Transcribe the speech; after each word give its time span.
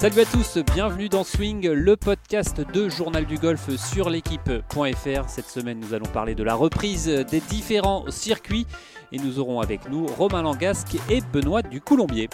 Salut 0.00 0.20
à 0.20 0.24
tous, 0.24 0.56
bienvenue 0.72 1.10
dans 1.10 1.24
Swing, 1.24 1.68
le 1.68 1.94
podcast 1.94 2.58
de 2.58 2.88
Journal 2.88 3.26
du 3.26 3.36
Golf 3.36 3.68
sur 3.76 4.08
l'équipe.fr. 4.08 5.28
Cette 5.28 5.44
semaine, 5.44 5.78
nous 5.78 5.92
allons 5.92 6.06
parler 6.06 6.34
de 6.34 6.42
la 6.42 6.54
reprise 6.54 7.04
des 7.04 7.40
différents 7.40 8.10
circuits 8.10 8.66
et 9.12 9.18
nous 9.18 9.38
aurons 9.38 9.60
avec 9.60 9.90
nous 9.90 10.06
Romain 10.06 10.40
Langasque 10.40 10.96
et 11.10 11.20
Benoît 11.34 11.60
du 11.60 11.82
Coulombier. 11.82 12.30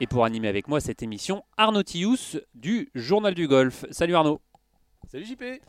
Et 0.00 0.06
pour 0.06 0.24
animer 0.24 0.48
avec 0.48 0.66
moi 0.66 0.80
cette 0.80 1.02
émission, 1.02 1.44
Arnaud 1.58 1.82
Tius 1.82 2.38
du 2.54 2.88
Journal 2.94 3.34
du 3.34 3.46
Golf. 3.48 3.84
Salut 3.90 4.14
Arnaud. 4.14 4.40
Salut 5.12 5.26
JP. 5.26 5.60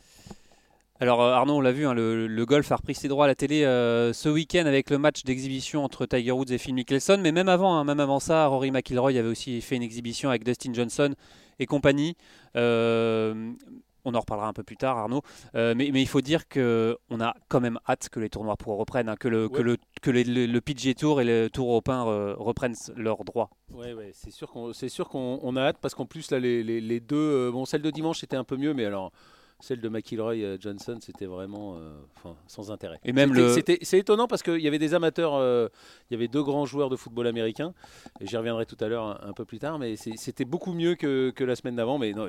Alors 1.02 1.24
euh, 1.24 1.34
Arnaud, 1.34 1.56
on 1.56 1.62
l'a 1.62 1.72
vu, 1.72 1.88
hein, 1.88 1.96
le, 1.96 2.46
golf 2.46 2.72
a 2.72 2.76
repris 2.76 2.94
ses 2.94 3.08
droits 3.08 3.26
à 3.26 3.28
la 3.28 3.34
télé 3.34 3.64
euh, 3.64 4.14
ce 4.14 4.30
week-end 4.30 4.68
avec 4.68 4.92
le 4.92 5.00
match 5.00 5.24
d'exhibition 5.24 5.84
entre 5.84 6.06
Tiger 6.06 6.32
Woods 6.32 6.52
et 6.52 6.60
Phil 6.60 6.76
Mickelson. 6.76 7.18
Mais 7.20 7.32
même 7.32 7.50
avant, 7.50 7.76
hein, 7.76 7.84
même 7.84 8.00
avant 8.00 8.20
ça, 8.20 8.46
Rory 8.46 8.70
McIlroy 8.70 9.18
avait 9.18 9.28
aussi 9.28 9.62
fait 9.62 9.76
une 9.76 9.82
exhibition 9.82 10.30
avec 10.30 10.44
Dustin 10.44 10.74
Johnson 10.74 11.16
et 11.58 11.66
compagnie. 11.66 12.16
Euh, 12.56 13.52
on 14.06 14.14
en 14.14 14.20
reparlera 14.20 14.48
un 14.48 14.54
peu 14.54 14.62
plus 14.62 14.78
tard, 14.78 15.00
Arnaud. 15.00 15.24
mais, 15.56 15.88
il 15.88 16.08
faut 16.08 16.22
dire 16.22 16.48
qu'on 16.48 17.20
a 17.20 17.34
quand 17.50 17.62
même 17.62 17.80
hâte 17.90 18.10
que 18.10 18.20
les 18.20 18.30
tournois 18.30 18.56
pro 18.56 18.76
reprennent, 18.76 19.10
hein, 19.10 19.16
que, 19.16 19.28
le, 19.28 19.50
que, 19.50 19.62
le, 19.62 19.78
que 20.04 20.12
le, 20.12 20.60
PGA 20.60 20.94
Tour 20.94 21.20
et 21.22 21.26
le 21.26 21.50
Tour 21.50 21.70
européen 21.70 22.04
reprennent 22.38 22.76
leurs 22.96 23.24
droits. 23.24 23.50
Oui, 23.74 23.94
ouais, 23.94 24.12
c'est 24.14 24.32
sûr 24.90 25.10
qu'on 25.10 25.56
a 25.56 25.62
hâte 25.62 25.78
parce 25.82 25.96
qu'en 25.96 26.06
plus, 26.06 26.30
là, 26.30 26.40
les, 26.40 26.64
les 26.64 27.00
deux. 27.00 27.50
bon, 27.52 27.66
celle 27.66 27.82
de 27.82 27.90
dimanche, 27.90 28.20
c'était 28.20 28.38
un 28.38 28.44
peu 28.44 28.58
mieux, 28.58 28.76
mais 28.76 28.86
alors 28.86 29.12
celle 29.62 29.80
de 29.80 29.90
McIlroy 29.90 30.36
euh, 30.36 30.58
Johnson, 30.60 30.98
c'était 31.02 31.26
vraiment 31.26 31.78
euh, 31.78 32.32
sans 32.48 32.72
intérêt. 32.72 33.00
Et 33.06 33.14
même 33.14 33.34
le... 33.34 33.56
c'est 33.82 33.98
étonnant 33.98 34.28
parce 34.28 34.44
qu'il 34.44 34.60
y 34.60 34.68
avait 34.68 34.80
des 34.80 34.94
amateurs, 34.94 35.36
euh, 35.36 35.68
il 36.10 36.14
y 36.14 36.18
avait 36.18 36.28
deux 36.28 36.44
grands 36.44 36.66
joueurs 36.66 36.90
de 36.90 36.96
football 36.96 37.28
américain, 37.28 37.74
et 38.20 38.28
j'y 38.28 38.36
reviendrai 38.38 38.66
tout 38.66 38.78
à 38.80 38.88
l'heure 38.88 39.24
un, 39.26 39.34
peu 39.34 39.46
plus 39.46 39.60
tard, 39.60 39.80
mais 39.80 39.96
c'était 39.96 40.46
beaucoup 40.46 40.74
mieux 40.74 40.96
que, 40.96 41.34
la 41.42 41.56
semaine 41.56 41.76
d'avant. 41.76 41.98
Mais 41.98 42.14
non, 42.14 42.28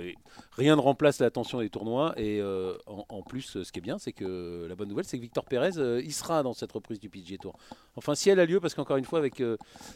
rien 0.56 0.76
ne 0.76 0.80
remplace 0.80 1.20
l'attention 1.20 1.60
des 1.60 1.68
tournois. 1.68 2.14
Et 2.16 2.42
en, 2.86 3.22
plus, 3.22 3.62
ce 3.62 3.72
qui 3.72 3.78
est 3.78 3.82
bien, 3.82 3.98
c'est 3.98 4.12
que 4.12 4.66
la 4.68 4.74
bonne 4.74 4.88
nouvelle, 4.88 5.04
c'est 5.04 5.16
que 5.16 5.22
Victor 5.22 5.44
Pérez, 5.44 5.70
il 6.02 6.12
sera 6.12 6.42
dans 6.42 6.52
cette 6.52 6.72
reprise 6.72 6.98
du 6.98 7.08
PGA 7.08 7.36
Tour. 7.38 7.56
Enfin, 7.96 8.14
si 8.14 8.30
elle 8.30 8.40
a 8.40 8.46
lieu, 8.46 8.60
parce 8.60 8.74
qu'encore 8.74 8.96
une 8.96 9.04
fois, 9.04 9.18
avec 9.18 9.42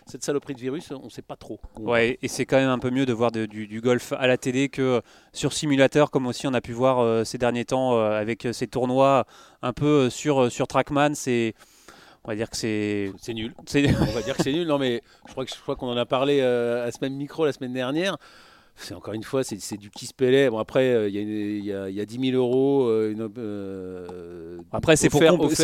cette 0.07 0.23
saloperie 0.23 0.55
de 0.55 0.61
virus, 0.61 0.91
on 0.91 1.05
ne 1.05 1.11
sait 1.11 1.23
pas 1.23 1.37
trop. 1.37 1.59
Ouais, 1.79 2.19
et 2.23 2.29
c'est 2.29 2.47
quand 2.47 2.57
même 2.57 2.69
un 2.69 2.79
peu 2.79 2.91
mieux 2.91 3.07
de 3.07 3.13
voir 3.13 3.33
du, 3.33 3.47
du, 3.47 3.81
golf 3.81 4.13
à 4.13 4.27
la 4.27 4.37
télé 4.37 4.69
que 4.69 5.03
sur 5.33 5.53
simulateur, 5.53 6.11
comme 6.11 6.27
aussi 6.27 6.47
on 6.47 6.55
a 6.55 6.61
pu 6.61 6.73
voir 6.73 7.26
ces 7.27 7.39
derniers 7.39 7.65
temps 7.65 7.99
euh, 7.99 8.19
avec 8.19 8.49
ces 8.53 8.67
tournois 8.67 9.27
un 9.63 9.73
peu 9.73 10.07
euh, 10.07 10.11
sur, 10.11 10.45
euh, 10.45 10.51
sur 10.51 10.67
Trackman. 10.67 11.15
C'est. 11.15 11.55
On 12.25 12.29
va 12.29 12.37
dire 12.37 12.51
que 12.51 12.57
c'est. 12.57 13.13
C'est 13.21 13.35
nul. 13.35 13.55
On 13.59 14.13
va 14.13 14.23
dire 14.23 14.37
que 14.37 14.43
c'est 14.43 14.53
nul. 14.53 14.67
Non, 14.67 14.79
mais 14.79 15.03
je 15.27 15.33
crois, 15.33 15.45
que, 15.45 15.51
je 15.55 15.61
crois 15.61 15.77
qu'on 15.77 15.89
en 15.89 15.97
a 15.97 16.07
parlé 16.07 16.41
à 16.41 16.91
ce 16.91 16.99
même 17.01 17.15
micro 17.15 17.45
la 17.45 17.53
semaine 17.53 17.73
dernière. 17.73 18.17
C'est 18.79 18.95
encore 18.95 19.15
une 19.15 19.23
fois, 19.23 19.43
c'est 19.43 19.77
du 19.79 19.89
qui 19.91 20.05
se 20.05 20.13
pélait. 20.13 20.51
Bon, 20.51 20.59
après, 20.59 21.09
il 21.09 21.65
y, 21.65 21.73
a, 21.73 21.89
y, 21.89 22.01
a 22.01 22.05
10 22.05 22.31
000 22.33 22.37
euros. 22.37 22.91
après, 24.71 24.97
c'est 24.97 25.09
pour, 25.09 25.23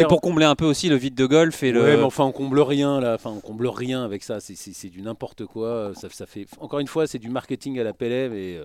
pour, 0.08 0.20
combler 0.22 0.46
un 0.46 0.54
peu 0.54 0.64
aussi 0.64 0.88
le 0.88 0.96
vide 0.96 1.14
de 1.14 1.26
golf. 1.26 1.62
Et 1.62 1.72
le... 1.72 1.82
mais 1.82 2.02
enfin, 2.02 2.24
on 2.24 2.32
comble 2.32 2.60
rien 2.60 3.00
là. 3.00 3.14
Enfin, 3.14 3.30
on 3.30 3.40
comble 3.40 3.66
rien 3.66 4.04
avec 4.04 4.22
ça. 4.22 4.38
C'est 4.40 4.88
du 4.88 5.02
n'importe 5.02 5.44
quoi. 5.44 5.92
Ça, 5.94 6.08
ça, 6.10 6.26
fait, 6.26 6.46
encore 6.60 6.78
une 6.78 6.86
fois, 6.86 7.06
c'est 7.08 7.18
du 7.18 7.28
marketing 7.28 7.78
à 7.80 7.84
la. 7.84 7.92
Mais 8.00 8.60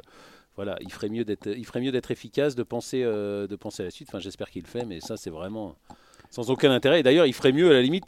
voilà, 0.58 0.76
il 0.82 0.92
ferait 0.92 1.10
mieux 1.10 1.24
d'être, 1.24 1.48
il 1.48 1.66
ferait 1.66 1.80
mieux 1.80 1.92
d'être 1.92 2.10
efficace, 2.10 2.56
de 2.56 2.64
penser, 2.64 3.04
euh, 3.04 3.46
de 3.46 3.56
penser 3.56 3.84
à 3.84 3.86
la 3.86 3.92
suite. 3.92 4.10
Enfin, 4.10 4.20
j'espère 4.20 4.50
qu'il 4.50 4.64
le 4.64 4.68
fait, 4.68 4.86
mais 4.86 5.00
ça, 5.00 5.16
c'est 5.16 5.30
vraiment 5.30 5.78
sans 6.30 6.50
aucun 6.50 6.72
intérêt. 6.72 7.00
Et 7.00 7.04
d'ailleurs, 7.04 7.26
il 7.26 7.34
ferait 7.34 7.52
mieux 7.52 7.70
à 7.70 7.74
la 7.74 7.82
limite, 7.82 8.06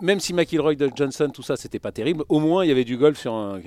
même 0.00 0.20
si 0.20 0.32
McIlroy, 0.32 0.74
Johnson, 0.94 1.30
tout 1.32 1.42
ça, 1.42 1.56
c'était 1.56 1.78
pas 1.78 1.92
terrible. 1.92 2.24
Au 2.28 2.40
moins, 2.40 2.64
il 2.64 2.68
y 2.68 2.70
avait 2.70 2.84
du 2.84 2.96
golf 2.96 3.18
sur 3.18 3.34
un. 3.34 3.60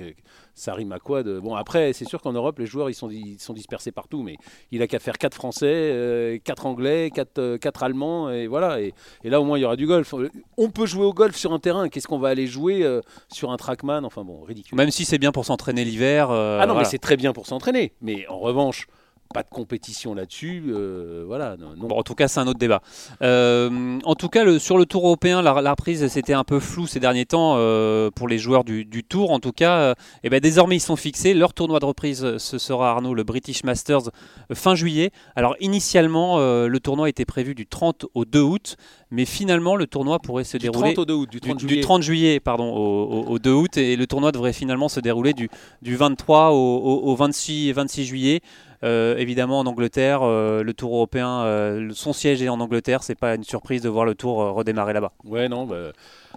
Ça 0.54 0.74
rime 0.74 0.92
à 0.92 0.98
quoi 0.98 1.22
de... 1.22 1.38
Bon, 1.38 1.54
après, 1.54 1.92
c'est 1.92 2.04
sûr 2.04 2.20
qu'en 2.20 2.32
Europe, 2.32 2.58
les 2.58 2.66
joueurs, 2.66 2.90
ils 2.90 2.94
sont, 2.94 3.08
ils 3.08 3.38
sont 3.38 3.54
dispersés 3.54 3.92
partout, 3.92 4.22
mais 4.22 4.36
il 4.72 4.82
a 4.82 4.86
qu'à 4.86 4.98
faire 4.98 5.16
4 5.16 5.34
Français, 5.34 6.40
4 6.44 6.66
euh, 6.66 6.68
Anglais, 6.68 7.10
4, 7.14 7.38
euh, 7.38 7.58
Allemands, 7.80 8.30
et 8.30 8.46
voilà. 8.46 8.80
Et, 8.80 8.92
là, 9.24 9.40
au 9.40 9.44
moins, 9.44 9.56
il 9.58 9.62
y 9.62 9.64
aura 9.64 9.76
du 9.76 9.86
golf. 9.86 10.14
On 10.58 10.70
peut 10.70 10.86
jouer 10.86 11.04
au 11.04 11.14
golf 11.14 11.36
sur 11.36 11.52
un 11.52 11.58
terrain. 11.58 11.88
Qu'est-ce 11.88 12.08
qu'on 12.08 12.18
va 12.18 12.28
aller 12.28 12.46
jouer 12.46 12.82
euh, 12.82 13.00
sur 13.32 13.52
un 13.52 13.56
trackman? 13.56 14.04
Enfin 14.04 14.24
bon, 14.24 14.42
ridicule. 14.42 14.76
Même 14.76 14.90
si 14.90 15.04
c'est 15.04 15.18
bien 15.18 15.32
pour 15.32 15.44
s'entraîner 15.44 15.84
l'hiver. 15.84 16.30
ah 16.30 16.66
non, 16.66 16.74
mais 16.74 16.84
c'est 16.84 16.98
très 16.98 17.16
bien 17.16 17.32
pour 17.32 17.46
s'entraîner. 17.46 17.92
Mais 18.02 18.26
en 18.28 18.38
revanche 18.38 18.86
pas 19.32 19.42
de 19.42 19.48
compétition 19.48 20.14
là-dessus. 20.14 20.64
Euh, 20.68 21.22
voilà. 21.26 21.56
Non. 21.56 21.74
Bon, 21.76 21.96
en 21.96 22.02
tout 22.02 22.14
cas, 22.14 22.26
c'est 22.26 22.40
un 22.40 22.46
autre 22.48 22.58
débat. 22.58 22.82
Euh, 23.22 23.98
en 24.04 24.14
tout 24.16 24.28
cas, 24.28 24.42
le, 24.42 24.58
sur 24.58 24.76
le 24.76 24.86
Tour 24.86 25.06
européen, 25.06 25.40
la, 25.40 25.70
reprise 25.70 26.06
c'était 26.08 26.32
un 26.32 26.42
peu 26.42 26.58
flou 26.58 26.86
ces 26.86 26.98
derniers 26.98 27.26
temps 27.26 27.54
euh, 27.56 28.10
pour 28.10 28.26
les 28.26 28.38
joueurs 28.38 28.64
du, 28.64 29.04
Tour. 29.08 29.30
En 29.30 29.38
tout 29.38 29.52
cas, 29.52 29.92
et 29.92 29.94
eh 30.24 30.30
ben, 30.30 30.40
désormais 30.40 30.76
ils 30.76 30.80
sont 30.80 30.96
fixés. 30.96 31.32
Leur 31.34 31.54
tournoi 31.54 31.78
de 31.78 31.84
reprise, 31.84 32.38
ce 32.38 32.58
sera 32.58 32.90
Arnaud, 32.90 33.14
le 33.14 33.22
British 33.22 33.64
Masters, 33.64 34.10
fin 34.52 34.74
juillet. 34.74 35.10
Alors 35.36 35.56
initialement, 35.60 36.38
le 36.38 36.80
tournoi 36.80 37.08
était 37.08 37.24
prévu 37.24 37.54
du 37.54 37.66
30 37.66 38.06
au 38.14 38.24
2 38.24 38.40
août, 38.40 38.76
mais 39.10 39.24
finalement 39.24 39.76
le 39.76 39.86
tournoi 39.86 40.18
pourrait 40.18 40.44
se 40.44 40.56
dérouler 40.58 40.94
30 40.94 40.98
au 40.98 41.04
2 41.04 41.14
août, 41.14 41.30
du 41.30 41.40
30, 41.40 41.60
juillet. 41.60 41.76
Du 41.76 41.80
30 41.80 42.02
juillet, 42.02 42.40
pardon, 42.40 42.74
au, 42.74 43.38
2 43.38 43.50
août, 43.50 43.76
et 43.76 43.96
le 43.96 44.06
tournoi 44.06 44.32
devrait 44.32 44.52
finalement 44.52 44.88
se 44.88 45.00
dérouler 45.00 45.32
du, 45.32 45.48
du 45.82 45.96
23 45.96 46.50
au, 46.50 47.00
au 47.04 47.16
26, 47.16 47.72
26 47.72 48.04
juillet. 48.04 48.42
Euh, 48.82 49.16
évidemment, 49.18 49.58
en 49.58 49.66
Angleterre, 49.66 50.22
euh, 50.22 50.62
le 50.62 50.72
Tour 50.72 50.94
européen, 50.94 51.42
euh, 51.42 51.90
son 51.92 52.12
siège 52.12 52.42
est 52.42 52.48
en 52.48 52.60
Angleterre. 52.60 53.02
C'est 53.02 53.14
pas 53.14 53.34
une 53.34 53.44
surprise 53.44 53.82
de 53.82 53.88
voir 53.88 54.04
le 54.04 54.14
Tour 54.14 54.36
redémarrer 54.54 54.94
là-bas. 54.94 55.12
Ouais, 55.24 55.48
non. 55.48 55.66
Bah, 55.66 55.92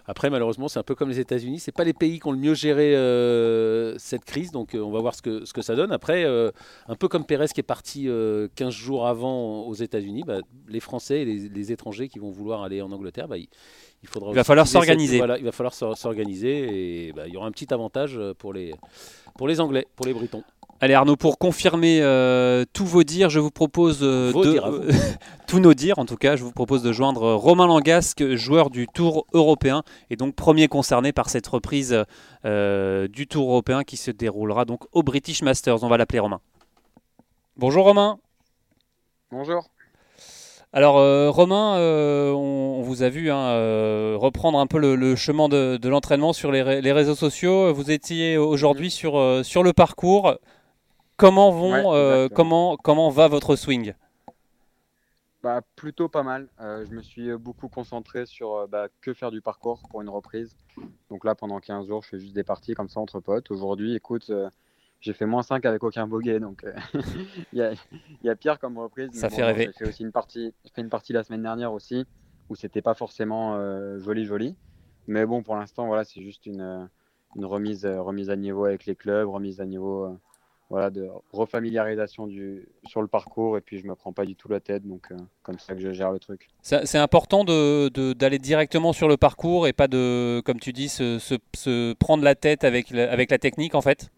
après, 0.07 0.29
malheureusement, 0.29 0.67
c'est 0.67 0.79
un 0.79 0.83
peu 0.83 0.95
comme 0.95 1.09
les 1.09 1.19
États-Unis. 1.19 1.59
C'est 1.59 1.71
pas 1.71 1.85
les 1.85 1.93
pays 1.93 2.19
qui 2.19 2.27
ont 2.27 2.31
le 2.31 2.37
mieux 2.37 2.53
géré 2.53 2.91
cette 3.97 4.25
crise, 4.25 4.51
donc 4.51 4.71
on 4.73 4.91
va 4.91 4.99
voir 4.99 5.15
ce 5.15 5.21
que, 5.21 5.45
ce 5.45 5.53
que 5.53 5.61
ça 5.61 5.75
donne. 5.75 5.91
Après, 5.91 6.25
un 6.25 6.95
peu 6.95 7.07
comme 7.07 7.25
Pérez 7.25 7.47
qui 7.47 7.61
est 7.61 7.63
parti 7.63 8.09
15 8.55 8.73
jours 8.73 9.07
avant 9.07 9.61
aux 9.61 9.73
États-Unis, 9.73 10.23
bah, 10.25 10.39
les 10.67 10.79
Français 10.81 11.21
et 11.21 11.25
les, 11.25 11.71
étrangers 11.71 12.09
qui 12.09 12.19
vont 12.19 12.29
vouloir 12.29 12.63
aller 12.63 12.81
en 12.81 12.91
Angleterre, 12.91 13.29
bah, 13.29 13.37
il, 13.37 13.47
faudra 14.09 14.31
il 14.31 14.35
va 14.35 14.43
falloir 14.43 14.67
s'organiser. 14.67 15.17
Voilà, 15.17 15.37
il 15.37 15.45
va 15.45 15.53
falloir 15.53 15.73
s'organiser 15.73 17.07
et 17.07 17.13
bah, 17.13 17.23
il 17.27 17.33
y 17.33 17.37
aura 17.37 17.47
un 17.47 17.51
petit 17.51 17.73
avantage 17.73 18.19
pour 18.37 18.51
les, 18.51 18.73
pour 19.37 19.47
les 19.47 19.61
Anglais, 19.61 19.87
pour 19.95 20.05
les 20.05 20.13
Britons. 20.13 20.43
Allez 20.83 20.95
Arnaud, 20.95 21.15
pour 21.15 21.37
confirmer 21.37 22.01
euh, 22.01 22.65
tous 22.73 22.85
vos 22.85 23.03
dires, 23.03 23.29
je 23.29 23.39
vous 23.39 23.51
propose 23.51 23.99
euh, 24.01 24.33
de 24.33 24.91
tous 25.47 25.61
nos 25.61 25.73
dires 25.73 25.97
en 25.97 26.05
tout 26.05 26.17
cas, 26.17 26.35
je 26.35 26.43
vous 26.43 26.51
propose 26.51 26.83
de 26.83 26.91
joindre 26.91 27.35
Romain 27.35 27.67
Langasque, 27.67 28.35
joueur 28.35 28.69
du 28.69 28.87
Tour 28.93 29.25
européen 29.31 29.83
et 30.09 30.17
donc 30.17 30.35
premier 30.35 30.67
concerné 30.67 31.13
par 31.13 31.29
cette 31.29 31.47
reprise 31.47 32.03
euh, 32.43 33.07
du 33.07 33.27
Tour 33.27 33.49
européen 33.49 33.85
qui 33.85 33.95
se 33.95 34.11
déroulera 34.11 34.65
donc 34.65 34.81
au 34.91 35.03
British 35.03 35.41
Masters. 35.41 35.81
On 35.83 35.87
va 35.87 35.95
l'appeler 35.95 36.19
Romain. 36.19 36.41
Bonjour 37.55 37.85
Romain. 37.85 38.19
Bonjour. 39.31 39.69
Alors 40.73 40.95
Romain, 41.33 41.77
on, 42.35 42.81
vous 42.81 43.03
a 43.03 43.09
vu 43.09 43.31
hein, 43.31 43.53
reprendre 44.17 44.59
un 44.59 44.67
peu 44.67 44.79
le, 44.79 45.15
chemin 45.15 45.47
de, 45.47 45.87
l'entraînement 45.87 46.33
sur 46.33 46.51
les, 46.51 46.81
les, 46.81 46.91
réseaux 46.91 47.15
sociaux. 47.15 47.73
Vous 47.73 47.89
étiez 47.89 48.35
aujourd'hui 48.35 48.91
sur, 48.91 49.45
sur 49.45 49.63
le 49.63 49.71
parcours. 49.71 50.35
Comment, 51.23 51.51
vont, 51.51 51.93
euh, 51.93 52.27
comment, 52.27 52.75
comment 52.75 53.09
va 53.09 53.29
votre 53.29 53.55
swing? 53.55 53.93
Bah, 55.41 55.61
Plutôt 55.77 56.09
pas 56.09 56.21
mal. 56.21 56.49
Euh, 56.59 56.85
je 56.85 56.91
me 56.91 57.01
suis 57.01 57.31
beaucoup 57.37 57.69
concentré 57.69 58.25
sur 58.25 58.55
euh, 58.55 58.67
bah, 58.67 58.89
que 58.99 59.13
faire 59.13 59.31
du 59.31 59.39
parcours 59.39 59.83
pour 59.89 60.01
une 60.01 60.09
reprise. 60.09 60.57
Donc 61.09 61.23
là, 61.23 61.33
pendant 61.33 61.61
15 61.61 61.87
jours, 61.87 62.03
je 62.03 62.09
fais 62.09 62.19
juste 62.19 62.35
des 62.35 62.43
parties 62.43 62.73
comme 62.73 62.89
ça 62.89 62.99
entre 62.99 63.21
potes. 63.21 63.51
Aujourd'hui, 63.51 63.95
écoute, 63.95 64.33
j'ai 64.99 65.13
fait 65.13 65.25
moins 65.25 65.43
5 65.43 65.63
avec 65.63 65.81
aucun 65.85 66.07
bogey. 66.07 66.41
Donc 66.41 66.65
il 67.53 67.73
y, 68.21 68.29
a, 68.29 68.35
pire 68.35 68.59
comme 68.59 68.77
reprise. 68.77 69.09
Ça 69.13 69.29
fait 69.29 69.45
rêver. 69.45 69.67
J'ai 69.67 69.85
fait 69.85 69.89
aussi 69.91 70.03
une 70.03 70.11
partie, 70.11 70.53
fait 70.75 70.81
une 70.81 70.89
partie 70.89 71.13
la 71.13 71.23
semaine 71.23 71.43
dernière 71.43 71.71
aussi 71.71 72.05
où 72.49 72.57
c'était 72.57 72.81
pas 72.81 72.95
forcément 72.95 73.57
joli, 73.97 74.25
joli. 74.25 74.57
Mais 75.07 75.25
bon, 75.25 75.41
pour 75.41 75.55
l'instant, 75.55 75.87
voilà, 75.87 76.03
c'est 76.03 76.21
juste 76.21 76.45
une, 76.45 76.89
une 77.37 77.45
remise, 77.45 77.85
remise 77.85 78.29
à 78.29 78.35
niveau 78.35 78.65
avec 78.65 78.85
les 78.85 78.95
clubs, 78.97 79.29
remise 79.29 79.61
à 79.61 79.65
niveau 79.65 80.19
voilà, 80.73 80.89
de 80.89 81.07
refamiliarisation 81.31 82.25
du, 82.25 82.67
sur 82.87 83.03
le 83.03 83.07
parcours 83.07 83.59
et 83.59 83.61
puis 83.61 83.77
je 83.77 83.85
me 83.85 83.93
prends 83.93 84.11
pas 84.11 84.25
du 84.25 84.35
tout 84.35 84.49
la 84.49 84.59
tête 84.59 84.87
donc 84.87 85.11
euh, 85.11 85.17
comme 85.43 85.59
ça 85.59 85.75
que 85.75 85.79
je 85.79 85.91
gère 85.91 86.11
le 86.11 86.17
truc. 86.17 86.49
C'est 86.63 86.97
important 86.97 87.43
d'aller 87.43 87.89
de, 87.91 88.43
directement 88.43 88.91
sur 88.91 89.07
le 89.07 89.15
parcours 89.15 89.67
et 89.67 89.73
pas 89.73 89.87
de, 89.87 90.41
comme 90.43 90.59
tu 90.59 90.73
dis, 90.73 90.89
se, 90.89 91.19
se, 91.19 91.93
prendre 91.93 92.23
la 92.23 92.33
tête 92.33 92.63
avec 92.63 92.89
la, 92.89 93.11
avec 93.11 93.29
la 93.29 93.37
technique 93.37 93.75
en 93.75 93.81
fait? 93.81 94.09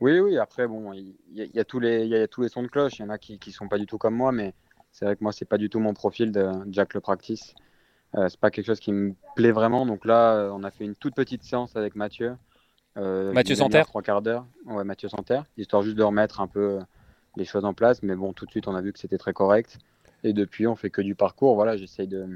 Oui, 0.00 0.20
oui, 0.20 0.38
après 0.38 0.66
bon, 0.66 0.94
il 0.94 1.14
y, 1.34 1.60
a 1.60 1.64
tous 1.64 1.80
les, 1.80 2.06
y 2.06 2.16
a 2.16 2.26
tous 2.26 2.40
les 2.40 2.48
sons 2.48 2.62
de 2.62 2.68
cloche, 2.68 2.98
il 2.98 3.02
y 3.02 3.04
en 3.04 3.10
a 3.10 3.18
qui 3.18 3.38
ne 3.46 3.52
sont 3.52 3.68
pas 3.68 3.76
du 3.76 3.84
tout 3.84 3.98
comme 3.98 4.14
moi 4.14 4.32
mais 4.32 4.54
c'est 4.90 5.04
vrai 5.04 5.16
que 5.16 5.22
moi 5.22 5.32
c'est 5.32 5.44
pas 5.44 5.58
du 5.58 5.68
tout 5.68 5.80
mon 5.80 5.92
profil 5.92 6.32
de 6.32 6.50
Jack 6.68 6.94
le 6.94 7.02
Practice. 7.02 7.54
Euh, 8.14 8.30
c'est 8.30 8.40
pas 8.40 8.50
quelque 8.50 8.68
chose 8.68 8.80
qui 8.80 8.94
me 8.94 9.12
plaît 9.36 9.52
vraiment 9.52 9.84
donc 9.84 10.06
là 10.06 10.50
on 10.54 10.64
a 10.64 10.70
fait 10.70 10.86
une 10.86 10.94
toute 10.94 11.14
petite 11.14 11.42
séance 11.42 11.76
avec 11.76 11.94
Mathieu 11.94 12.38
Mathieu 12.96 13.54
Santerre 13.54 13.86
Trois 13.86 14.02
quarts 14.02 14.22
d'heure. 14.22 14.46
Ouais, 14.66 14.84
Mathieu 14.84 15.08
Santerre, 15.08 15.44
histoire 15.56 15.82
juste 15.82 15.96
de 15.96 16.02
remettre 16.02 16.40
un 16.40 16.46
peu 16.46 16.78
les 17.36 17.44
choses 17.44 17.64
en 17.64 17.74
place. 17.74 18.02
Mais 18.02 18.14
bon, 18.14 18.32
tout 18.32 18.46
de 18.46 18.50
suite, 18.50 18.68
on 18.68 18.74
a 18.74 18.80
vu 18.80 18.92
que 18.92 18.98
c'était 18.98 19.18
très 19.18 19.32
correct. 19.32 19.78
Et 20.22 20.32
depuis, 20.32 20.66
on 20.66 20.76
fait 20.76 20.90
que 20.90 21.02
du 21.02 21.14
parcours. 21.14 21.54
Voilà, 21.54 21.76
j'essaye 21.76 22.08
de, 22.08 22.26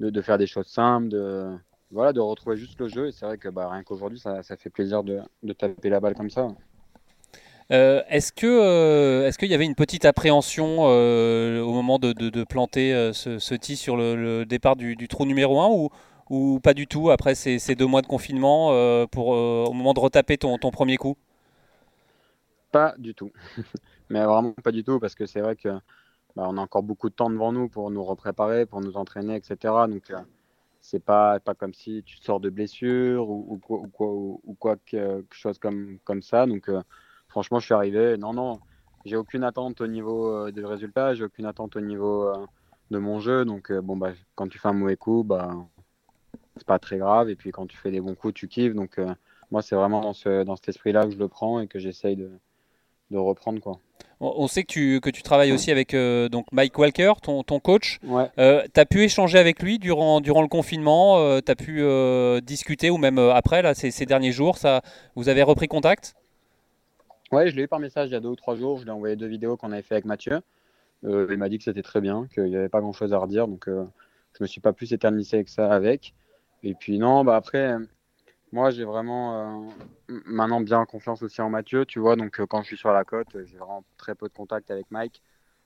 de, 0.00 0.22
faire 0.22 0.38
des 0.38 0.46
choses 0.46 0.66
simples, 0.66 1.08
de, 1.08 1.52
voilà, 1.90 2.12
de 2.12 2.20
retrouver 2.20 2.56
juste 2.56 2.80
le 2.80 2.88
jeu. 2.88 3.08
Et 3.08 3.12
c'est 3.12 3.26
vrai 3.26 3.38
que 3.38 3.48
bah, 3.48 3.68
rien 3.70 3.82
qu'aujourd'hui, 3.82 4.18
ça, 4.18 4.42
ça, 4.42 4.56
fait 4.56 4.70
plaisir 4.70 5.04
de, 5.04 5.20
de, 5.42 5.52
taper 5.52 5.90
la 5.90 6.00
balle 6.00 6.14
comme 6.14 6.30
ça. 6.30 6.48
Euh, 7.70 8.02
est-ce 8.08 8.32
que 8.32 8.46
euh, 8.46 9.26
est-ce 9.26 9.38
qu'il 9.38 9.50
y 9.50 9.54
avait 9.54 9.64
une 9.64 9.74
petite 9.74 10.04
appréhension 10.04 10.78
euh, 10.80 11.62
au 11.62 11.72
moment 11.72 11.98
de, 11.98 12.12
de, 12.12 12.44
planter 12.44 12.92
euh, 12.92 13.12
ce, 13.12 13.38
ce 13.38 13.54
tee 13.54 13.76
sur 13.76 13.96
le, 13.96 14.16
le 14.16 14.44
départ 14.44 14.76
du, 14.76 14.96
du, 14.96 15.08
trou 15.08 15.24
numéro 15.24 15.60
1 15.60 15.68
ou, 15.68 15.88
ou 16.32 16.60
pas 16.60 16.74
du 16.74 16.86
tout 16.86 17.10
après 17.10 17.34
ces, 17.34 17.74
deux 17.74 17.86
mois 17.86 18.02
de 18.02 18.06
confinement 18.06 18.68
pour 19.08 19.28
au 19.28 19.72
moment 19.72 19.94
de 19.94 20.00
retaper 20.00 20.38
ton, 20.38 20.58
premier 20.58 20.96
coup? 20.96 21.16
Pas 22.72 22.94
du 22.98 23.14
tout, 23.14 23.30
mais 24.10 24.24
vraiment 24.24 24.52
pas 24.52 24.72
du 24.72 24.82
tout 24.82 24.98
parce 24.98 25.14
que 25.14 25.26
c'est 25.26 25.40
vrai 25.40 25.56
que 25.56 25.68
bah, 26.34 26.46
on 26.48 26.56
a 26.56 26.60
encore 26.60 26.82
beaucoup 26.82 27.10
de 27.10 27.14
temps 27.14 27.28
devant 27.28 27.52
nous 27.52 27.68
pour 27.68 27.90
nous 27.90 28.02
repréparer, 28.02 28.64
pour 28.64 28.80
nous 28.80 28.96
entraîner, 28.96 29.36
etc. 29.36 29.56
Donc 29.88 30.12
c'est 30.80 31.04
pas 31.04 31.38
pas 31.38 31.54
comme 31.54 31.74
si 31.74 32.02
tu 32.04 32.16
sors 32.16 32.40
de 32.40 32.48
blessure 32.50 33.28
ou, 33.28 33.60
quoi, 33.62 33.80
ou, 34.08 34.56
quoi, 34.58 34.76
quelque 34.86 35.34
chose 35.34 35.58
comme 35.58 35.98
comme 36.04 36.22
ça. 36.22 36.46
Donc 36.46 36.70
franchement, 37.28 37.60
je 37.60 37.66
suis 37.66 37.74
arrivé. 37.74 38.16
Non, 38.16 38.32
non, 38.32 38.60
j'ai 39.04 39.16
aucune 39.16 39.42
attente 39.42 39.80
au 39.80 39.86
niveau 39.86 40.28
euh, 40.28 40.52
des 40.52 40.64
résultats, 40.64 41.14
j'ai 41.14 41.24
aucune 41.24 41.46
attente 41.46 41.76
au 41.76 41.80
niveau 41.80 42.28
euh, 42.28 42.46
de 42.90 42.98
mon 42.98 43.18
jeu. 43.20 43.44
Donc, 43.44 43.70
euh, 43.70 43.80
bon, 43.80 43.96
bah, 43.96 44.12
quand 44.34 44.48
tu 44.48 44.58
fais 44.58 44.68
un 44.68 44.74
mauvais 44.74 44.96
coup, 44.96 45.24
bah, 45.24 45.50
c'est 46.56 46.66
pas 46.66 46.78
très 46.78 46.98
grave. 46.98 47.30
Et 47.30 47.36
puis, 47.36 47.50
quand 47.50 47.66
tu 47.66 47.76
fais 47.76 47.90
des 47.90 48.00
bons 48.00 48.14
coups, 48.14 48.34
tu 48.34 48.48
kiffes. 48.48 48.74
Donc, 48.74 48.98
moi, 49.50 49.62
c'est 49.62 49.74
vraiment 49.74 50.00
dans, 50.00 50.12
ce, 50.12 50.44
dans 50.44 50.56
cet 50.56 50.68
esprit-là 50.68 51.04
que 51.04 51.12
je 51.12 51.18
le 51.18 51.28
prends 51.28 51.60
et 51.60 51.66
que 51.66 51.78
j'essaye 51.78 52.16
de, 52.16 52.30
de 53.10 53.18
reprendre. 53.18 53.60
Quoi. 53.60 53.78
On 54.20 54.46
sait 54.46 54.62
que 54.62 54.72
tu, 54.72 55.00
que 55.00 55.10
tu 55.10 55.22
travailles 55.22 55.52
aussi 55.52 55.70
avec 55.70 55.94
euh, 55.94 56.28
donc 56.28 56.46
Mike 56.52 56.78
Walker, 56.78 57.14
ton, 57.20 57.42
ton 57.42 57.58
coach. 57.58 57.98
Ouais. 58.04 58.30
Euh, 58.38 58.62
tu 58.72 58.80
as 58.80 58.86
pu 58.86 59.02
échanger 59.02 59.38
avec 59.38 59.62
lui 59.62 59.78
durant, 59.78 60.20
durant 60.20 60.42
le 60.42 60.48
confinement 60.48 61.18
euh, 61.18 61.40
Tu 61.44 61.50
as 61.50 61.56
pu 61.56 61.82
discuter 62.44 62.90
ou 62.90 62.98
même 62.98 63.18
après, 63.18 63.62
là, 63.62 63.74
ces, 63.74 63.90
ces, 63.90 64.06
derniers 64.06 64.32
jours 64.32 64.58
ça, 64.58 64.82
Vous 65.16 65.28
avez 65.28 65.42
repris 65.42 65.68
contact? 65.68 66.14
Ouais, 67.32 67.50
je 67.50 67.56
l'ai 67.56 67.62
eu 67.62 67.68
par 67.68 67.80
message 67.80 68.10
il 68.10 68.12
y 68.12 68.16
a 68.16 68.20
deux 68.20 68.28
ou 68.28 68.36
trois 68.36 68.56
jours. 68.56 68.76
Je 68.76 68.82
lui 68.84 68.90
ai 68.90 68.92
envoyé 68.92 69.16
deux 69.16 69.26
vidéos 69.26 69.56
qu'on 69.56 69.72
avait 69.72 69.82
fait 69.82 69.94
avec 69.94 70.04
Mathieu. 70.04 70.40
Euh, 71.04 71.26
il 71.30 71.38
m'a 71.38 71.48
dit 71.48 71.58
que 71.58 71.64
c'était 71.64 71.82
très 71.82 72.00
bien, 72.00 72.28
qu'il 72.32 72.44
n'y 72.44 72.56
avait 72.56 72.68
pas 72.68 72.80
grand 72.80 72.92
chose 72.92 73.12
à 73.12 73.18
redire. 73.18 73.48
Donc, 73.48 73.68
euh, 73.68 73.84
je 74.38 74.44
me 74.44 74.46
suis 74.46 74.60
pas 74.60 74.72
plus 74.72 74.92
éternisé 74.92 75.38
avec 75.38 75.48
ça 75.48 75.72
avec. 75.72 76.14
Et 76.62 76.74
puis, 76.74 76.98
non, 76.98 77.24
bah 77.24 77.36
après, 77.36 77.76
moi, 78.52 78.70
j'ai 78.70 78.84
vraiment 78.84 79.66
euh, 79.68 79.70
maintenant 80.26 80.60
bien 80.60 80.84
confiance 80.84 81.22
aussi 81.22 81.40
en 81.40 81.50
Mathieu. 81.50 81.84
Tu 81.86 81.98
vois, 81.98 82.16
donc 82.16 82.40
quand 82.46 82.62
je 82.62 82.68
suis 82.68 82.76
sur 82.76 82.92
la 82.92 83.04
côte, 83.04 83.28
j'ai 83.44 83.56
vraiment 83.56 83.84
très 83.96 84.14
peu 84.14 84.28
de 84.28 84.34
contact 84.34 84.70
avec 84.70 84.90
Mike. 84.90 85.22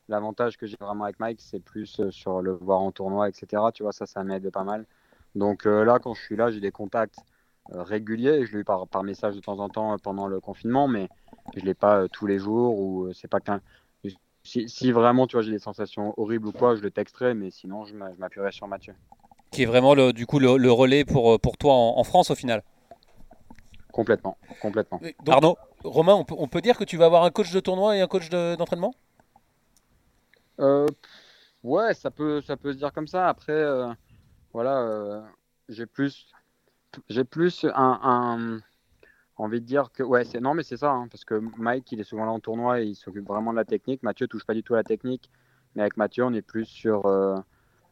L'avantage 0.09 0.57
que 0.57 0.67
j'ai 0.67 0.77
vraiment 0.81 1.05
avec 1.05 1.19
Mike, 1.21 1.41
c'est 1.41 1.61
plus 1.61 2.01
sur 2.11 2.41
le 2.41 2.53
voir 2.53 2.81
en 2.81 2.93
tournoi, 2.93 3.29
etc. 3.29 3.63
Tu 3.75 3.83
vois, 3.83 3.93
ça, 3.93 4.07
ça 4.07 4.23
m'aide 4.25 4.51
pas 4.51 4.65
mal. 4.65 4.87
Donc 5.35 5.65
là, 5.65 5.99
quand 5.99 6.15
je 6.15 6.23
suis 6.23 6.37
là, 6.37 6.51
j'ai 6.51 6.61
des 6.61 6.71
contacts 6.71 7.19
réguliers. 7.71 8.47
Je 8.47 8.53
l'ai 8.53 8.61
eu 8.61 8.65
par, 8.65 8.87
message 9.03 9.35
de 9.35 9.41
temps 9.41 9.59
en 9.59 9.69
temps 9.69 9.99
pendant 9.99 10.27
le 10.27 10.41
confinement, 10.41 10.89
mais 10.89 11.09
je 11.55 11.65
l'ai 11.65 11.75
pas 11.75 12.03
euh, 12.03 12.09
tous 12.09 12.27
les 12.27 12.39
jours 12.39 12.79
ou 12.79 13.07
euh, 13.07 13.13
c'est 13.13 13.29
pas 13.29 13.41
qu'un. 13.41 13.61
Si, 14.43 14.69
si, 14.69 14.93
vraiment, 14.93 15.27
tu 15.27 15.35
vois, 15.35 15.43
j'ai 15.43 15.51
des 15.51 15.59
sensations 15.59 16.15
horribles 16.21 16.47
ou 16.47 16.53
quoi, 16.53 16.77
je 16.77 16.83
le 16.83 16.93
texterai, 16.93 17.35
mais 17.35 17.51
sinon, 17.51 17.85
je 17.85 17.97
m'appuierai 17.97 18.53
sur 18.53 18.69
Mathieu. 18.69 18.95
Qui 19.57 19.63
est 19.63 19.67
vraiment 19.67 19.95
le, 19.95 20.13
du 20.13 20.27
coup 20.27 20.39
le, 20.39 20.57
le 20.57 20.71
relais 20.71 21.05
pour, 21.05 21.33
euh, 21.33 21.39
pour 21.39 21.57
toi 21.57 21.73
en, 21.73 21.99
en, 21.99 22.05
France 22.05 22.31
au 22.31 22.35
final. 22.35 22.63
Complètement, 23.91 24.37
complètement. 24.61 25.01
Donc, 25.01 25.35
Arnaud, 25.35 25.57
Romain, 25.83 26.15
on 26.15 26.25
peut, 26.25 26.35
on 26.39 26.47
peut, 26.47 26.61
dire 26.61 26.77
que 26.77 26.85
tu 26.85 26.97
vas 26.97 27.07
avoir 27.07 27.25
un 27.25 27.31
coach 27.31 27.51
de 27.53 27.61
tournoi 27.61 27.97
et 27.97 28.01
un 28.03 28.07
coach 28.07 28.29
d'entraînement? 28.29 28.95
Euh, 30.61 30.87
Ouais, 31.67 31.95
ça 31.95 32.13
peut, 32.13 32.41
ça 32.43 32.57
peut 32.57 32.73
se 32.73 32.79
dire 32.79 32.93
comme 32.93 33.09
ça. 33.09 33.29
Après, 33.29 33.53
euh, 33.53 33.89
voilà, 34.53 34.83
euh, 34.83 35.21
j'ai 35.69 35.85
plus, 35.85 36.29
j'ai 37.09 37.25
plus 37.25 37.65
un, 37.75 38.01
un 38.05 38.61
envie 39.37 39.61
de 39.61 39.67
dire 39.67 39.91
que 39.93 40.05
ouais 40.05 40.25
c'est 40.25 40.41
non 40.41 40.55
mais 40.55 40.63
c'est 40.63 40.77
ça 40.77 40.93
hein, 40.93 41.09
parce 41.09 41.25
que 41.25 41.35
Mike 41.59 41.91
il 41.93 42.01
est 42.01 42.05
souvent 42.05 42.25
là 42.25 42.31
en 42.31 42.41
tournoi 42.41 42.81
et 42.81 42.85
il 42.85 42.95
s'occupe 42.95 43.27
vraiment 43.27 43.51
de 43.51 43.59
la 43.59 43.67
technique 43.67 44.03
Mathieu 44.03 44.27
touche 44.29 44.47
pas 44.47 44.55
du 44.55 44.63
tout 44.63 44.73
à 44.73 44.79
la 44.79 44.85
technique 44.85 45.31
mais 45.75 45.83
avec 45.83 45.99
Mathieu 45.99 46.25
on 46.25 46.33
est 46.33 46.41
plus 46.41 46.65
sur 46.65 47.05
euh, 47.05 47.37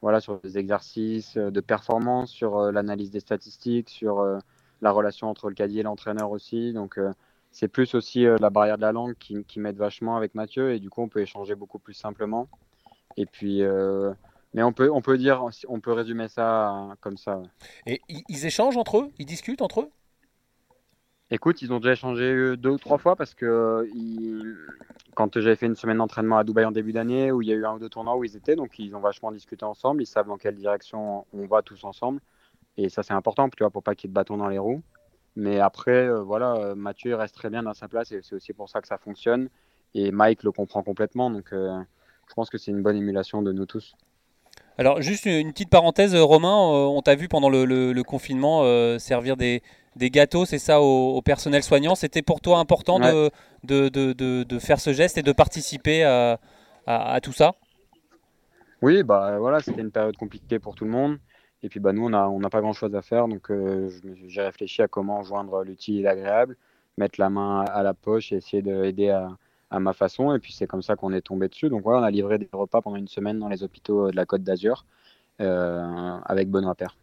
voilà 0.04 0.20
sur 0.20 0.38
des 0.40 0.58
exercices 0.58 1.38
de 1.38 1.60
performance 1.60 2.30
sur 2.30 2.58
euh, 2.58 2.70
l'analyse 2.70 3.10
des 3.10 3.20
statistiques 3.20 3.88
sur 3.88 4.20
euh, 4.20 4.38
la 4.82 4.90
relation 4.90 5.30
entre 5.30 5.48
le 5.48 5.54
caddie 5.54 5.80
et 5.80 5.82
l'entraîneur 5.82 6.30
aussi. 6.30 6.74
Donc 6.74 6.98
euh, 6.98 7.10
c'est 7.52 7.68
plus 7.68 7.94
aussi 7.94 8.26
euh, 8.26 8.36
la 8.38 8.50
barrière 8.50 8.76
de 8.76 8.82
la 8.82 8.92
langue 8.92 9.14
qui, 9.18 9.42
qui 9.44 9.60
m'aide 9.60 9.78
vachement 9.78 10.14
avec 10.18 10.34
Mathieu 10.34 10.74
et 10.74 10.78
du 10.78 10.90
coup 10.90 11.00
on 11.00 11.08
peut 11.08 11.22
échanger 11.22 11.54
beaucoup 11.54 11.78
plus 11.78 11.94
simplement. 11.94 12.48
Et 13.16 13.24
puis 13.24 13.62
euh, 13.62 14.12
mais 14.52 14.62
on 14.62 14.74
peut 14.74 14.90
on 14.90 15.00
peut 15.00 15.16
dire 15.16 15.42
on 15.68 15.80
peut 15.80 15.92
résumer 15.92 16.28
ça 16.28 16.94
comme 17.00 17.16
ça 17.16 17.40
et 17.86 18.02
ils 18.28 18.44
échangent 18.44 18.76
entre 18.76 18.98
eux? 18.98 19.08
Ils 19.18 19.24
discutent 19.24 19.62
entre 19.62 19.80
eux? 19.80 19.90
Écoute, 21.30 21.62
ils 21.62 21.72
ont 21.72 21.80
déjà 21.80 21.92
échangé 21.92 22.58
deux 22.58 22.72
ou 22.72 22.78
trois 22.78 22.98
fois 22.98 23.16
parce 23.16 23.32
que 23.32 23.88
ils... 23.94 24.53
quand 25.14 25.38
j'avais 25.40 25.56
fait 25.56 25.66
une 25.66 25.76
semaine 25.76 25.98
d'entraînement 25.98 26.38
à 26.38 26.44
Dubaï 26.44 26.64
en 26.64 26.72
début 26.72 26.92
d'année, 26.92 27.32
où 27.32 27.42
il 27.42 27.48
y 27.48 27.52
a 27.52 27.54
eu 27.54 27.64
un 27.64 27.74
ou 27.74 27.78
deux 27.78 27.88
tournois 27.88 28.16
où 28.16 28.24
ils 28.24 28.36
étaient, 28.36 28.56
donc 28.56 28.78
ils 28.78 28.94
ont 28.94 29.00
vachement 29.00 29.32
discuté 29.32 29.64
ensemble, 29.64 30.02
ils 30.02 30.06
savent 30.06 30.26
dans 30.26 30.36
quelle 30.36 30.56
direction 30.56 31.26
on 31.32 31.46
va 31.46 31.62
tous 31.62 31.84
ensemble. 31.84 32.20
Et 32.76 32.88
ça, 32.88 33.02
c'est 33.02 33.14
important 33.14 33.48
tu 33.48 33.62
vois, 33.62 33.70
pour 33.70 33.82
pas 33.82 33.94
qu'il 33.94 34.08
y 34.08 34.10
ait 34.10 34.12
de 34.12 34.14
bâton 34.14 34.36
dans 34.36 34.48
les 34.48 34.58
roues. 34.58 34.82
Mais 35.36 35.58
après, 35.58 36.06
euh, 36.06 36.22
voilà, 36.22 36.74
Mathieu 36.74 37.14
reste 37.14 37.34
très 37.34 37.50
bien 37.50 37.62
dans 37.62 37.74
sa 37.74 37.88
place 37.88 38.12
et 38.12 38.20
c'est 38.22 38.34
aussi 38.34 38.52
pour 38.52 38.68
ça 38.68 38.80
que 38.80 38.86
ça 38.88 38.98
fonctionne. 38.98 39.48
Et 39.94 40.10
Mike 40.10 40.42
le 40.42 40.52
comprend 40.52 40.82
complètement, 40.82 41.30
donc 41.30 41.52
euh, 41.52 41.78
je 42.28 42.34
pense 42.34 42.50
que 42.50 42.58
c'est 42.58 42.70
une 42.70 42.82
bonne 42.82 42.96
émulation 42.96 43.42
de 43.42 43.52
nous 43.52 43.66
tous. 43.66 43.94
Alors, 44.76 45.00
juste 45.02 45.26
une 45.26 45.52
petite 45.52 45.70
parenthèse, 45.70 46.16
Romain, 46.16 46.48
euh, 46.48 46.86
on 46.86 47.00
t'a 47.00 47.14
vu 47.14 47.28
pendant 47.28 47.48
le, 47.48 48.02
confinement 48.02 48.62
euh, 48.64 48.98
servir 48.98 49.36
des, 49.36 49.62
des 49.96 50.10
gâteaux, 50.10 50.44
c'est 50.44 50.58
ça, 50.58 50.80
au, 50.80 51.16
au, 51.16 51.22
personnel 51.22 51.62
soignant. 51.62 51.94
C'était 51.94 52.22
pour 52.22 52.40
toi 52.40 52.58
important 52.58 53.00
ouais. 53.00 53.30
de, 53.62 53.88
de, 53.88 54.12
de, 54.12 54.42
de, 54.42 54.58
faire 54.58 54.80
ce 54.80 54.92
geste 54.92 55.18
et 55.18 55.22
de 55.22 55.32
participer 55.32 56.04
à, 56.04 56.38
à, 56.86 57.14
à 57.14 57.20
tout 57.20 57.32
ça? 57.32 57.54
Oui, 58.82 59.02
bah 59.02 59.38
voilà, 59.38 59.60
c'était 59.60 59.80
une 59.80 59.90
période 59.90 60.16
compliquée 60.16 60.58
pour 60.58 60.74
tout 60.74 60.84
le 60.84 60.90
monde. 60.90 61.18
Et 61.62 61.68
puis 61.70 61.80
bah, 61.80 61.92
nous, 61.94 62.04
on 62.04 62.10
n'a 62.10 62.28
on 62.28 62.42
a 62.42 62.50
pas 62.50 62.60
grand-chose 62.60 62.94
à 62.94 63.00
faire, 63.00 63.26
donc 63.26 63.50
euh, 63.50 63.88
j'ai 64.26 64.42
réfléchi 64.42 64.82
à 64.82 64.88
comment 64.88 65.22
joindre 65.22 65.62
l'utile 65.64 66.00
et 66.00 66.02
l'agréable, 66.02 66.58
mettre 66.98 67.18
la 67.18 67.30
main 67.30 67.62
à 67.62 67.82
la 67.82 67.94
poche 67.94 68.32
et 68.32 68.36
essayer 68.36 68.62
d'aider 68.62 69.08
à, 69.08 69.30
à 69.70 69.80
ma 69.80 69.94
façon. 69.94 70.34
Et 70.34 70.38
puis 70.38 70.52
c'est 70.52 70.66
comme 70.66 70.82
ça 70.82 70.94
qu'on 70.96 71.12
est 71.14 71.22
tombé 71.22 71.48
dessus. 71.48 71.70
Donc 71.70 71.82
voilà, 71.82 72.00
on 72.00 72.02
a 72.02 72.10
livré 72.10 72.36
des 72.36 72.50
repas 72.52 72.82
pendant 72.82 72.96
une 72.96 73.08
semaine 73.08 73.38
dans 73.38 73.48
les 73.48 73.62
hôpitaux 73.62 74.10
de 74.10 74.16
la 74.16 74.26
Côte 74.26 74.42
d'Azur 74.42 74.84
euh, 75.40 76.18
avec 76.26 76.50
Benoît 76.50 76.74
Père. 76.74 76.96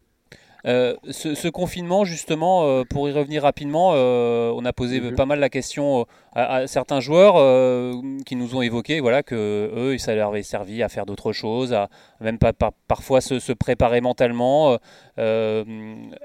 Euh, 0.67 0.95
ce, 1.09 1.33
ce, 1.33 1.47
confinement, 1.47 2.05
justement, 2.05 2.65
euh, 2.65 2.83
pour 2.83 3.09
y 3.09 3.11
revenir 3.11 3.41
rapidement, 3.43 3.93
euh, 3.95 4.51
on 4.55 4.63
a 4.65 4.73
posé 4.73 4.99
mm 4.99 5.09
-hmm. 5.09 5.15
pas 5.15 5.25
mal 5.25 5.39
la 5.39 5.49
question 5.49 6.05
à, 6.33 6.55
à 6.55 6.67
certains 6.67 6.99
joueurs 6.99 7.35
euh, 7.37 7.93
qui 8.27 8.35
nous 8.35 8.55
ont 8.55 8.61
évoqué 8.61 8.99
voilà, 8.99 9.23
que 9.23 9.71
eux, 9.75 9.97
ça 9.97 10.13
leur 10.13 10.29
avait 10.29 10.43
servi 10.43 10.83
à 10.83 10.89
faire 10.89 11.05
d'autres 11.05 11.33
choses, 11.33 11.73
à 11.73 11.89
même 12.19 12.37
pas, 12.37 12.53
par, 12.53 12.71
parfois 12.87 13.21
se, 13.21 13.39
se, 13.39 13.53
préparer 13.53 14.01
mentalement. 14.01 14.77
Euh, 15.17 15.63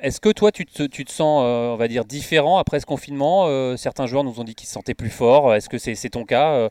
est-ce 0.02 0.20
que 0.20 0.32
toi, 0.32 0.52
tu 0.52 0.66
te, 0.66 0.82
tu 0.96 1.04
te 1.04 1.12
sens, 1.12 1.42
on 1.74 1.76
va 1.76 1.88
dire, 1.88 2.04
différent 2.04 2.58
après 2.58 2.78
ce 2.80 2.86
confinement? 2.86 3.36
Certains 3.76 4.06
joueurs 4.06 4.24
nous 4.24 4.38
ont 4.40 4.44
dit 4.44 4.54
qu'ils 4.54 4.68
se 4.68 4.74
sentaient 4.74 4.94
plus 5.02 5.10
forts. 5.22 5.54
Est-ce 5.54 5.68
que 5.68 5.78
c'est 5.78 5.92
est 5.92 6.10
ton 6.12 6.24
cas? 6.24 6.68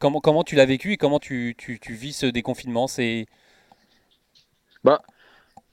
Comment, 0.00 0.20
comment 0.20 0.44
tu 0.44 0.54
l'as 0.56 0.66
vécu 0.66 0.92
et 0.92 0.96
comment 0.96 1.20
tu, 1.20 1.54
tu, 1.58 1.78
tu 1.78 1.92
vis 2.02 2.14
ce 2.22 2.26
déconfinement? 2.26 2.86
C'est 2.88 3.26
bah, 4.84 5.00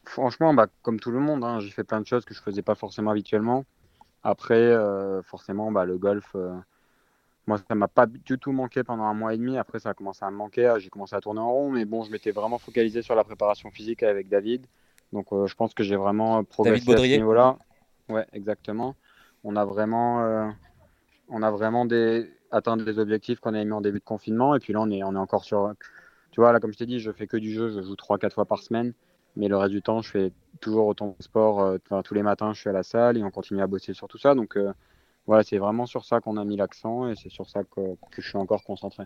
Franchement, 0.05 0.53
bah, 0.53 0.67
comme 0.81 0.99
tout 0.99 1.11
le 1.11 1.19
monde, 1.19 1.43
hein, 1.43 1.59
j'ai 1.59 1.69
fait 1.69 1.83
plein 1.83 2.01
de 2.01 2.07
choses 2.07 2.25
que 2.25 2.33
je 2.33 2.41
faisais 2.41 2.61
pas 2.61 2.75
forcément 2.75 3.11
habituellement. 3.11 3.65
Après, 4.23 4.55
euh, 4.55 5.21
forcément, 5.21 5.71
bah, 5.71 5.85
le 5.85 5.97
golf, 5.97 6.31
euh, 6.35 6.55
moi, 7.47 7.59
ça 7.67 7.75
m'a 7.75 7.87
pas 7.87 8.07
du 8.07 8.37
tout 8.39 8.51
manqué 8.51 8.83
pendant 8.83 9.03
un 9.03 9.13
mois 9.13 9.33
et 9.33 9.37
demi. 9.37 9.57
Après, 9.57 9.79
ça 9.79 9.89
a 9.89 9.93
commencé 9.93 10.25
à 10.25 10.31
me 10.31 10.35
manquer. 10.35 10.73
J'ai 10.79 10.89
commencé 10.89 11.15
à 11.15 11.21
tourner 11.21 11.39
en 11.39 11.51
rond, 11.51 11.71
mais 11.71 11.85
bon, 11.85 12.03
je 12.03 12.11
m'étais 12.11 12.31
vraiment 12.31 12.57
focalisé 12.57 13.01
sur 13.01 13.15
la 13.15 13.23
préparation 13.23 13.69
physique 13.71 14.03
avec 14.03 14.27
David. 14.27 14.65
Donc, 15.13 15.27
euh, 15.33 15.47
je 15.47 15.55
pense 15.55 15.73
que 15.73 15.83
j'ai 15.83 15.95
vraiment 15.95 16.43
progressé 16.43 16.93
à 16.93 16.97
ce 16.97 17.03
niveau-là. 17.03 17.57
Ouais, 18.09 18.25
exactement. 18.33 18.95
On 19.43 19.55
a 19.55 19.65
vraiment, 19.65 20.53
on 21.29 21.41
a 21.41 21.51
vraiment 21.51 21.85
des, 21.85 22.29
atteint 22.51 22.77
des 22.77 22.99
objectifs 22.99 23.39
qu'on 23.39 23.53
avait 23.53 23.65
mis 23.65 23.71
en 23.71 23.81
début 23.81 23.99
de 23.99 24.03
confinement. 24.03 24.55
Et 24.55 24.59
puis 24.59 24.73
là, 24.73 24.81
on 24.81 24.89
est, 24.89 25.03
on 25.03 25.13
est 25.13 25.19
encore 25.19 25.43
sur. 25.43 25.73
Tu 26.31 26.39
vois, 26.39 26.51
là, 26.51 26.59
comme 26.59 26.71
je 26.71 26.77
t'ai 26.77 26.85
dit, 26.85 26.99
je 26.99 27.11
fais 27.11 27.27
que 27.27 27.37
du 27.37 27.51
jeu. 27.51 27.69
Je 27.69 27.81
joue 27.81 27.95
3-4 27.95 28.33
fois 28.33 28.45
par 28.45 28.59
semaine. 28.59 28.93
Mais 29.35 29.47
le 29.47 29.57
reste 29.57 29.71
du 29.71 29.81
temps, 29.81 30.01
je 30.01 30.09
fais 30.09 30.31
toujours 30.59 30.87
autant 30.87 31.15
de 31.17 31.23
sport. 31.23 31.61
Euh, 31.61 31.77
tous 32.03 32.13
les 32.13 32.23
matins, 32.23 32.53
je 32.53 32.59
suis 32.59 32.69
à 32.69 32.73
la 32.73 32.83
salle 32.83 33.17
et 33.17 33.23
on 33.23 33.31
continue 33.31 33.61
à 33.61 33.67
bosser 33.67 33.93
sur 33.93 34.07
tout 34.07 34.17
ça. 34.17 34.35
Donc 34.35 34.57
euh, 34.57 34.73
voilà, 35.27 35.43
c'est 35.43 35.59
vraiment 35.59 35.85
sur 35.85 36.03
ça 36.03 36.19
qu'on 36.19 36.35
a 36.37 36.43
mis 36.43 36.57
l'accent 36.57 37.07
et 37.07 37.15
c'est 37.15 37.29
sur 37.29 37.47
ça 37.47 37.63
que, 37.63 37.79
que, 38.11 38.21
je 38.21 38.27
suis 38.27 38.37
encore 38.37 38.63
concentré. 38.63 39.03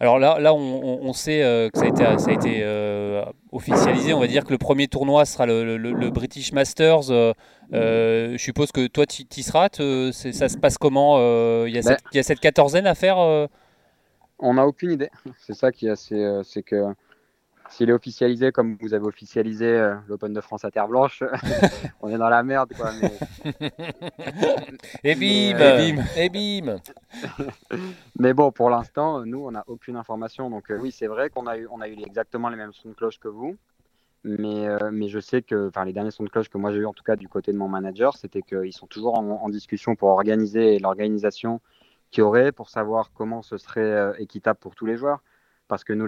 Alors 0.00 0.18
là, 0.18 0.40
là 0.40 0.52
on, 0.52 0.58
on 0.58 1.12
sait 1.12 1.42
euh, 1.42 1.70
que 1.70 1.78
ça 1.78 1.84
a 1.84 1.88
été, 1.88 2.18
ça 2.18 2.30
a 2.30 2.32
été 2.32 2.60
euh, 2.62 3.24
officialisé. 3.52 4.12
On 4.12 4.18
va 4.18 4.26
dire 4.26 4.44
que 4.44 4.50
le 4.50 4.58
premier 4.58 4.88
tournoi 4.88 5.24
sera 5.24 5.46
le, 5.46 5.76
le, 5.76 5.92
le 5.92 6.10
British 6.10 6.52
Masters. 6.52 7.10
Euh, 7.10 7.32
je 7.72 8.36
suppose 8.38 8.72
que 8.72 8.88
toi, 8.88 9.06
tu 9.06 9.22
y 9.22 9.42
seras. 9.42 9.68
Ça 9.70 10.48
se 10.48 10.58
passe 10.58 10.78
comment 10.78 11.18
il 11.64 11.72
y, 11.72 11.78
a 11.78 11.82
cette, 11.82 12.00
il 12.12 12.16
y 12.16 12.20
a 12.20 12.24
cette 12.24 12.40
quatorzaine 12.40 12.86
à 12.86 12.96
faire 12.96 13.18
On 14.40 14.54
n'a 14.54 14.66
aucune 14.66 14.90
idée. 14.90 15.10
C'est 15.38 15.54
ça 15.54 15.70
qui 15.70 15.86
est 15.86 15.90
assez. 15.90 16.40
c'est 16.42 16.64
que 16.64 16.92
s'il 17.72 17.88
est 17.88 17.92
officialisé 17.92 18.52
comme 18.52 18.76
vous 18.80 18.92
avez 18.92 19.06
officialisé 19.06 19.66
euh, 19.66 19.94
l'Open 20.06 20.32
de 20.32 20.40
France 20.40 20.64
à 20.64 20.70
Terre 20.70 20.88
Blanche, 20.88 21.22
on 22.02 22.10
est 22.10 22.18
dans 22.18 22.28
la 22.28 22.42
merde. 22.42 22.72
Quoi, 22.76 22.90
mais... 23.00 23.12
et 25.04 25.14
bim, 25.14 25.58
Mais, 25.58 25.88
et 25.88 25.92
bim, 25.92 26.02
et 26.16 26.28
bim. 26.28 26.76
mais 28.18 28.34
bon, 28.34 28.52
pour 28.52 28.68
l'instant, 28.68 29.24
nous, 29.24 29.46
on 29.46 29.52
n'a 29.52 29.64
aucune 29.66 29.96
information. 29.96 30.50
Donc 30.50 30.70
euh, 30.70 30.78
oui, 30.78 30.92
c'est 30.92 31.06
vrai 31.06 31.30
qu'on 31.30 31.46
a 31.46 31.56
eu, 31.56 31.66
on 31.70 31.80
a 31.80 31.88
eu 31.88 31.96
exactement 32.04 32.50
les 32.50 32.56
mêmes 32.56 32.74
sons 32.74 32.90
de 32.90 32.94
cloche 32.94 33.18
que 33.18 33.28
vous. 33.28 33.56
Mais, 34.24 34.68
euh, 34.68 34.90
mais 34.92 35.08
je 35.08 35.18
sais 35.18 35.42
que 35.42 35.68
enfin, 35.68 35.84
les 35.84 35.92
derniers 35.92 36.12
sons 36.12 36.22
de 36.22 36.28
cloche 36.28 36.48
que 36.48 36.58
moi 36.58 36.72
j'ai 36.72 36.78
eu, 36.78 36.86
en 36.86 36.92
tout 36.92 37.02
cas 37.02 37.16
du 37.16 37.28
côté 37.28 37.52
de 37.52 37.56
mon 37.56 37.68
manager, 37.68 38.16
c'était 38.16 38.42
qu'ils 38.42 38.72
sont 38.72 38.86
toujours 38.86 39.18
en, 39.18 39.42
en 39.42 39.48
discussion 39.48 39.96
pour 39.96 40.10
organiser 40.10 40.78
l'organisation 40.78 41.60
qu'il 42.12 42.20
y 42.20 42.24
aurait 42.24 42.52
pour 42.52 42.68
savoir 42.68 43.10
comment 43.14 43.42
ce 43.42 43.56
serait 43.56 43.80
euh, 43.80 44.12
équitable 44.18 44.58
pour 44.60 44.76
tous 44.76 44.86
les 44.86 44.96
joueurs. 44.96 45.22
Parce 45.72 45.84
que 45.84 45.94
nous, 45.94 46.06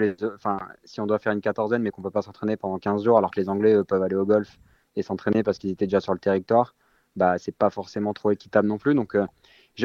si 0.85 1.01
on 1.01 1.07
doit 1.07 1.19
faire 1.19 1.33
une 1.33 1.41
quatorzaine, 1.41 1.81
mais 1.81 1.91
qu'on 1.91 2.03
peut 2.03 2.11
pas 2.11 2.21
s'entraîner 2.21 2.59
pendant 2.59 2.79
15 2.79 3.03
jours, 3.03 3.17
alors 3.17 3.31
que 3.31 3.41
les 3.41 3.49
Anglais 3.49 3.83
peuvent 3.83 4.03
aller 4.03 4.15
au 4.15 4.27
golf 4.27 4.59
et 4.95 5.01
s'entraîner 5.01 5.43
parce 5.43 5.57
qu'ils 5.57 5.71
étaient 5.71 5.87
déjà 5.87 6.01
sur 6.01 6.13
le 6.13 6.19
territoire, 6.19 6.75
bah, 7.17 7.39
c'est 7.39 7.57
pas 7.57 7.71
forcément 7.71 8.13
trop 8.13 8.31
équitable 8.31 8.69
non 8.69 8.77
plus. 8.77 8.95
Donc, 8.95 9.15
euh, 9.15 9.25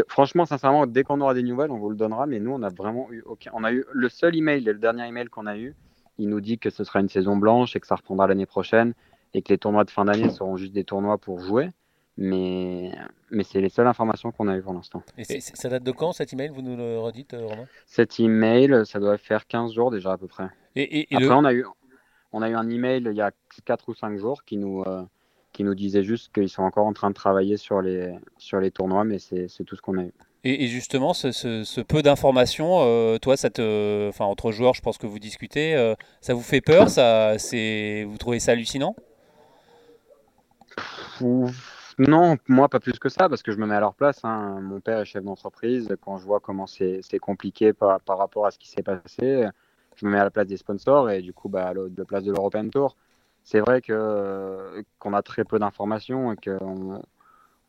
franchement, 0.09 0.45
sincèrement, 0.45 0.85
dès 0.85 1.03
qu'on 1.03 1.21
aura 1.21 1.33
des 1.33 1.43
nouvelles, 1.43 1.71
on 1.71 1.77
vous 1.77 1.91
le 1.91 1.95
donnera. 1.95 2.25
Mais 2.25 2.41
nous, 2.41 2.51
on 2.51 2.61
a 2.61 2.67
vraiment 2.67 3.09
eu. 3.09 3.23
On 3.53 3.63
a 3.63 3.71
eu 3.71 3.85
le 3.93 4.09
seul 4.09 4.35
email, 4.35 4.65
le 4.65 4.73
dernier 4.73 5.07
email 5.07 5.29
qu'on 5.29 5.45
a 5.45 5.57
eu, 5.57 5.73
il 6.17 6.27
nous 6.27 6.41
dit 6.41 6.59
que 6.59 6.69
ce 6.69 6.83
sera 6.83 6.99
une 6.99 7.07
saison 7.07 7.37
blanche 7.37 7.77
et 7.77 7.79
que 7.79 7.87
ça 7.87 7.95
reprendra 7.95 8.27
l'année 8.27 8.45
prochaine 8.45 8.93
et 9.33 9.41
que 9.41 9.53
les 9.53 9.57
tournois 9.57 9.85
de 9.85 9.91
fin 9.91 10.03
d'année 10.03 10.29
seront 10.29 10.57
juste 10.57 10.73
des 10.73 10.83
tournois 10.83 11.17
pour 11.17 11.39
jouer. 11.39 11.69
Mais, 12.21 12.91
mais 13.31 13.43
c'est 13.45 13.61
les 13.61 13.69
seules 13.69 13.87
informations 13.87 14.31
qu'on 14.33 14.49
a 14.49 14.57
eues 14.57 14.61
pour 14.61 14.73
l'instant. 14.73 15.01
Et 15.17 15.39
ça 15.39 15.69
date 15.69 15.83
de 15.83 15.91
quand 15.93 16.11
cet 16.11 16.33
email? 16.33 16.49
Vous 16.49 16.61
nous 16.61 16.75
le 16.75 16.99
redites, 16.99 17.33
euh, 17.33 17.45
Romain? 17.45 17.65
Cet 17.85 18.19
email, 18.19 18.85
ça 18.85 18.99
doit 18.99 19.17
faire 19.17 19.47
15 19.47 19.73
jours 19.73 19.89
déjà 19.89 20.11
à 20.11 20.17
peu 20.17 20.27
près. 20.27 20.49
Et, 20.75 20.81
et- 20.99 21.13
et 21.13 21.15
Après, 21.15 21.29
le- 21.29 21.35
on, 21.35 21.45
a 21.45 21.53
eu, 21.53 21.65
on 22.33 22.41
a 22.41 22.49
eu 22.49 22.55
un 22.55 22.69
email 22.69 23.03
il 23.09 23.15
y 23.15 23.21
a 23.21 23.31
4 23.63 23.87
ou 23.87 23.93
5 23.95 24.17
jours 24.17 24.43
qui 24.43 24.57
nous, 24.57 24.83
euh, 24.85 25.03
qui 25.53 25.63
nous 25.63 25.73
disait 25.75 26.03
juste 26.03 26.33
qu'ils 26.33 26.49
sont 26.49 26.63
encore 26.63 26.85
en 26.87 26.91
train 26.93 27.09
de 27.09 27.15
travailler 27.15 27.55
sur 27.55 27.81
les, 27.81 28.13
sur 28.37 28.59
les 28.59 28.69
tournois, 28.71 29.05
mais 29.05 29.17
c'est 29.17 29.47
tout 29.65 29.77
ce 29.77 29.81
qu'on 29.81 29.97
a 29.97 30.03
eu. 30.03 30.11
Et, 30.43 30.67
justement, 30.67 31.13
ce, 31.13 31.31
ce- 31.31 31.63
ce 31.63 31.79
peu 31.79 32.01
d'informations, 32.01 32.79
euh, 32.81 33.17
toi, 33.17 33.37
ça 33.37 33.49
te, 33.49 34.09
enfin, 34.09 34.25
entre 34.25 34.51
joueurs, 34.51 34.73
je 34.73 34.81
pense 34.81 34.97
que 34.97 35.07
vous 35.07 35.19
discutez, 35.19 35.73
euh, 35.75 35.95
ça 36.19 36.33
vous 36.33 36.41
fait 36.41 36.61
peur? 36.61 36.89
Ça, 36.89 37.35
Vous 37.37 38.17
trouvez 38.17 38.39
ça 38.39 38.51
hallucinant? 38.51 38.93
Ouf, 41.21 41.78
Non, 41.99 42.37
moi 42.47 42.69
pas 42.69 42.79
plus 42.79 42.97
que 42.97 43.09
ça, 43.09 43.27
parce 43.27 43.43
que 43.43 43.51
je 43.51 43.57
me 43.57 43.67
mets 43.67 43.75
à 43.75 43.79
leur 43.81 43.93
place. 43.93 44.23
hein. 44.23 44.61
Mon 44.61 44.79
père 44.79 44.99
est 44.99 45.05
chef 45.05 45.23
d'entreprise. 45.23 45.89
Quand 46.01 46.17
je 46.17 46.25
vois 46.25 46.39
comment 46.39 46.65
c'est 46.65 47.01
compliqué 47.21 47.73
par, 47.73 47.99
rapport 48.07 48.45
à 48.45 48.51
ce 48.51 48.57
qui 48.57 48.69
s'est 48.69 48.83
passé, 48.83 49.47
je 49.95 50.05
me 50.05 50.11
mets 50.11 50.19
à 50.19 50.23
la 50.23 50.31
place 50.31 50.47
des 50.47 50.57
sponsors 50.57 51.09
et 51.09 51.21
du 51.21 51.33
coup, 51.33 51.49
bah, 51.49 51.67
à 51.67 51.73
la 51.73 51.81
la 51.97 52.05
place 52.05 52.23
de 52.23 52.31
l'European 52.31 52.69
Tour. 52.69 52.95
C'est 53.43 53.59
vrai 53.59 53.81
qu'on 53.81 55.13
a 55.13 55.21
très 55.23 55.43
peu 55.43 55.59
d'informations 55.59 56.31
et 56.31 56.37
qu'on 56.37 57.01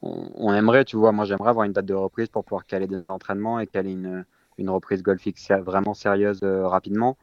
on, 0.03 0.31
on 0.35 0.55
aimerait, 0.55 0.85
tu 0.85 0.97
vois, 0.97 1.13
moi 1.13 1.25
j'aimerais 1.25 1.51
avoir 1.51 1.67
une 1.67 1.73
date 1.73 1.87
de 1.87 1.95
reprise 1.95 2.29
pour 2.29 2.45
pouvoir 2.45 2.67
caler 2.67 2.87
des 2.87 3.03
entraînements 3.09 3.61
et 3.61 3.67
caler 3.67 3.93
une, 3.93 4.25
une 4.59 4.71
reprise 4.71 5.03
golfique 5.03 5.39
vraiment 5.65 5.95
sérieuse 5.95 6.41
euh, 6.45 6.69
rapidement. 6.69 7.17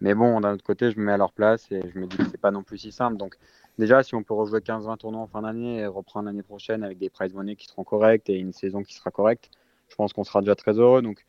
Mais 0.00 0.14
bon, 0.14 0.40
d'un 0.40 0.54
autre 0.54 0.64
côté, 0.64 0.90
je 0.90 0.98
me 0.98 1.04
mets 1.04 1.12
à 1.12 1.16
leur 1.16 1.32
place 1.32 1.70
et 1.70 1.82
je 1.92 1.98
me 1.98 2.06
dis 2.06 2.16
que 2.16 2.24
c'est 2.24 2.40
pas 2.40 2.50
non 2.50 2.62
plus 2.62 2.78
si 2.78 2.92
simple. 2.92 3.16
Donc 3.16 3.36
déjà, 3.78 4.02
si 4.02 4.14
on 4.14 4.22
peut 4.22 4.34
rejouer 4.34 4.60
15-20 4.60 4.98
tournois 4.98 5.22
en 5.22 5.26
fin 5.26 5.42
d'année 5.42 5.78
et 5.78 5.86
reprendre 5.86 6.26
l'année 6.26 6.42
prochaine 6.42 6.82
avec 6.84 6.98
des 6.98 7.10
prize 7.10 7.34
money 7.34 7.56
qui 7.56 7.66
seront 7.66 7.84
corrects 7.84 8.28
et 8.28 8.34
une 8.38 8.52
saison 8.52 8.82
qui 8.82 8.94
sera 8.94 9.10
correcte, 9.10 9.50
je 9.88 9.96
pense 9.96 10.12
qu'on 10.12 10.24
sera 10.24 10.40
déjà 10.40 10.54
très 10.54 10.72
heureux. 10.72 11.02
Donc 11.02 11.24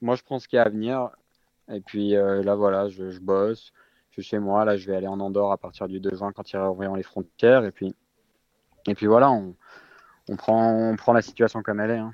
moi, 0.00 0.16
je 0.16 0.22
pense 0.22 0.46
qu'il 0.46 0.56
y 0.56 0.60
a 0.60 0.64
à 0.64 0.68
venir. 0.68 1.10
Et 1.72 1.80
puis 1.80 2.16
euh, 2.16 2.42
là, 2.42 2.54
voilà, 2.54 2.88
je, 2.88 3.18
bosse, 3.18 3.72
je 4.10 4.20
suis 4.20 4.30
chez 4.30 4.38
moi. 4.38 4.64
Là, 4.64 4.76
je 4.76 4.86
vais 4.86 4.96
aller 4.96 5.08
en 5.08 5.20
Andorre 5.20 5.52
à 5.52 5.58
partir 5.58 5.88
du 5.88 6.00
2 6.00 6.14
juin 6.14 6.32
quand 6.32 6.50
ils 6.52 6.56
réouvriront 6.56 6.94
les 6.94 7.02
frontières. 7.02 7.64
Et 7.64 7.72
puis, 7.72 7.94
et 8.86 8.94
puis 8.94 9.06
voilà, 9.06 9.30
on, 9.30 10.36
prend, 10.36 11.12
la 11.12 11.22
situation 11.22 11.62
comme 11.62 11.80
elle 11.80 11.90
est. 11.90 11.98
hein. 11.98 12.12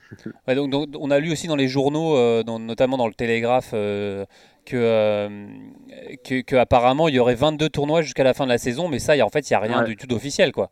Donc, 0.69 0.89
on 0.99 1.11
a 1.11 1.19
lu 1.19 1.33
aussi 1.33 1.49
dans 1.49 1.57
les 1.57 1.69
journaux, 1.69 2.17
euh, 2.17 2.43
notamment 2.45 2.97
dans 2.97 3.09
le 3.09 3.15
Télégraphe, 3.15 3.73
euh, 3.75 4.25
que, 4.65 4.77
euh, 4.77 5.29
que, 6.25 6.41
que 6.43 6.57
apparemment 6.57 7.09
il 7.09 7.15
y 7.15 7.19
aurait 7.19 7.35
22 7.35 7.69
tournois 7.69 8.03
jusqu'à 8.03 8.25
la 8.25 8.35
fin 8.35 8.45
de 8.45 8.51
la 8.51 8.59
saison, 8.59 8.89
mais 8.89 8.99
ça, 8.99 9.17
y 9.17 9.21
a- 9.21 9.27
en 9.27 9.31
fait, 9.31 9.49
il 9.51 9.53
n'y 9.53 9.57
a 9.57 9.61
rien 9.61 9.81
Ouais. 9.81 9.87
du 9.87 9.97
tout 9.97 10.07
d'officiel, 10.07 10.53
quoi. 10.53 10.71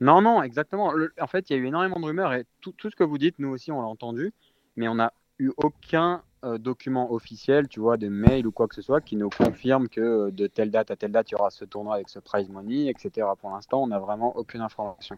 Non, 0.00 0.20
non, 0.22 0.42
exactement. 0.42 0.92
Le- 0.92 1.12
en 1.20 1.26
fait, 1.26 1.50
il 1.50 1.54
y 1.54 1.56
a 1.56 1.58
eu 1.58 1.66
énormément 1.66 1.98
de 1.98 2.04
rumeurs 2.06 2.32
et 2.32 2.44
tout, 2.60 2.72
tout 2.72 2.90
ce 2.90 2.96
que 2.96 3.02
vous 3.04 3.18
dites, 3.18 3.38
nous 3.38 3.48
aussi, 3.48 3.72
on 3.72 3.80
l'a 3.80 3.88
entendu, 3.88 4.32
mais 4.76 4.86
on 4.88 4.94
n'a 4.96 5.12
eu 5.38 5.50
aucun 5.56 6.22
euh, 6.44 6.56
document 6.56 7.10
officiel, 7.12 7.66
tu 7.66 7.80
vois, 7.80 7.96
de 7.96 8.06
mail 8.08 8.46
ou 8.46 8.52
quoi 8.52 8.68
que 8.68 8.76
ce 8.76 8.82
soit, 8.82 9.00
qui 9.00 9.16
nous 9.16 9.28
confirme 9.28 9.88
que 9.88 10.00
euh, 10.00 10.30
de 10.30 10.46
telle 10.46 10.70
date 10.70 10.92
à 10.92 10.96
telle 10.96 11.10
date, 11.10 11.30
il 11.30 11.32
y 11.32 11.34
aura 11.34 11.50
ce 11.50 11.64
tournoi 11.64 11.96
avec 11.96 12.08
ce 12.08 12.20
prize 12.20 12.48
money, 12.48 12.86
etc. 12.86 13.26
Pour 13.40 13.50
l'instant, 13.50 13.82
on 13.82 13.88
n'a 13.88 13.98
vraiment 13.98 14.36
aucune 14.36 14.60
information. 14.60 15.16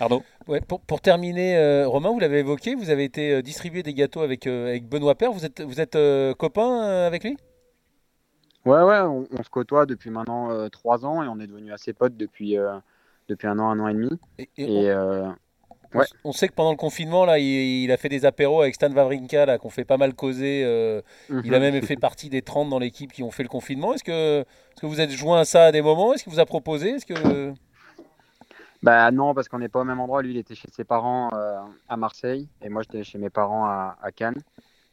Arnaud 0.00 0.26
Ouais, 0.48 0.60
pour, 0.60 0.80
pour 0.80 1.00
terminer, 1.00 1.56
euh, 1.56 1.88
Romain, 1.88 2.10
vous 2.10 2.20
l'avez 2.20 2.38
évoqué, 2.40 2.74
vous 2.74 2.90
avez 2.90 3.04
été 3.04 3.32
euh, 3.32 3.42
distribué 3.42 3.82
des 3.82 3.94
gâteaux 3.94 4.20
avec, 4.20 4.46
euh, 4.46 4.68
avec 4.68 4.88
Benoît 4.88 5.14
Père. 5.16 5.32
Vous 5.32 5.44
êtes, 5.44 5.60
vous 5.60 5.80
êtes 5.80 5.96
euh, 5.96 6.34
copain 6.34 6.82
euh, 6.84 7.06
avec 7.06 7.24
lui? 7.24 7.36
Ouais, 8.64 8.82
ouais, 8.82 8.98
on, 9.00 9.26
on 9.30 9.42
se 9.42 9.48
côtoie 9.50 9.86
depuis 9.86 10.10
maintenant 10.10 10.50
euh, 10.50 10.68
trois 10.68 11.06
ans 11.06 11.22
et 11.22 11.28
on 11.28 11.38
est 11.38 11.46
devenus 11.46 11.72
assez 11.72 11.92
potes 11.92 12.16
depuis, 12.16 12.58
euh, 12.58 12.78
depuis 13.28 13.46
un 13.46 13.58
an, 13.60 13.70
un 13.70 13.78
an 13.80 13.88
et 13.88 13.94
demi. 13.94 14.10
Et- 14.38 14.50
et 14.56 14.64
Et 14.64 14.90
euh, 14.90 15.28
on, 15.94 15.98
ouais. 15.98 16.06
on 16.24 16.32
sait 16.32 16.48
que 16.48 16.54
pendant 16.54 16.72
le 16.72 16.76
confinement, 16.76 17.24
là, 17.24 17.38
il, 17.38 17.44
il 17.84 17.92
a 17.92 17.96
fait 17.96 18.08
des 18.08 18.24
apéros 18.24 18.62
avec 18.62 18.74
Stan 18.74 18.92
Wawrinka, 18.92 19.46
là, 19.46 19.58
qu'on 19.58 19.70
fait 19.70 19.84
pas 19.84 19.96
mal 19.98 20.14
causer. 20.14 20.62
euh, 20.64 21.00
il 21.44 21.54
a 21.54 21.58
mhm. 21.58 21.72
même 21.72 21.82
fait 21.82 21.96
partie 21.96 22.28
des 22.28 22.42
30 22.42 22.68
dans 22.70 22.78
l'équipe 22.80 23.12
qui 23.12 23.22
ont 23.22 23.30
fait 23.30 23.44
le 23.44 23.48
confinement. 23.48 23.94
Est-ce 23.94 24.04
que, 24.04 24.40
est-ce 24.40 24.80
que 24.80 24.86
vous 24.86 25.00
êtes 25.00 25.10
joint 25.10 25.40
à 25.40 25.44
ça 25.44 25.66
à 25.66 25.72
des 25.72 25.82
moments? 25.82 26.14
Est-ce 26.14 26.24
qu'il 26.24 26.32
vous 26.32 26.40
a 26.40 26.46
proposé? 26.46 26.90
Est-ce 26.90 27.06
que... 27.06 27.54
Bah 28.82 29.10
non, 29.10 29.34
parce 29.34 29.48
qu'on 29.48 29.58
n'est 29.58 29.68
pas 29.68 29.80
au 29.80 29.84
même 29.84 30.00
endroit. 30.00 30.22
Lui, 30.22 30.32
il 30.32 30.36
était 30.36 30.54
chez 30.54 30.68
ses 30.70 30.84
parents 30.84 31.30
euh, 31.34 31.60
à 31.88 31.96
Marseille 31.96 32.48
et 32.62 32.68
moi, 32.68 32.82
j'étais 32.82 33.04
chez 33.04 33.18
mes 33.18 33.30
parents 33.30 33.64
à, 33.66 33.96
à 34.02 34.12
Cannes. 34.12 34.40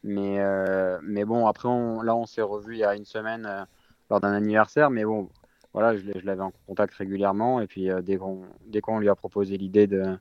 Mais, 0.03 0.39
euh, 0.39 0.99
mais 1.03 1.25
bon, 1.25 1.47
après, 1.47 1.69
on- 1.69 2.01
là, 2.01 2.15
on 2.15 2.25
s'est 2.25 2.41
revus 2.41 2.75
il 2.75 2.79
y 2.79 2.83
a 2.83 2.95
une 2.95 3.05
semaine 3.05 3.45
euh, 3.45 3.63
lors 4.09 4.19
d'un 4.19 4.33
anniversaire. 4.33 4.89
Mais 4.89 5.05
bon, 5.05 5.29
voilà, 5.73 5.95
je, 5.97 6.11
l'avais 6.23 6.41
en 6.41 6.51
contact 6.67 6.93
régulièrement. 6.95 7.61
Et 7.61 7.67
puis, 7.67 7.89
dès 8.03 8.17
qu'on 8.17 8.43
qu'on 8.83 8.99
lui 8.99 9.09
a 9.09 9.15
proposé 9.15 9.57
l'idée 9.57 9.87
de, 9.87 10.17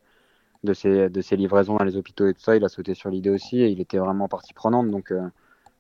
de, 0.65 0.73
ses, 0.75 1.09
de 1.09 1.21
ses 1.21 1.37
livraisons 1.37 1.77
dans 1.77 1.85
les 1.85 1.97
hôpitaux 1.97 2.29
et 2.29 2.35
tout 2.35 2.41
ça, 2.41 2.57
il 2.57 2.65
a 2.65 2.69
sauté 2.69 2.95
sur 2.95 3.11
l'idée 3.11 3.31
aussi. 3.31 3.61
Et 3.61 3.69
il 3.69 3.81
était 3.81 3.99
vraiment 3.99 4.29
partie 4.29 4.55
prenante. 4.55 4.91
Donc, 4.91 5.13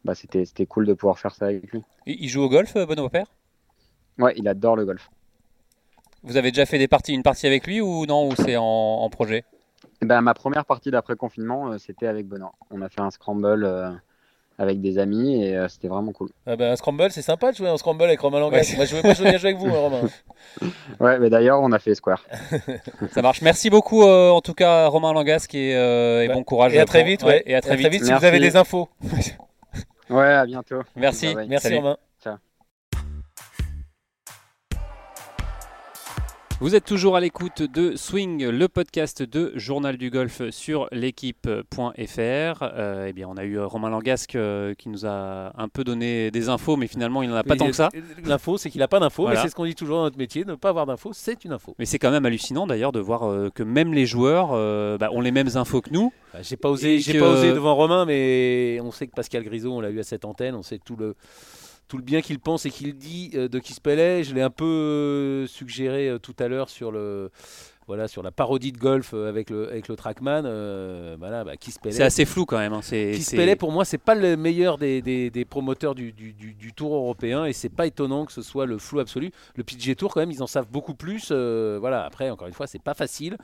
bah, 0.04 0.14
c'était 0.14 0.66
cool 0.66 0.86
de 0.86 0.94
pouvoir 0.94 1.18
faire 1.18 1.34
ça 1.34 1.46
avec 1.46 1.70
lui. 1.72 1.82
Il 2.06 2.28
joue 2.28 2.42
au 2.42 2.48
golf, 2.48 2.74
Benoît 2.74 3.10
Père 3.10 3.26
Ouais, 4.18 4.34
il 4.36 4.46
adore 4.48 4.76
le 4.76 4.84
golf. 4.84 5.08
Vous 6.24 6.36
avez 6.36 6.50
déjà 6.52 6.66
fait 6.66 6.78
des 6.78 6.88
parties, 6.88 7.12
une 7.14 7.22
partie 7.22 7.46
avec 7.46 7.66
lui 7.66 7.80
ou 7.80 8.06
non 8.06 8.28
Ou 8.28 8.34
c'est 8.36 8.56
en, 8.56 8.62
en 8.64 9.08
projet? 9.10 9.44
Eh 10.00 10.06
Ben, 10.06 10.20
ma 10.20 10.34
première 10.34 10.64
partie 10.64 10.90
d'après 10.90 11.16
confinement, 11.16 11.72
euh, 11.72 11.78
c'était 11.78 12.06
avec 12.06 12.26
Benoît. 12.26 12.52
On 12.70 12.82
a 12.82 12.88
fait 12.88 13.00
un 13.00 13.10
scramble 13.10 13.64
euh, 13.64 13.90
avec 14.58 14.80
des 14.80 14.98
amis 14.98 15.44
et 15.44 15.56
euh, 15.56 15.68
c'était 15.68 15.88
vraiment 15.88 16.12
cool. 16.12 16.30
Ah 16.46 16.56
ben, 16.56 16.72
un 16.72 16.76
scramble, 16.76 17.10
c'est 17.10 17.22
sympa 17.22 17.50
de 17.52 17.56
jouer 17.56 17.68
un 17.68 17.76
scramble 17.76 18.02
avec 18.04 18.20
Romain 18.20 18.40
Langas. 18.40 18.70
Ouais. 18.70 18.76
Moi, 18.76 18.84
je 18.84 18.96
veux 18.96 19.02
pas 19.02 19.14
jouer 19.14 19.30
bien 19.30 19.38
jouer 19.38 19.50
avec 19.50 19.60
vous, 19.60 19.68
hein, 19.68 19.78
Romain. 19.78 20.00
Ouais, 21.00 21.18
mais 21.18 21.30
d'ailleurs, 21.30 21.60
on 21.60 21.72
a 21.72 21.78
fait 21.78 21.94
Square. 21.94 22.24
Ça 23.12 23.22
marche. 23.22 23.42
Merci 23.42 23.70
beaucoup, 23.70 24.02
euh, 24.02 24.30
en 24.30 24.40
tout 24.40 24.54
cas, 24.54 24.86
Romain 24.88 25.12
Langasque, 25.12 25.54
et, 25.54 25.74
euh, 25.76 26.22
et 26.24 26.28
Ouais. 26.28 26.34
bon 26.34 26.44
courage. 26.44 26.74
Et 26.74 26.78
à 26.80 26.84
très 26.84 27.02
vite, 27.04 27.22
ouais. 27.24 27.42
Et 27.46 27.54
à 27.54 27.60
très 27.60 27.76
vite. 27.76 28.04
si 28.04 28.12
vous 28.12 28.24
avez 28.24 28.38
des 28.40 28.56
infos. 28.56 28.88
Ouais, 30.10 30.26
à 30.26 30.44
bientôt. 30.44 30.82
Merci. 30.94 31.34
Merci, 31.48 31.68
Salut. 31.68 31.76
Romain. 31.76 31.96
Vous 36.62 36.76
êtes 36.76 36.84
toujours 36.84 37.16
à 37.16 37.20
l'écoute 37.20 37.60
de 37.62 37.96
Swing, 37.96 38.46
le 38.46 38.68
podcast 38.68 39.20
de 39.24 39.50
Journal 39.56 39.96
du 39.96 40.10
Golf 40.10 40.48
sur 40.50 40.86
l'équipe.fr. 40.92 41.82
Euh, 42.62 43.06
eh 43.08 43.12
bien, 43.12 43.26
on 43.28 43.36
a 43.36 43.42
eu 43.42 43.58
euh, 43.58 43.66
Romain 43.66 43.90
Langasque 43.90 44.36
euh, 44.36 44.72
qui 44.74 44.88
nous 44.88 45.04
a 45.04 45.50
un 45.60 45.66
peu 45.66 45.82
donné 45.82 46.30
des 46.30 46.48
infos, 46.48 46.76
mais 46.76 46.86
finalement, 46.86 47.24
il 47.24 47.30
n'en 47.30 47.34
a 47.34 47.42
pas 47.42 47.56
tant 47.56 47.66
que 47.66 47.72
ça. 47.72 47.88
L'info, 48.24 48.58
c'est 48.58 48.70
qu'il 48.70 48.78
n'a 48.78 48.86
pas 48.86 49.00
d'info, 49.00 49.22
Voilà. 49.22 49.38
mais 49.40 49.42
c'est 49.42 49.50
ce 49.50 49.56
qu'on 49.56 49.64
dit 49.64 49.74
toujours 49.74 49.96
dans 49.96 50.04
notre 50.04 50.18
métier, 50.18 50.44
ne 50.44 50.54
pas 50.54 50.68
avoir 50.68 50.86
d'info, 50.86 51.10
c'est 51.12 51.44
une 51.44 51.52
info. 51.52 51.74
Mais 51.80 51.84
c'est 51.84 51.98
quand 51.98 52.12
même 52.12 52.24
hallucinant 52.26 52.68
d'ailleurs 52.68 52.92
de 52.92 53.00
voir 53.00 53.24
euh, 53.28 53.50
que 53.52 53.64
même 53.64 53.92
les 53.92 54.06
joueurs 54.06 54.50
bah, 54.98 55.10
ont 55.10 55.20
les 55.20 55.32
mêmes 55.32 55.56
infos 55.56 55.80
que 55.80 55.90
nous. 55.90 56.12
Bah, 56.32 56.42
j'ai 56.42 56.56
pas 56.56 56.68
osé, 56.70 56.94
Et 56.94 56.98
j'ai 57.00 57.14
que- 57.14 57.18
pas 57.18 57.30
osé 57.30 57.52
devant 57.52 57.74
Romain, 57.74 58.04
mais 58.04 58.78
on 58.84 58.92
sait 58.92 59.08
que 59.08 59.14
Pascal 59.16 59.42
Grisot, 59.42 59.72
on 59.72 59.80
l'a 59.80 59.90
eu 59.90 59.98
à 59.98 60.04
cette 60.04 60.24
antenne, 60.24 60.54
on 60.54 60.62
sait 60.62 60.78
tout 60.78 60.94
le 60.94 61.16
tout 61.88 61.96
le 61.98 62.02
bien 62.04 62.22
qu'il 62.22 62.38
pense 62.40 62.64
et 62.66 62.70
qu'il 62.70 62.94
dit 62.96 63.30
euh, 63.34 63.48
de 63.48 63.58
Kispellet. 63.58 64.24
Je 64.24 64.34
l'ai 64.34 64.42
un 64.42 64.50
peu 64.50 64.64
euh, 64.64 65.46
suggéré 65.46 66.08
euh, 66.08 66.18
tout 66.18 66.34
à 66.38 66.48
l'heure 66.48 66.68
sur 66.70 66.90
le 66.90 67.30
voilà 67.88 68.06
sur 68.08 68.22
la 68.22 68.30
parodie 68.30 68.70
de 68.72 68.78
golf 68.78 69.12
avec 69.12 69.50
le 69.50 69.68
avec 69.68 69.88
le 69.88 69.96
Trackman. 69.96 70.44
euh, 70.46 71.16
voilà, 71.18 71.44
bah. 71.44 71.56
C'est 71.96 72.02
assez 72.04 72.24
flou 72.24 72.46
quand 72.46 72.58
même. 72.58 72.72
hein. 72.72 72.80
Pour 73.56 73.72
moi, 73.72 73.84
c'est 73.84 73.98
pas 73.98 74.14
le 74.14 74.36
meilleur 74.36 74.78
des, 74.78 75.02
des- 75.02 75.30
des 75.30 75.44
promoteurs 75.44 75.94
du, 75.94 76.12
du- 76.12 76.32
du- 76.32 76.54
du 76.54 76.72
Tour 76.72 76.94
européen 76.94 77.44
et 77.44 77.52
c'est 77.52 77.68
pas 77.68 77.86
étonnant 77.86 78.24
que 78.24 78.32
ce 78.32 78.40
soit 78.40 78.64
le 78.66 78.78
flou 78.78 79.00
absolu. 79.00 79.30
Le 79.56 79.64
PGA 79.64 79.94
Tour, 79.96 80.14
quand 80.14 80.20
même, 80.20 80.30
ils 80.30 80.42
en 80.42 80.46
savent 80.46 80.68
beaucoup 80.70 80.94
plus. 80.94 81.28
euh, 81.32 81.76
voilà, 81.80 82.04
après, 82.04 82.30
encore 82.30 82.46
une 82.46 82.54
fois, 82.54 82.66
c'est 82.66 82.82
pas 82.82 82.94
facile. 82.94 83.36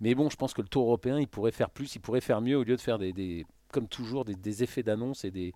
Mais 0.00 0.14
bon, 0.14 0.30
je 0.30 0.36
pense 0.36 0.54
que 0.54 0.62
le 0.62 0.68
Tour 0.68 0.84
européen, 0.84 1.18
il 1.20 1.28
pourrait 1.28 1.52
faire 1.52 1.68
plus, 1.68 1.94
il 1.96 1.98
pourrait 2.00 2.22
faire 2.22 2.40
mieux 2.40 2.56
au 2.56 2.62
lieu 2.62 2.76
de 2.76 2.80
faire 2.80 2.98
des, 2.98 3.12
des- 3.12 3.44
comme 3.72 3.86
toujours, 3.88 4.24
des, 4.24 4.34
des 4.36 4.62
effets 4.62 4.82
d'annonce 4.84 5.24
et 5.24 5.30
des. 5.30 5.52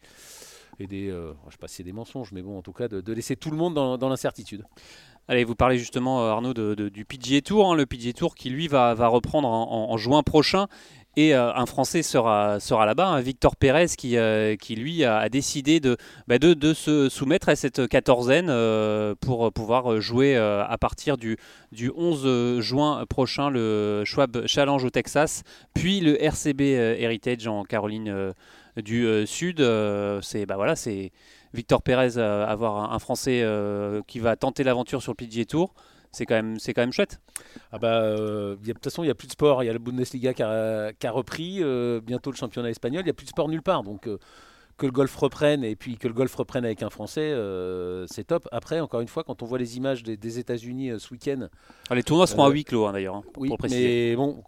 Et 0.78 0.86
des, 0.86 1.08
je 1.08 1.52
sais 1.52 1.58
pas 1.58 1.68
si 1.68 1.76
c'est 1.76 1.82
des 1.82 1.92
mensonges, 1.92 2.32
mais 2.32 2.42
bon, 2.42 2.58
en 2.58 2.62
tout 2.62 2.72
cas, 2.72 2.88
de, 2.88 3.12
laisser 3.12 3.36
tout 3.36 3.50
le 3.50 3.56
monde 3.56 3.74
dans, 3.74 4.08
l'incertitude. 4.08 4.64
Allez, 5.28 5.44
vous 5.44 5.54
parlez 5.54 5.78
justement, 5.78 6.26
Arnaud, 6.28 6.54
de, 6.54 6.88
du 6.88 7.04
PGA 7.04 7.40
Tour, 7.40 7.70
hein, 7.70 7.76
le 7.76 7.86
PGA 7.86 8.12
Tour 8.12 8.34
qui 8.34 8.50
lui 8.50 8.68
va 8.68 8.94
reprendre 9.08 9.48
en, 9.48 9.96
juin 9.96 10.22
prochain. 10.22 10.66
Et 11.16 11.32
un 11.32 11.66
Français 11.66 12.02
sera, 12.02 12.58
là-bas, 12.70 13.06
hein, 13.06 13.20
Victor 13.20 13.54
Pérez, 13.56 13.86
qui, 13.96 14.16
qui 14.60 14.76
lui 14.76 15.04
a, 15.04 15.28
décidé 15.28 15.78
de, 15.78 15.96
bah, 16.26 16.38
de, 16.38 16.74
se 16.74 17.08
soumettre 17.08 17.48
à 17.48 17.56
cette 17.56 17.86
quatorzaine 17.86 18.46
pour 19.20 19.52
pouvoir 19.52 20.00
jouer 20.00 20.36
à 20.36 20.76
partir 20.80 21.16
du, 21.16 21.36
du 21.70 21.92
11 21.94 22.60
juin 22.60 23.04
prochain 23.08 23.48
le 23.48 24.02
Schwab 24.04 24.46
Challenge 24.46 24.84
au 24.84 24.90
Texas, 24.90 25.42
puis 25.72 26.00
le 26.00 26.20
RCB 26.22 26.60
Heritage 26.60 27.46
en 27.46 27.62
Caroline 27.62 28.32
du 28.76 29.26
Sud. 29.26 29.64
c'est 30.22 30.46
bah 30.46 30.74
Victor 31.52 31.82
Pérez 31.82 32.18
avoir 32.18 32.92
un, 32.92 32.98
Français 32.98 33.46
qui 34.08 34.18
va 34.18 34.34
tenter 34.34 34.64
l'aventure 34.64 35.00
sur 35.00 35.12
le 35.12 35.16
PGA 35.16 35.44
Tour 35.44 35.74
c'est 36.14 36.26
quand 36.26 36.34
même 36.34 36.58
c'est 36.58 36.72
quand 36.72 36.82
même 36.82 36.92
chouette. 36.92 37.20
Ah 37.72 37.78
bah, 37.78 38.02
euh, 38.02 38.56
de 38.56 38.72
toute 38.72 38.84
façon, 38.84 39.02
il 39.02 39.06
n'y 39.06 39.10
a 39.10 39.14
plus 39.14 39.26
de 39.26 39.32
sport. 39.32 39.62
Il 39.62 39.66
y 39.66 39.70
a 39.70 39.72
la 39.72 39.78
Bundesliga 39.78 40.32
qui 40.32 40.42
a, 40.42 40.92
qui 40.92 41.06
a 41.06 41.10
repris, 41.10 41.58
euh, 41.60 42.00
bientôt 42.00 42.30
le 42.30 42.36
championnat 42.36 42.70
espagnol. 42.70 43.02
Il 43.02 43.06
n'y 43.06 43.10
a 43.10 43.14
plus 43.14 43.24
de 43.24 43.30
sport 43.30 43.48
nulle 43.48 43.62
part. 43.62 43.82
Donc 43.82 44.06
euh, 44.06 44.18
que 44.76 44.86
le 44.86 44.92
golf 44.92 45.14
reprenne 45.16 45.62
et 45.62 45.76
puis 45.76 45.96
que 45.96 46.08
le 46.08 46.14
golf 46.14 46.34
reprenne 46.34 46.64
avec 46.64 46.82
un 46.82 46.90
Français, 46.90 47.32
c'est 48.08 48.24
top. 48.24 48.48
Après, 48.50 48.80
encore 48.80 49.00
une 49.00 49.08
fois, 49.08 49.22
quand 49.22 49.42
on 49.42 49.46
voit 49.46 49.58
les 49.58 49.76
images 49.76 50.02
des, 50.02 50.38
États-Unis 50.38 50.98
ce 50.98 51.12
week-end, 51.12 51.48
ah, 51.90 51.94
les 51.94 52.02
tournois 52.02 52.26
seront 52.26 52.44
à 52.44 52.50
huis 52.50 52.64
clos 52.64 52.86
hein, 52.86 52.92
d'ailleurs. 52.92 53.16
Hein, 53.16 53.22
oui, 53.36 53.52
mais 53.70 54.16
bon, 54.16 54.42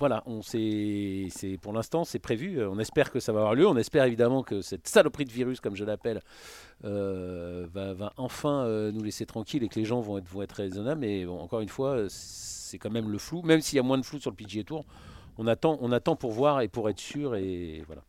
voilà, 0.00 0.22
on 0.24 0.40
c'est 0.42 1.28
pour 1.60 1.74
l'instant 1.74 2.04
c'est 2.04 2.18
prévu. 2.18 2.64
On 2.64 2.78
espère 2.78 3.12
que 3.12 3.20
ça 3.20 3.32
va 3.32 3.40
avoir 3.40 3.54
lieu. 3.54 3.66
On 3.68 3.76
espère 3.76 4.04
évidemment 4.04 4.42
que 4.42 4.62
cette 4.62 4.88
saloperie 4.88 5.26
de 5.26 5.30
virus, 5.30 5.60
comme 5.60 5.76
je 5.76 5.84
l'appelle, 5.84 6.22
euh, 6.84 7.66
va, 7.72 8.12
enfin 8.16 8.64
euh, 8.64 8.90
nous 8.92 9.02
laisser 9.02 9.26
tranquilles 9.26 9.62
et 9.62 9.68
que 9.68 9.78
les 9.78 9.84
gens 9.84 10.00
vont 10.00 10.16
être, 10.16 10.26
vont 10.26 10.40
être 10.40 10.52
raisonnables. 10.52 11.02
Mais 11.02 11.26
encore 11.26 11.60
une 11.60 11.68
fois, 11.68 12.06
c'est 12.08 12.78
quand 12.78 12.90
même 12.90 13.10
le 13.10 13.18
flou. 13.18 13.42
Même 13.42 13.60
s'il 13.60 13.76
y 13.76 13.78
a 13.78 13.82
moins 13.82 13.98
de 13.98 14.04
flou 14.04 14.18
sur 14.18 14.30
le 14.30 14.36
PGA 14.36 14.64
Tour, 14.64 14.86
on 15.36 15.46
attend, 15.46 15.78
on 15.82 15.92
attend 15.92 16.16
pour 16.16 16.32
voir 16.32 16.62
et 16.62 16.68
pour 16.68 16.88
être 16.88 16.98
sûr. 16.98 17.36
Et 17.36 17.84
voilà. 17.86 18.02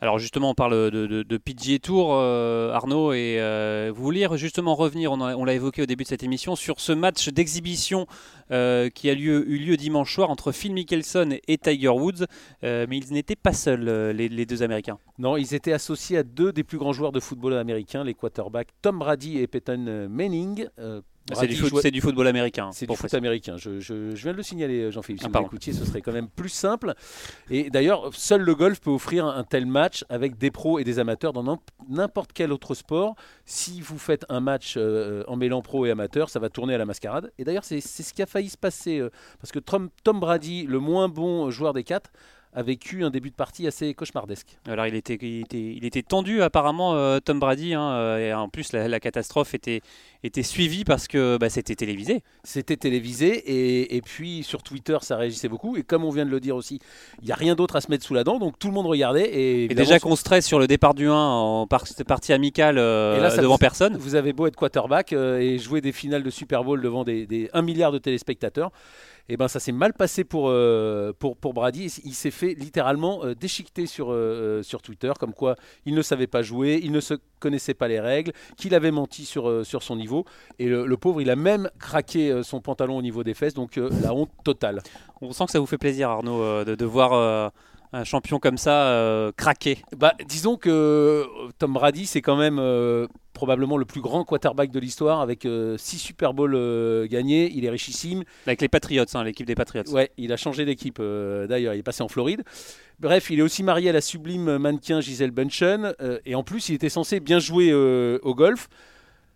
Alors 0.00 0.20
justement, 0.20 0.50
on 0.50 0.54
parle 0.54 0.90
de, 0.92 1.06
de, 1.06 1.78
Tour, 1.78 2.10
euh, 2.12 2.72
Arnaud, 2.72 3.12
et 3.12 3.38
euh, 3.40 3.90
vous 3.92 4.04
vouliez 4.04 4.28
justement 4.34 4.76
revenir, 4.76 5.10
on, 5.10 5.44
l'a 5.44 5.54
évoqué 5.54 5.82
au 5.82 5.86
début 5.86 6.04
de 6.04 6.08
cette 6.08 6.22
émission, 6.22 6.54
sur 6.54 6.78
ce 6.78 6.92
match 6.92 7.28
d'exhibition 7.30 8.06
euh, 8.52 8.90
qui 8.90 9.10
a 9.10 9.12
eu 9.12 9.58
lieu 9.58 9.76
dimanche 9.76 10.14
soir 10.14 10.30
entre 10.30 10.52
Phil 10.52 10.72
Mickelson 10.72 11.38
et 11.48 11.58
Tiger 11.58 11.88
Woods, 11.88 12.26
mais 12.62 12.96
ils 12.96 13.12
n'étaient 13.12 13.36
pas 13.36 13.52
seuls, 13.52 14.12
les, 14.12 14.46
deux 14.46 14.62
Américains. 14.62 14.98
Non, 15.18 15.36
ils 15.36 15.54
étaient 15.54 15.72
associés 15.72 16.18
à 16.18 16.22
deux 16.22 16.52
des 16.52 16.62
plus 16.62 16.78
grands 16.78 16.92
joueurs 16.92 17.12
de 17.12 17.20
football 17.20 17.54
américain, 17.54 18.04
les 18.04 18.14
quarterbacks 18.14 18.68
Tom 18.82 19.00
Brady 19.00 19.38
et 19.38 19.48
Peyton 19.48 20.08
Manning. 20.08 20.68
C'est 21.34 21.90
du, 21.90 22.00
football 22.00 22.26
américain. 22.26 22.70
C'est 22.72 22.86
du 22.86 22.96
foot 22.96 23.12
américain. 23.14 23.56
Je, 23.56 24.14
viens 24.14 24.32
de 24.32 24.36
le 24.36 24.42
signaler, 24.42 24.90
Jean-Philippe. 24.90 25.22
Si 25.22 25.70
ah, 25.70 25.72
ce 25.74 25.84
serait 25.84 26.00
quand 26.00 26.12
même 26.12 26.28
plus 26.28 26.48
simple. 26.48 26.94
Et 27.50 27.70
d'ailleurs, 27.70 28.10
seul 28.14 28.42
le 28.42 28.54
golf 28.54 28.80
peut 28.80 28.90
offrir 28.90 29.26
un, 29.26 29.44
tel 29.44 29.66
match 29.66 30.04
avec 30.08 30.38
des 30.38 30.50
pros 30.50 30.78
et 30.78 30.84
des 30.84 30.98
amateurs 30.98 31.32
dans 31.32 31.60
n'importe 31.88 32.32
quel 32.32 32.52
autre 32.52 32.74
sport. 32.74 33.14
Si 33.44 33.80
vous 33.80 33.98
faites 33.98 34.24
un 34.28 34.40
match 34.40 34.74
euh, 34.76 35.24
en 35.26 35.36
mêlant 35.36 35.62
pro 35.62 35.86
et 35.86 35.90
amateur, 35.90 36.30
ça 36.30 36.38
va 36.38 36.48
tourner 36.48 36.74
à 36.74 36.78
la 36.78 36.86
mascarade. 36.86 37.32
Et 37.38 37.44
d'ailleurs, 37.44 37.64
c'est 37.64 37.80
ce 37.80 38.14
qui 38.14 38.22
a 38.22 38.26
failli 38.26 38.48
se 38.48 38.58
passer. 38.58 38.98
Euh, 38.98 39.10
parce 39.40 39.52
que 39.52 39.58
Tom 39.58 39.90
Brady, 40.20 40.66
le 40.66 40.78
moins 40.78 41.08
bon 41.08 41.50
joueur 41.50 41.72
des 41.72 41.84
quatre, 41.84 42.10
a 42.58 42.62
vécu 42.62 43.04
un 43.04 43.10
début 43.10 43.30
de 43.30 43.36
partie 43.36 43.68
assez 43.68 43.94
cauchemardesque. 43.94 44.58
Alors 44.66 44.84
il 44.88 44.96
était, 44.96 45.14
il 45.14 45.84
était, 45.84 46.02
tendu 46.02 46.42
apparemment 46.42 46.94
euh, 46.94 47.20
Tom 47.20 47.38
Brady, 47.38 47.74
hein, 47.74 47.88
euh, 47.92 48.18
et 48.18 48.34
en 48.34 48.48
plus 48.48 48.72
la, 48.72 48.98
catastrophe 48.98 49.54
était, 49.54 49.80
était 50.24 50.42
suivie 50.42 50.82
parce 50.82 51.06
que 51.06 51.36
bah, 51.38 51.50
c'était 51.50 51.76
télévisé. 51.76 52.24
C'était 52.42 52.76
télévisé, 52.76 53.28
et, 53.28 53.94
et, 53.94 54.02
puis 54.02 54.42
sur 54.42 54.64
Twitter 54.64 54.98
ça 55.02 55.16
réagissait 55.16 55.48
beaucoup, 55.48 55.76
et 55.76 55.84
comme 55.84 56.04
on 56.04 56.10
vient 56.10 56.26
de 56.26 56.32
le 56.32 56.40
dire 56.40 56.56
aussi, 56.56 56.80
il 57.22 57.26
n'y 57.26 57.32
a 57.32 57.36
rien 57.36 57.54
d'autre 57.54 57.76
à 57.76 57.80
se 57.80 57.92
mettre 57.92 58.04
sous 58.04 58.14
la 58.14 58.24
dent, 58.24 58.40
donc 58.40 58.58
tout 58.58 58.66
le 58.66 58.74
monde 58.74 58.86
regardait. 58.86 59.30
Et, 59.32 59.68
déjà 59.68 60.00
qu'on 60.00 60.16
stresse 60.16 60.44
sur 60.44 60.58
le 60.58 60.66
départ 60.66 60.94
du 60.94 61.06
1 61.06 61.14
en 61.14 61.68
partie 61.68 62.32
amicale 62.32 62.78
euh, 62.78 63.20
là, 63.20 63.36
devant 63.36 63.58
personne. 63.58 63.96
Vous 63.96 64.16
avez 64.16 64.32
beau 64.32 64.48
être 64.48 64.56
quarterback 64.56 65.12
et 65.12 65.58
jouer 65.58 65.80
des 65.80 65.92
finales 65.92 66.24
de 66.24 66.30
Super 66.30 66.64
Bowl 66.64 66.82
devant 66.82 67.04
des, 67.04 67.24
des 67.24 67.50
1 67.52 67.62
milliard 67.62 67.92
de 67.92 67.98
téléspectateurs 67.98 68.72
et 69.30 69.34
eh 69.34 69.36
ben 69.36 69.46
ça 69.46 69.60
s'est 69.60 69.72
mal 69.72 69.92
passé 69.92 70.24
pour, 70.24 70.48
euh, 70.48 71.12
pour, 71.18 71.36
pour 71.36 71.52
Brady. 71.52 71.94
Il 72.04 72.14
s'est 72.14 72.30
fait 72.30 72.54
littéralement 72.54 73.26
euh, 73.26 73.34
déchiqueter 73.34 73.84
sur, 73.84 74.10
euh, 74.10 74.62
sur 74.62 74.80
Twitter, 74.80 75.12
comme 75.20 75.34
quoi 75.34 75.56
il 75.84 75.94
ne 75.94 76.00
savait 76.00 76.26
pas 76.26 76.40
jouer, 76.40 76.80
il 76.82 76.92
ne 76.92 77.00
connaissait 77.38 77.74
pas 77.74 77.88
les 77.88 78.00
règles, 78.00 78.32
qu'il 78.56 78.74
avait 78.74 78.90
menti 78.90 79.26
sur, 79.26 79.66
sur 79.66 79.82
son 79.82 79.96
niveau. 79.96 80.24
Et 80.58 80.66
le, 80.66 80.96
pauvre, 80.96 81.20
il 81.20 81.28
a 81.28 81.36
même 81.36 81.68
craqué 81.78 82.40
son 82.42 82.62
pantalon 82.62 82.96
au 82.96 83.02
niveau 83.02 83.22
des 83.22 83.34
fesses, 83.34 83.52
donc 83.52 83.76
la 83.76 84.14
honte 84.14 84.30
totale. 84.44 84.82
On 85.20 85.32
sent 85.32 85.44
que 85.44 85.52
ça 85.52 85.60
vous 85.60 85.66
fait 85.66 85.78
plaisir, 85.78 86.08
Arnaud, 86.08 86.64
de, 86.64 86.74
de 86.74 86.84
voir 86.86 87.52
un 87.92 88.04
champion 88.04 88.38
comme 88.38 88.58
ça 88.58 89.32
craquer 89.36 89.78
bah, 89.96 90.14
Disons 90.26 90.56
que 90.56 91.26
Tom 91.58 91.72
Brady, 91.72 92.06
c'est 92.06 92.22
quand 92.22 92.36
même 92.36 92.58
probablement 93.38 93.76
le 93.76 93.84
plus 93.84 94.00
grand 94.00 94.24
quarterback 94.24 94.72
de 94.72 94.80
l'histoire 94.80 95.20
avec 95.20 95.42
6 95.42 95.46
euh, 95.46 95.76
Super 95.78 96.34
Bowls 96.34 96.56
euh, 96.56 97.06
gagnés. 97.06 97.50
Il 97.54 97.64
est 97.64 97.70
richissime. 97.70 98.24
Avec 98.46 98.60
les 98.60 98.68
Patriots, 98.68 99.04
hein, 99.14 99.22
l'équipe 99.22 99.46
des 99.46 99.54
Patriots. 99.54 99.88
Ouais, 99.92 100.10
il 100.18 100.32
a 100.32 100.36
changé 100.36 100.64
d'équipe 100.64 100.98
euh, 100.98 101.46
d'ailleurs. 101.46 101.72
Il 101.72 101.78
est 101.78 101.84
passé 101.84 102.02
en 102.02 102.08
Floride. 102.08 102.42
Bref, 102.98 103.30
il 103.30 103.38
est 103.38 103.42
aussi 103.42 103.62
marié 103.62 103.90
à 103.90 103.92
la 103.92 104.00
sublime 104.00 104.58
mannequin 104.58 105.00
Gisèle 105.00 105.30
Bunchen. 105.30 105.94
et 106.26 106.34
en 106.34 106.42
plus, 106.42 106.68
il 106.68 106.74
était 106.74 106.88
censé 106.88 107.20
bien 107.20 107.38
jouer 107.38 107.72
au 107.72 108.34
golf. 108.34 108.68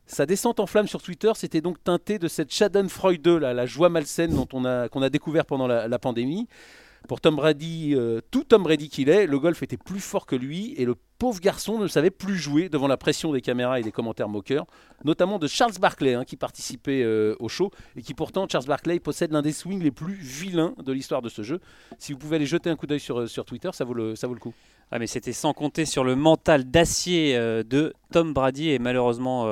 Sa 0.06 0.26
descente 0.26 0.58
en 0.58 0.66
flamme 0.66 0.88
sur 0.88 1.00
Twitter, 1.00 1.30
c'était 1.36 1.60
donc 1.60 1.82
teinté 1.82 2.18
de 2.18 2.26
cette 2.26 2.52
Schadenfreude, 2.52 3.28
là, 3.28 3.54
la 3.54 3.66
joie 3.66 3.88
malsaine 3.88 4.34
dont 4.34 4.48
on 4.52 4.64
a, 4.64 4.88
qu'on 4.88 5.00
a 5.00 5.10
découvert 5.10 5.46
pendant 5.46 5.68
la, 5.68 5.86
la 5.86 5.98
pandémie. 6.00 6.48
Pour 7.08 7.20
Tom 7.20 7.36
Brady, 7.36 7.94
euh, 7.94 8.20
tout 8.30 8.44
Tom 8.44 8.62
Brady 8.62 8.88
qu'il 8.88 9.08
est, 9.08 9.26
le 9.26 9.38
golf 9.38 9.62
était 9.62 9.76
plus 9.76 10.00
fort 10.00 10.26
que 10.26 10.36
lui 10.36 10.74
et 10.76 10.84
le 10.84 10.94
pauvre 11.18 11.40
garçon 11.40 11.78
ne 11.78 11.86
savait 11.86 12.10
plus 12.10 12.36
jouer 12.36 12.68
devant 12.68 12.86
la 12.86 12.96
pression 12.96 13.32
des 13.32 13.40
caméras 13.40 13.80
et 13.80 13.82
des 13.82 13.92
commentaires 13.92 14.28
moqueurs, 14.28 14.66
notamment 15.04 15.38
de 15.38 15.46
Charles 15.46 15.74
Barkley 15.80 16.14
hein, 16.14 16.24
qui 16.24 16.36
participait 16.36 17.02
euh, 17.02 17.36
au 17.40 17.48
show 17.48 17.70
et 17.96 18.02
qui 18.02 18.14
pourtant, 18.14 18.46
Charles 18.48 18.66
Barkley 18.66 19.00
possède 19.00 19.32
l'un 19.32 19.42
des 19.42 19.52
swings 19.52 19.82
les 19.82 19.90
plus 19.90 20.14
vilains 20.14 20.74
de 20.84 20.92
l'histoire 20.92 21.22
de 21.22 21.28
ce 21.28 21.42
jeu. 21.42 21.60
Si 21.98 22.12
vous 22.12 22.18
pouvez 22.18 22.36
aller 22.36 22.46
jeter 22.46 22.70
un 22.70 22.76
coup 22.76 22.86
d'œil 22.86 23.00
sur, 23.00 23.20
euh, 23.20 23.44
Twitter, 23.46 23.70
ça 23.72 23.84
vaut 23.84 23.94
le, 23.94 24.14
ça 24.14 24.26
vaut 24.26 24.34
le 24.34 24.40
coup. 24.40 24.54
Ah, 24.90 24.98
mais 24.98 25.06
c'était 25.06 25.32
sans 25.32 25.52
compter 25.52 25.86
sur 25.86 26.04
le 26.04 26.16
mental 26.16 26.70
d'acier 26.70 27.34
de 27.34 27.94
Tom 28.12 28.34
Brady 28.34 28.70
et 28.70 28.78
malheureusement 28.78 29.46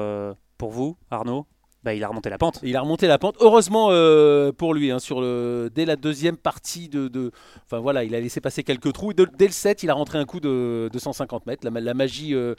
pour 0.58 0.70
vous, 0.70 0.98
Arnaud, 1.10 1.46
bah, 1.82 1.94
il 1.94 2.04
a 2.04 2.08
remonté 2.08 2.28
la 2.28 2.36
pente. 2.36 2.60
Il 2.62 2.76
a 2.76 2.80
remonté 2.82 3.06
la 3.06 3.18
pente. 3.18 3.36
Heureusement 3.40 3.88
euh, 3.90 4.52
pour 4.52 4.74
lui, 4.74 4.90
hein, 4.90 4.98
sur 4.98 5.20
le, 5.20 5.70
dès 5.74 5.86
la 5.86 5.96
deuxième 5.96 6.36
partie 6.36 6.88
de, 6.88 7.30
Enfin 7.64 7.78
voilà, 7.78 8.04
il 8.04 8.14
a 8.14 8.20
laissé 8.20 8.40
passer 8.40 8.62
quelques 8.64 8.92
trous. 8.92 9.14
dès 9.14 9.46
le 9.46 9.52
7, 9.52 9.82
il 9.82 9.90
a 9.90 9.94
rentré 9.94 10.18
un 10.18 10.26
coup 10.26 10.40
de, 10.40 10.90
150 10.94 11.46
mètres. 11.46 11.66
La, 11.68 11.94
magie. 11.94 12.34
Euh, 12.34 12.54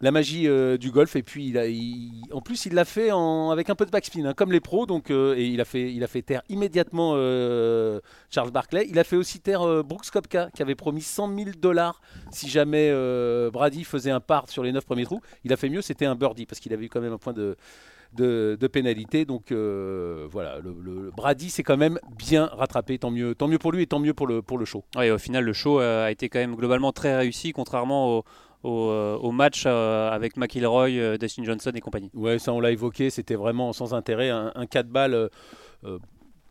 la 0.00 0.10
magie 0.10 0.48
euh, 0.48 0.78
du 0.78 0.90
golf 0.90 1.14
et 1.14 1.22
puis 1.22 1.54
en 2.32 2.40
plus 2.40 2.66
il 2.66 2.74
l'a 2.74 2.84
fait 2.84 3.10
avec 3.52 3.70
un 3.70 3.76
peu 3.76 3.86
de 3.86 3.90
backspin 3.92 4.24
hein, 4.24 4.34
comme 4.34 4.50
les 4.50 4.58
pros 4.58 4.84
donc 4.84 5.12
et 5.12 5.46
il 5.46 5.60
a 5.60 5.64
fait 5.64 5.92
il 5.92 6.02
a 6.02 6.08
fait 6.08 6.22
taire 6.22 6.42
immédiatement 6.48 7.12
Charles 8.28 8.50
Barclay 8.50 8.88
il 8.90 8.98
a 8.98 9.04
fait 9.04 9.14
aussi 9.14 9.38
taire 9.38 9.84
Brooks 9.84 10.10
Kopka 10.10 10.50
qui 10.56 10.62
avait 10.62 10.74
promis 10.74 11.02
100 11.02 11.36
000 11.36 11.50
dollars 11.56 12.00
si 12.32 12.48
jamais 12.48 12.90
Brady 13.52 13.84
faisait 13.84 14.10
un 14.10 14.18
part 14.18 14.48
sur 14.48 14.64
les 14.64 14.72
9 14.72 14.84
premiers 14.84 15.04
trous 15.04 15.20
il 15.44 15.52
a 15.52 15.56
fait 15.56 15.68
mieux 15.68 15.82
c'était 15.82 16.06
un 16.06 16.16
birdie 16.16 16.46
parce 16.46 16.58
qu'il 16.58 16.72
avait 16.72 16.86
eu 16.86 16.88
quand 16.88 17.00
même 17.00 17.12
un 17.12 17.18
point 17.18 17.32
de 17.32 17.56
de, 18.14 18.66
pénalité. 18.66 19.24
Donc 19.24 19.52
euh, 19.52 20.26
voilà, 20.30 20.58
le, 20.60 21.10
Brady 21.10 21.50
s'est 21.50 21.62
quand 21.62 21.76
même 21.76 21.98
bien 22.16 22.46
rattrapé. 22.46 22.98
Tant 22.98 23.10
mieux, 23.10 23.34
tant 23.34 23.48
mieux 23.48 23.58
pour 23.58 23.72
lui 23.72 23.82
et 23.82 23.86
tant 23.86 23.98
mieux 23.98 24.14
pour 24.14 24.26
le, 24.26 24.42
pour 24.42 24.58
le 24.58 24.64
show. 24.64 24.84
Ouais, 24.96 25.10
au 25.10 25.18
final, 25.18 25.44
le 25.44 25.52
show 25.52 25.80
euh, 25.80 26.06
a 26.06 26.10
été 26.10 26.28
quand 26.28 26.38
même 26.38 26.56
globalement 26.56 26.92
très 26.92 27.16
réussi, 27.16 27.52
contrairement 27.52 28.18
au, 28.18 28.24
au, 28.62 28.90
euh, 28.90 29.32
match 29.32 29.66
avec 29.66 30.36
McIlroy, 30.36 31.18
Dustin 31.18 31.44
Johnson 31.44 31.72
et 31.74 31.80
compagnie. 31.80 32.10
Ouais, 32.14 32.38
ça 32.38 32.52
on 32.52 32.60
l'a 32.60 32.70
évoqué, 32.70 33.10
c'était 33.10 33.36
vraiment 33.36 33.72
sans 33.72 33.94
intérêt, 33.94 34.30
un, 34.30 34.52
un 34.54 34.66
4 34.66 34.88
balles 34.88 35.28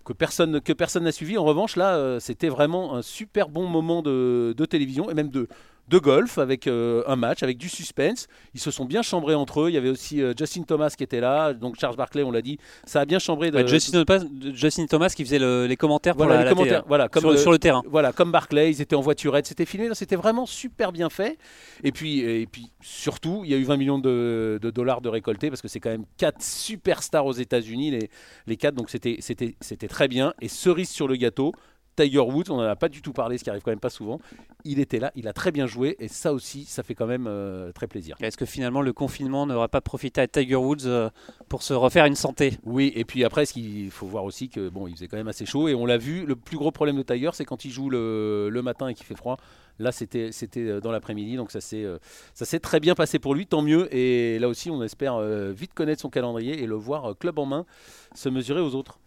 que 0.04 0.13
personne 0.13 0.62
que 0.62 0.74
personne 0.74 1.04
n'a 1.04 1.12
suivi. 1.12 1.38
En 1.38 1.43
revanche, 1.45 1.76
là, 1.76 2.19
c'était 2.19 2.50
vraiment 2.50 2.95
un 2.95 3.02
super 3.02 3.50
bon 3.50 3.67
moment 3.67 4.02
de, 4.02 4.54
de 4.58 4.65
télévision 4.65 5.10
et 5.10 5.13
même 5.13 5.30
de, 5.30 5.47
de 5.91 5.97
golf 5.99 6.38
avec 6.38 6.67
euh, 6.67 7.04
un 7.06 7.17
match, 7.17 7.43
avec 7.43 7.58
du 7.58 7.69
suspense. 7.69 8.27
Ils 8.54 8.62
se 8.62 8.71
sont 8.71 8.86
bien 8.86 9.01
chambrés 9.01 9.36
entre 9.36 9.62
eux. 9.62 9.69
Il 9.69 9.73
y 9.73 9.77
avait 9.77 9.89
aussi 9.89 10.21
euh, 10.21 10.34
Justin 10.36 10.63
Thomas 10.63 10.93
qui 10.97 11.04
était 11.04 11.19
là, 11.19 11.54
donc 11.54 11.77
Charles 11.80 11.97
Barkley, 11.97 12.23
on 12.23 12.32
l'a 12.32 12.41
dit. 12.41 12.58
Ça 12.86 13.01
a 13.01 13.06
bien 13.06 13.19
chambré. 13.19 13.51
De... 13.51 13.67
Justin, 13.67 14.04
Thomas, 14.06 14.23
Justin, 14.54 14.86
Thomas, 14.88 15.10
qui 15.10 15.25
faisait 15.25 15.39
les 15.67 15.75
commentaires 15.75 16.15
pour 16.15 16.25
la, 16.25 16.49
commentaires, 16.49 16.84
voilà, 16.88 17.10
comme, 17.10 17.23
sur, 17.23 17.38
sur, 17.38 17.51
le 17.51 17.60
terrain. 17.60 17.84
Voilà, 17.86 18.13
comme 18.13 18.32
Barkley, 18.32 18.71
ils 18.71 18.82
étaient 18.82 18.95
en 18.95 19.01
voiturette, 19.01 19.45
c'était 19.45 19.65
filmé, 19.65 19.89
c'était 19.93 20.15
vraiment 20.15 20.45
super 20.45 20.93
bien 20.93 21.10
fait. 21.10 21.38
Et 21.84 21.91
puis, 21.91 22.19
et 22.19 22.47
puis 22.47 22.71
surtout, 22.82 23.41
il 23.43 23.51
y 23.51 23.54
a 23.54 23.58
eu 23.58 23.63
20 23.63 23.77
millions 23.77 23.99
de, 23.99 24.60
dollars 24.73 25.01
de 25.01 25.10
récoltés 25.10 25.49
parce 25.49 25.62
que 25.62 25.67
c'est 25.67 25.82
quand 25.82 25.89
même 25.89 26.06
quatre 26.17 26.41
superstars 26.41 27.25
aux 27.25 27.34
États-Unis, 27.34 27.91
les, 27.91 28.10
les 28.47 28.56
quatre, 28.56 28.75
donc 28.75 28.89
c'était 28.89 29.88
très 29.89 30.08
bien. 30.08 30.34
Et 30.41 30.47
cerise 30.47 30.89
sur 30.89 31.10
le 31.10 31.17
gâteau, 31.17 31.51
Tiger 31.95 32.19
Woods, 32.19 32.49
on 32.49 32.58
n'en 32.58 32.63
a 32.63 32.75
pas 32.75 32.89
du 32.89 33.01
tout 33.01 33.13
parlé, 33.13 33.38
ce 33.38 33.43
qui 33.43 33.49
arrive 33.49 33.62
quand 33.62 33.71
même 33.71 33.80
pas 33.80 33.89
souvent. 33.89 34.19
Il 34.63 34.80
était 34.80 34.99
là, 34.99 35.12
il 35.15 35.27
a 35.27 35.34
très 35.34 35.51
bien 35.51 35.67
joué 35.67 35.95
et 35.99 36.08
ça 36.08 36.34
aussi, 36.34 36.65
ça 36.65 36.84
fait 36.84 36.95
quand 36.95 37.08
même 37.08 37.25
euh, 37.27 37.71
très 37.71 37.88
plaisir. 37.88 38.15
Est-ce 38.21 38.38
que 38.38 38.45
finalement 38.45 38.82
le 38.82 38.93
confinement 38.93 39.45
n'aura 39.45 39.67
pas 39.67 39.82
profité 39.82 40.21
à 40.21 40.27
Tiger 40.27 40.56
Woods 40.56 40.86
euh, 40.86 41.10
pour 41.49 41.63
se 41.63 41.73
refaire 41.73 42.06
une 42.06 42.15
santé? 42.15 42.54
Oui, 42.63 42.91
et 42.95 43.06
puis 43.06 43.23
après, 43.23 43.45
ce 43.45 43.54
qu'il 43.54 43.91
faut 43.91 44.08
voir 44.08 44.23
aussi 44.23 44.49
que 44.49 44.69
bon, 44.69 44.88
il 44.88 44.93
faisait 44.93 45.08
quand 45.08 45.17
même 45.17 45.27
assez 45.27 45.45
chaud 45.45 45.67
et 45.67 45.75
on 45.75 45.86
l'a 45.86 45.97
vu. 45.97 46.25
Le 46.25 46.36
plus 46.36 46.58
gros 46.58 46.71
problème 46.71 46.97
de 46.97 47.04
Tiger, 47.04 47.32
c'est 47.34 47.45
quand 47.45 47.65
il 47.65 47.71
joue 47.71 47.89
le, 47.89 48.49
le 48.49 48.62
matin 48.62 48.88
et 48.88 48.93
qu'il 48.93 49.06
fait 49.06 49.15
froid. 49.15 49.38
Là, 49.80 49.91
c'était 49.91 50.32
c'était 50.32 50.80
dans 50.80 50.91
l'après-midi, 50.91 51.38
donc 51.38 51.49
ça 51.49 51.60
s'est 51.60 51.86
ça 52.36 52.45
s'est 52.45 52.60
très 52.60 52.80
bien 52.80 52.93
passé 52.93 53.17
pour 53.17 53.34
lui, 53.34 53.47
tant 53.47 53.63
mieux. 53.63 53.93
Et 53.95 54.38
là 54.38 54.47
aussi, 54.47 54.69
on 54.69 54.84
espère 54.84 55.19
vite 55.51 55.73
connaître 55.73 56.01
son 56.01 56.10
calendrier 56.10 56.62
et 56.62 56.67
le 56.67 56.75
voir 56.75 57.17
club 57.17 57.39
en 57.39 57.47
main 57.47 57.65
se 58.13 58.30
mesurer 58.30 58.62
aux 58.62 58.75
autres. 58.75 58.99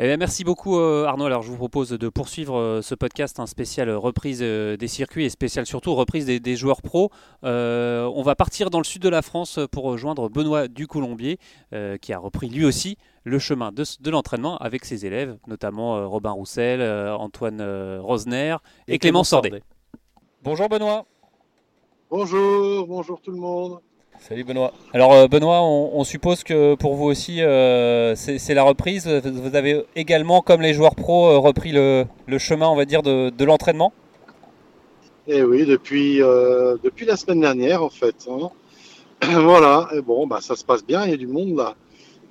Eh 0.00 0.16
merci 0.16 0.42
beaucoup 0.42 0.76
euh, 0.76 1.04
Arnaud. 1.06 1.26
Alors 1.26 1.42
je 1.42 1.50
vous 1.50 1.56
propose 1.56 1.90
de 1.90 2.08
poursuivre 2.08 2.58
euh, 2.58 2.82
ce 2.82 2.96
podcast, 2.96 3.38
un 3.38 3.46
spécial 3.46 3.88
reprise 3.90 4.40
euh, 4.42 4.76
des 4.76 4.88
circuits 4.88 5.24
et 5.24 5.28
spécial 5.28 5.66
surtout 5.66 5.94
reprise 5.94 6.26
des, 6.26 6.56
joueurs 6.56 6.82
pros. 6.82 7.10
on 7.44 8.22
va 8.24 8.34
partir 8.34 8.70
dans 8.70 8.78
le 8.78 8.84
sud 8.84 9.02
de 9.02 9.08
la 9.08 9.22
France 9.22 9.60
pour 9.70 9.84
rejoindre 9.84 10.28
Benoît 10.28 10.66
Ducoulombier 10.66 11.38
qui 12.00 12.12
a 12.12 12.18
repris 12.18 12.48
lui 12.48 12.64
aussi 12.64 12.96
le 13.22 13.38
chemin 13.38 13.70
de, 13.70 14.10
l'entraînement 14.10 14.56
avec 14.58 14.84
ses 14.84 15.06
élèves, 15.06 15.38
notamment 15.46 16.08
Robin 16.08 16.32
Roussel, 16.32 16.82
Antoine 17.12 17.62
Rosner 18.00 18.56
et, 18.88 18.98
Clément 18.98 19.24
Sordet. 19.24 19.62
Bonjour 20.42 20.68
Benoît. 20.68 21.06
Bonjour, 22.10 22.86
bonjour 22.86 23.20
tout 23.20 23.30
le 23.30 23.38
monde. 23.38 23.80
Salut 24.20 24.44
Benoît. 24.44 24.72
Alors 24.92 25.12
euh, 25.12 25.28
Benoît, 25.28 25.62
on, 25.62 26.02
suppose 26.04 26.44
que 26.44 26.74
pour 26.76 26.94
vous 26.94 27.04
aussi 27.04 27.42
euh, 27.42 28.14
c'est 28.14 28.54
la 28.54 28.62
reprise. 28.62 29.06
Vous 29.06 29.54
avez 29.54 29.84
également, 29.96 30.40
comme 30.40 30.62
les 30.62 30.72
joueurs 30.72 30.94
pros, 30.94 31.26
euh, 31.26 31.38
repris 31.38 31.72
le, 31.72 32.06
chemin, 32.38 32.68
on 32.68 32.76
va 32.76 32.84
dire, 32.84 33.02
de, 33.02 33.44
l'entraînement? 33.44 33.92
Eh 35.26 35.42
oui, 35.42 35.66
depuis, 35.66 36.18
depuis 36.18 37.06
la 37.06 37.16
semaine 37.16 37.40
dernière 37.40 37.82
en 37.82 37.90
fait. 37.90 38.28
Hein. 38.30 38.50
voilà, 39.40 39.88
et 39.94 40.00
bon, 40.00 40.26
bah, 40.26 40.38
ça 40.40 40.56
se 40.56 40.64
passe 40.64 40.84
bien, 40.84 41.04
il 41.04 41.10
y 41.10 41.14
a 41.14 41.18
du 41.18 41.26
monde 41.26 41.56
là. 41.56 41.74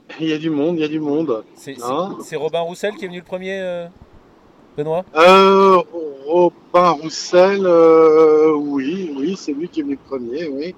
Il 0.19 0.28
y 0.28 0.34
a 0.34 0.38
du 0.38 0.50
monde, 0.50 0.76
il 0.76 0.82
y 0.82 0.84
a 0.84 0.89
du 0.89 1.00
monde. 1.00 1.43
C'est 1.56 1.82
hein. 1.82 2.17
Robin 2.34 2.60
Roussel 2.60 2.93
qui 2.96 3.06
est 3.06 3.08
venu 3.08 3.19
le 3.19 3.24
premier, 3.24 3.88
Benoît? 4.78 5.06
Robin 5.15 6.89
Roussel, 6.91 7.65
oui, 8.56 9.15
oui, 9.17 9.36
c'est 9.38 9.54
lui 9.54 9.69
qui 9.69 9.80
est 9.80 9.84
venu 9.84 9.98
le 10.04 10.10
premier, 10.10 10.48
oui. 10.50 10.76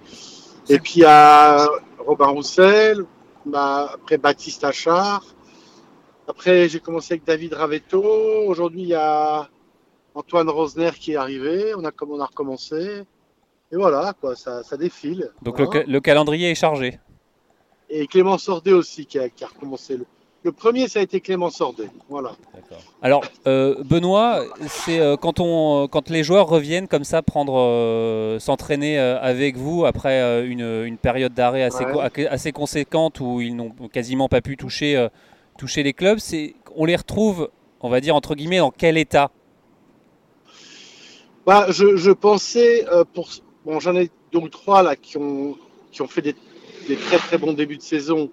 Et 0.68 0.80
puis 0.80 0.94
il 0.98 1.02
y 1.02 1.06
a 1.06 1.68
Robin 2.00 2.28
Roussel, 2.28 3.06
bah, 3.46 3.92
après 3.94 4.18
Baptiste 4.18 4.64
Achard. 4.64 5.24
Après, 6.28 6.68
j'ai 6.68 6.80
commencé 6.80 7.14
avec 7.14 7.24
David 7.24 7.54
Ravetto. 7.54 8.04
Aujourd'hui, 8.48 8.82
il 8.82 8.88
y 8.88 8.96
a 8.96 9.48
Antoine 10.16 10.50
Rosner 10.50 10.92
qui 11.00 11.14
est 11.14 11.18
arrivé. 11.18 11.74
On 11.76 11.86
a, 11.86 11.92
on 12.08 12.20
a 12.20 12.26
recommencé. 12.26 13.04
Et 13.72 13.76
voilà, 13.76 14.14
quoi, 14.20 14.36
ça, 14.36 14.64
ça 14.64 14.76
défile. 14.76 15.32
Donc 15.44 15.60
le, 15.60 16.00
calendrier 16.00 16.50
est 16.50 16.56
chargé. 16.56 17.00
Et 17.90 18.08
Clément 18.08 18.40
Sordet 18.40 18.74
aussi 18.74 19.06
qui 19.06 19.20
a, 19.20 19.30
qui 19.30 19.44
a 19.44 19.48
recommencé. 19.48 19.98
Le, 19.98 20.06
le 20.46 20.52
premier, 20.52 20.88
ça 20.88 21.00
a 21.00 21.02
été 21.02 21.22
Clément 21.22 21.50
Sordet. 21.50 21.90
Voilà. 22.08 22.34
Alors, 23.02 23.26
euh, 23.48 23.84
Benoît, 23.84 24.44
c'est 24.68 25.00
euh, 25.00 25.18
quand, 25.18 25.40
on, 25.40 25.88
quand 25.88 26.12
les 26.12 26.24
joueurs 26.24 26.48
reviennent 26.48 26.88
comme 26.88 27.04
ça, 27.04 27.24
prendre, 27.24 27.58
euh, 27.58 28.38
s'entraîner 28.38 29.00
avec 29.00 29.58
vous 29.58 29.86
après 29.86 30.46
une, 30.46 30.98
période 31.02 31.34
d'arrêt 31.34 31.64
assez, 31.64 31.84
assez 32.30 32.52
conséquente 32.52 33.20
où 33.22 33.42
ils 33.42 33.56
n'ont 33.56 33.72
quasiment 33.92 34.30
pas 34.30 34.42
pu 34.42 34.56
toucher, 34.56 35.08
toucher 35.58 35.82
les 35.82 35.94
clubs, 35.94 36.20
c'est, 36.20 36.54
on 36.76 36.86
les 36.86 36.96
retrouve, 36.96 37.50
on 37.82 37.90
va 37.90 38.00
dire 38.00 38.16
entre 38.16 38.36
guillemets, 38.36 38.60
dans 38.60 38.72
quel 38.72 39.00
état? 39.00 39.32
Bah, 41.48 41.66
je, 41.70 42.12
pensais, 42.12 42.86
pour, 43.16 43.30
bon, 43.66 43.80
j'en 43.80 43.96
ai 43.96 44.12
donc 44.32 44.52
trois 44.52 44.84
là 44.84 44.96
qui 44.96 45.18
ont, 45.18 45.58
qui 45.92 46.04
ont 46.04 46.08
fait 46.08 46.22
des, 46.22 46.36
des 46.88 46.98
très 46.98 47.18
très 47.18 47.40
bons 47.40 47.54
débuts 47.54 47.78
de 47.78 47.82
saison 47.82 48.30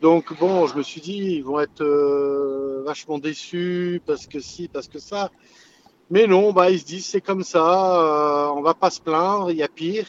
donc 0.00 0.38
bon, 0.38 0.66
je 0.68 0.76
me 0.76 0.82
suis 0.82 1.00
dit, 1.00 1.36
ils 1.36 1.44
vont 1.44 1.58
être 1.58 1.82
euh, 1.82 2.82
vachement 2.86 3.18
déçus 3.18 4.00
parce 4.06 4.26
que 4.28 4.38
si, 4.38 4.68
parce 4.68 4.86
que 4.86 5.00
ça. 5.00 5.30
Mais 6.10 6.26
non, 6.26 6.52
bah 6.52 6.70
ils 6.70 6.78
se 6.80 6.84
disent 6.84 7.06
c'est 7.06 7.20
comme 7.20 7.42
ça, 7.42 8.46
euh, 8.46 8.52
on 8.54 8.62
va 8.62 8.74
pas 8.74 8.90
se 8.90 9.00
plaindre, 9.00 9.50
il 9.50 9.56
y 9.56 9.62
a 9.62 9.68
pire. 9.68 10.06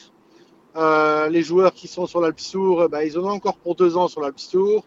Euh, 0.76 1.28
les 1.30 1.42
joueurs 1.42 1.74
qui 1.74 1.88
sont 1.88 2.06
sur 2.06 2.22
l'Alps 2.22 2.52
Tour, 2.52 2.88
bah, 2.88 3.04
ils 3.04 3.18
en 3.18 3.24
ont 3.24 3.32
encore 3.32 3.58
pour 3.58 3.76
deux 3.76 3.98
ans 3.98 4.08
sur 4.08 4.22
l'Alps 4.22 4.50
Tour. 4.50 4.86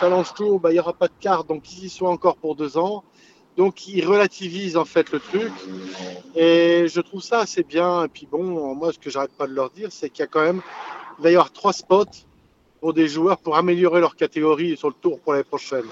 Challenge 0.00 0.34
Tour, 0.34 0.60
bah, 0.60 0.70
il 0.70 0.74
n'y 0.74 0.80
aura 0.80 0.92
pas 0.92 1.06
de 1.06 1.14
carte, 1.20 1.48
donc 1.48 1.72
ils 1.72 1.84
y 1.84 1.88
sont 1.88 2.06
encore 2.06 2.36
pour 2.36 2.56
deux 2.56 2.76
ans. 2.76 3.04
Donc 3.56 3.86
ils 3.86 4.04
relativisent 4.04 4.76
en 4.76 4.84
fait 4.84 5.12
le 5.12 5.20
truc. 5.20 5.52
Et 6.34 6.86
je 6.88 7.00
trouve 7.00 7.22
ça 7.22 7.40
assez 7.40 7.62
bien. 7.62 8.04
Et 8.04 8.08
puis 8.08 8.26
bon, 8.30 8.74
moi 8.74 8.92
ce 8.92 8.98
que 8.98 9.08
j'arrête 9.08 9.32
pas 9.32 9.46
de 9.46 9.54
leur 9.54 9.70
dire, 9.70 9.88
c'est 9.92 10.10
qu'il 10.10 10.20
y 10.20 10.24
a 10.24 10.26
quand 10.26 10.42
même, 10.42 10.62
il 11.18 11.22
va 11.22 11.30
y 11.30 11.34
avoir 11.34 11.52
trois 11.52 11.72
spots 11.72 12.26
pour 12.80 12.92
des 12.92 13.08
joueurs 13.08 13.38
pour 13.38 13.56
améliorer 13.56 14.00
leur 14.00 14.16
catégorie 14.16 14.76
sur 14.76 14.88
le 14.88 14.94
tour 14.94 15.20
pour 15.20 15.32
l'année 15.32 15.44
prochaine. 15.44 15.84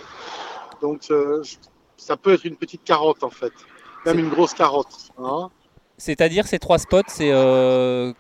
Donc 0.81 1.03
euh, 1.11 1.43
ça 1.97 2.17
peut 2.17 2.35
être 2.35 2.45
une 2.45 2.57
petite 2.57 2.85
carotte 2.85 3.23
en 3.23 3.31
fait, 3.31 3.53
même 4.07 4.19
une 4.19 4.29
grosse 4.29 4.55
carotte. 4.55 5.11
Hein. 5.19 5.51
C'est-à-dire 5.97 6.47
ces 6.47 6.59
trois 6.59 6.79
spots, 6.79 7.03
c'est 7.07 7.31
euh, 7.31 8.13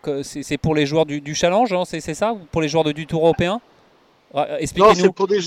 pour 0.62 0.74
les 0.74 0.86
joueurs 0.86 1.06
du, 1.06 1.34
challenge, 1.34 1.72
hein, 1.72 1.84
c'est 1.84 2.00
ça? 2.14 2.36
Pour 2.52 2.62
les 2.62 2.68
joueurs 2.68 2.84
de, 2.84 2.92
du 2.92 3.06
tour 3.06 3.22
européen? 3.22 3.60
Expliquez-nous. 4.58 4.94
Non, 4.94 5.02
c'est 5.02 5.12
pour 5.12 5.26
des, 5.26 5.40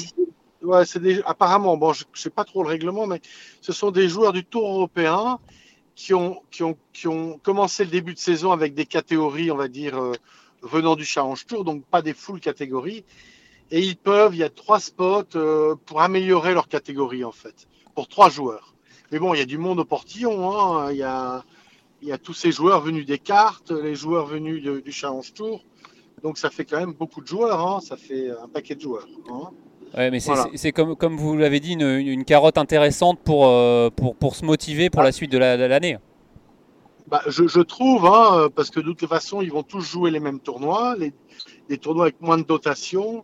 ouais, 0.62 0.84
des, 1.02 1.22
apparemment, 1.26 1.78
bon, 1.78 1.94
je 1.94 2.04
ne 2.04 2.18
sais 2.18 2.30
pas 2.30 2.44
trop 2.44 2.64
le 2.64 2.70
règlement, 2.70 3.08
mais 3.08 3.22
ce 3.62 3.72
sont 3.72 3.92
des 3.92 4.08
joueurs 4.10 4.34
du 4.34 4.44
tour 4.44 4.68
européen 4.68 5.40
qui 5.96 6.14
ont, 6.14 6.42
qui 6.52 6.64
ont, 6.64 6.78
qui 6.94 7.08
ont 7.08 7.40
commencé 7.42 7.84
le 7.84 7.90
début 7.90 8.14
de 8.14 8.20
saison 8.20 8.52
avec 8.52 8.74
des 8.74 8.86
catégories, 8.86 9.52
on 9.52 9.58
va 9.58 9.68
dire, 9.68 9.98
euh, 9.98 10.14
venant 10.62 10.96
du 10.96 11.06
Challenge 11.06 11.46
Tour, 11.46 11.63
donc 11.63 11.84
pas 11.86 12.02
des 12.02 12.13
full 12.13 12.39
catégories. 12.39 13.04
Et 13.72 13.82
ils 13.82 13.98
peuvent, 13.98 14.34
il 14.34 14.39
y 14.39 14.43
a 14.43 14.50
trois 14.50 14.80
spots 14.80 15.36
euh, 15.36 15.76
pour 15.86 16.02
améliorer 16.02 16.54
leur 16.54 16.67
catégorie 16.67 17.24
en 17.24 17.32
fait, 17.32 17.67
pour 17.96 18.08
trois 18.08 18.30
joueurs. 18.30 18.74
Mais 19.12 19.20
bon, 19.20 19.34
il 19.34 19.39
y 19.39 19.41
a 19.41 19.46
du 19.46 19.58
monde 19.58 19.80
au 19.80 19.86
portillon, 19.86 20.52
hein. 20.52 20.91
il, 20.91 20.98
y 20.98 21.04
a, 21.04 21.43
il 22.02 22.08
y 22.08 22.12
a 22.12 22.17
tous 22.17 22.34
ces 22.34 22.52
joueurs 22.52 22.82
venus 22.82 23.06
des 23.06 23.20
cartes, 23.20 23.72
les 23.72 23.96
joueurs 23.96 24.26
venus 24.26 24.62
du 24.62 24.91
Challenge 24.91 25.34
Tour. 25.34 25.63
Donc 26.24 26.38
ça 26.38 26.50
fait 26.50 26.65
quand 26.65 26.80
même 26.80 26.93
beaucoup 26.93 27.22
de 27.22 27.28
joueurs, 27.28 27.60
hein. 27.60 27.80
ça 27.82 27.96
fait 27.98 28.32
un 28.32 28.48
paquet 28.48 28.76
de 28.76 28.82
joueurs. 28.82 29.08
Hein. 29.30 29.52
Ouais, 29.96 30.12
mais 30.12 30.20
c'est 30.20 30.72
comme, 30.72 30.96
comme 30.96 31.15
vous 31.17 31.38
l'avez 31.38 31.60
dit, 31.60 31.74
une, 31.74 31.82
une, 31.82 32.26
carotte 32.26 32.58
intéressante 32.58 33.20
pour, 33.20 33.48
euh, 33.48 33.89
pour, 33.89 34.15
pour 34.15 34.36
se 34.36 34.43
motiver 34.43 34.89
pour 34.89 35.02
ah. 35.02 35.06
la 35.06 35.12
suite 35.12 35.32
de 35.32 35.38
l'année. 35.38 35.98
Bah, 37.08 37.22
je, 37.28 37.62
trouve, 37.62 38.06
hein, 38.06 38.50
parce 38.54 38.70
que 38.70 38.82
de 38.82 38.91
toute 38.91 39.08
façon, 39.08 39.41
ils 39.41 39.52
vont 39.52 39.63
tous 39.63 39.80
jouer 39.82 40.12
les 40.12 40.20
mêmes 40.20 40.41
tournois, 40.41 40.96
les, 40.98 41.78
tournois 41.78 42.06
avec 42.06 42.22
moins 42.22 42.38
de 42.38 42.43
dotation. 42.43 43.24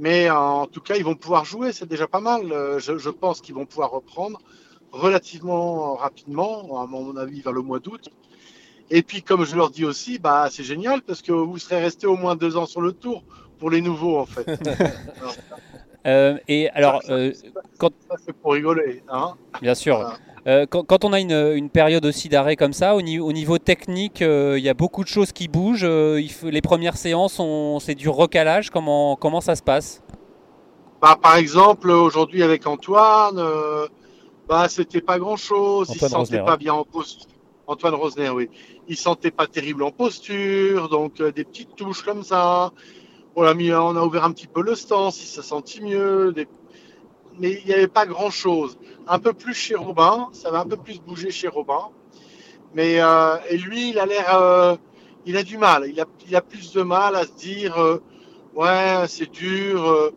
Mais 0.00 0.30
en 0.30 0.66
tout 0.66 0.80
cas, 0.80 0.96
ils 0.96 1.04
vont 1.04 1.14
pouvoir 1.14 1.44
jouer, 1.44 1.72
c'est 1.72 1.86
déjà 1.86 2.08
pas 2.08 2.20
mal. 2.20 2.50
Euh, 2.50 2.80
je, 2.80 3.10
pense 3.10 3.40
qu'ils 3.40 3.54
vont 3.54 3.66
pouvoir 3.66 3.90
reprendre 3.90 4.40
relativement 4.90 5.94
rapidement, 5.94 6.80
à 6.82 6.86
mon 6.86 7.16
avis, 7.16 7.40
vers 7.40 7.52
le 7.52 7.62
mois 7.62 7.78
d'août. 7.78 8.08
Et 8.90 9.02
puis, 9.02 9.22
comme 9.22 9.44
je 9.44 9.54
leur 9.54 9.70
dis 9.70 9.84
aussi, 9.84 10.18
bah, 10.18 10.48
c'est 10.50 10.64
génial 10.64 11.02
parce 11.02 11.22
que 11.22 11.30
vous 11.30 11.58
serez 11.58 11.80
resté 11.80 12.08
au 12.08 12.16
moins 12.16 12.34
deux 12.34 12.56
ans 12.56 12.66
sur 12.66 12.80
le 12.80 12.92
tour 12.92 13.22
pour 13.60 13.70
les 13.70 13.80
nouveaux, 13.80 14.18
en 14.18 14.26
fait. 14.26 14.46
Euh, 16.06 16.38
et 16.48 16.70
alors, 16.70 17.02
euh, 17.10 17.32
quand... 17.78 17.90
c'est 18.24 18.32
pour 18.32 18.52
rigoler, 18.52 19.02
hein 19.08 19.34
Bien 19.60 19.74
sûr. 19.74 20.12
Euh, 20.46 20.64
quand, 20.66 21.04
on 21.04 21.12
a 21.12 21.20
une, 21.20 21.68
période 21.68 22.06
aussi 22.06 22.30
d'arrêt 22.30 22.56
comme 22.56 22.72
ça, 22.72 22.96
au, 22.96 23.02
niveau, 23.02 23.58
technique, 23.58 24.20
il 24.20 24.58
y 24.58 24.68
a 24.68 24.74
beaucoup 24.74 25.04
de 25.04 25.08
choses 25.08 25.32
qui 25.32 25.48
bougent. 25.48 25.84
Les 25.84 26.62
premières 26.62 26.96
séances, 26.96 27.40
c'est 27.80 27.94
du 27.94 28.08
recalage. 28.08 28.70
Comment, 28.70 29.16
comment 29.16 29.42
ça 29.42 29.54
se 29.54 29.62
passe? 29.62 30.02
Bah, 31.02 31.18
Par 31.20 31.36
exemple, 31.36 31.90
aujourd'hui 31.90 32.42
avec 32.42 32.66
Antoine, 32.66 33.42
bah, 34.48 34.68
c'était 34.68 35.02
pas 35.02 35.18
grand-chose. 35.18 35.90
Il 35.94 36.02
ne 36.02 36.08
sentait 36.08 36.42
pas 36.42 36.56
bien 36.56 36.72
en 36.72 36.84
posture. 36.84 37.26
Antoine 37.66 37.94
Rosner, 37.94 38.30
oui. 38.30 38.48
Il 38.88 38.96
sentait 38.96 39.30
pas 39.30 39.46
terrible 39.46 39.84
en 39.84 39.92
posture, 39.92 40.88
donc 40.88 41.22
des 41.22 41.44
petites 41.44 41.76
touches 41.76 42.02
comme 42.02 42.24
ça. 42.24 42.72
On 43.36 43.44
a, 43.44 43.54
mis, 43.54 43.72
on 43.72 43.96
a 43.96 44.02
ouvert 44.02 44.24
un 44.24 44.32
petit 44.32 44.48
peu 44.48 44.62
le 44.62 44.74
stance, 44.74 45.22
il 45.22 45.26
se 45.26 45.42
sentit 45.42 45.82
mieux. 45.82 46.34
Mais 47.38 47.60
il 47.60 47.66
n'y 47.66 47.72
avait 47.72 47.88
pas 47.88 48.06
grand-chose 48.06 48.76
un 49.10 49.18
peu 49.18 49.32
plus 49.32 49.54
chez 49.54 49.74
Robin, 49.74 50.28
ça 50.32 50.50
va 50.50 50.60
un 50.60 50.66
peu 50.66 50.76
plus 50.76 51.00
bouger 51.00 51.30
chez 51.30 51.48
Robin. 51.48 51.88
Mais 52.74 53.00
euh, 53.00 53.36
et 53.48 53.58
lui, 53.58 53.90
il 53.90 53.98
a 53.98 54.06
euh, 54.40 54.76
il 55.26 55.42
du 55.44 55.58
mal, 55.58 55.86
il 55.88 56.00
a, 56.00 56.06
il 56.30 56.40
plus 56.42 56.72
de 56.72 56.82
mal 56.82 57.16
à 57.16 57.24
se 57.24 57.32
dire, 57.32 57.76
euh, 57.76 58.02
ouais, 58.54 59.04
c'est 59.08 59.30
dur, 59.30 60.12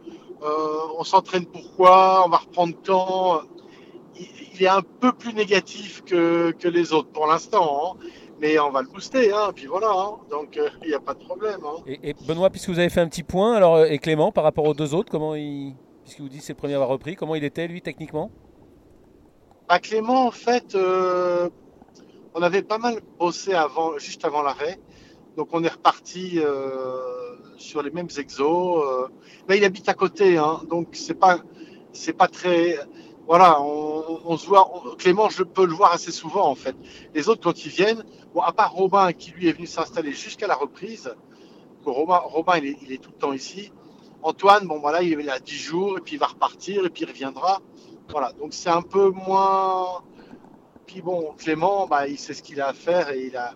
on 0.97 1.03
s'entraîne 1.03 1.45
pourquoi, 1.45 2.23
on 2.25 2.29
va 2.29 2.37
reprendre 2.37 2.75
quand. 2.85 3.41
Il, 4.15 4.61
est 4.61 4.67
un 4.67 4.83
peu 4.83 5.11
plus 5.11 5.33
négatif 5.33 6.03
que, 6.05 6.51
que 6.51 6.67
les 6.67 6.93
autres 6.93 7.09
pour 7.09 7.25
l'instant. 7.25 7.95
Hein. 7.97 8.05
Mais 8.43 8.59
on 8.59 8.71
va 8.71 8.81
le 8.81 8.89
booster, 8.89 9.31
hein, 9.31 9.51
puis 9.55 9.67
voilà, 9.67 9.89
hein. 9.89 10.17
donc 10.29 10.59
il 10.83 10.89
n'y 10.89 10.93
a 10.93 10.99
pas 10.99 11.13
de 11.13 11.23
problème. 11.23 11.61
Et, 11.87 12.09
et, 12.09 12.13
Benoît, 12.27 12.49
puisque 12.49 12.67
vous 12.67 12.79
avez 12.79 12.89
fait 12.89 12.99
un 12.99 13.07
petit 13.07 13.23
point, 13.23 13.55
alors 13.55 13.85
et 13.85 13.99
Clément, 13.99 14.33
par 14.33 14.43
rapport 14.43 14.65
aux 14.65 14.73
deux 14.73 14.93
autres, 14.93 15.09
comment 15.09 15.33
il, 15.33 15.73
puisque 16.03 16.19
vous 16.19 16.27
dites 16.27 16.41
c'est 16.41 16.51
le 16.51 16.57
premier 16.57 16.73
à 16.73 16.75
avoir 16.75 16.89
repris, 16.89 17.15
comment 17.15 17.35
il 17.35 17.45
était 17.45 17.67
lui 17.67 17.81
techniquement? 17.81 18.31
Bah, 19.69 19.79
Clément, 19.79 20.27
en 20.27 20.31
fait, 20.31 20.75
euh, 20.75 21.49
on 22.35 22.41
avait 22.41 22.63
pas 22.63 22.77
mal 22.77 22.99
bossé 23.17 23.53
avant, 23.53 23.97
juste 23.97 24.25
avant 24.25 24.41
l'arrêt. 24.41 24.77
Donc 25.37 25.47
on 25.53 25.63
est 25.63 25.69
reparti 25.69 26.33
euh, 26.35 26.97
sur 27.57 27.81
les 27.81 27.91
mêmes 27.91 28.09
exos. 28.17 28.83
Euh. 28.83 29.07
mais 29.47 29.57
il 29.57 29.63
habite 29.63 29.87
à 29.87 29.93
côté, 29.93 30.37
hein, 30.37 30.61
donc 30.69 30.89
c'est 30.91 31.15
pas, 31.15 31.39
c'est 31.93 32.13
pas 32.13 32.27
très. 32.27 32.77
Voilà, 33.25 33.61
on, 33.61 34.37
se 34.37 34.47
voit. 34.47 34.69
Clément, 34.97 35.29
je 35.29 35.43
peux 35.43 35.65
le 35.65 35.73
voir 35.73 35.93
assez 35.93 36.11
souvent 36.11 36.49
en 36.49 36.55
fait. 36.55 36.75
Les 37.13 37.29
autres 37.29 37.41
quand 37.41 37.65
ils 37.65 37.71
viennent, 37.71 38.03
bon, 38.33 38.41
à 38.41 38.51
part 38.51 38.73
Robin 38.73 39.13
qui 39.13 39.31
lui 39.31 39.47
est 39.47 39.53
venu 39.53 39.65
s'installer 39.65 40.11
jusqu'à 40.11 40.47
la 40.47 40.55
reprise. 40.55 41.13
Robin, 41.85 42.17
Robin 42.17 42.57
il, 42.57 42.91
est, 42.91 42.97
tout 42.97 43.11
le 43.11 43.17
temps 43.17 43.33
ici. 43.33 43.71
Antoine, 44.21 44.67
bon 44.67 44.79
voilà, 44.79 45.01
il 45.01 45.19
est 45.19 45.23
là 45.23 45.39
10 45.39 45.53
jours 45.53 45.97
et 45.97 46.01
puis 46.01 46.15
il 46.15 46.19
va 46.19 46.27
repartir 46.27 46.85
et 46.85 46.89
puis 46.89 47.03
il 47.03 47.09
reviendra. 47.09 47.61
Voilà, 48.09 48.33
donc 48.33 48.53
c'est 48.53 48.69
un 48.69 48.81
peu 48.81 49.09
moins. 49.09 50.03
Puis 50.85 51.01
bon, 51.01 51.33
Clément, 51.37 51.87
bah, 51.87 52.07
il 52.07 52.19
sait 52.19 52.33
ce 52.33 52.43
qu'il 52.43 52.59
a 52.59 52.67
à 52.67 52.73
faire 52.73 53.09
et 53.09 53.27
il 53.27 53.37
a 53.37 53.53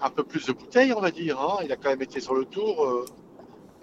un 0.00 0.10
peu 0.10 0.24
plus 0.24 0.46
de 0.46 0.52
bouteilles, 0.52 0.92
on 0.94 1.00
va 1.00 1.10
dire. 1.10 1.40
Hein. 1.40 1.58
Il 1.64 1.72
a 1.72 1.76
quand 1.76 1.90
même 1.90 2.02
été 2.02 2.20
sur 2.20 2.34
le 2.34 2.44
tour. 2.46 2.84
Euh, 2.84 3.04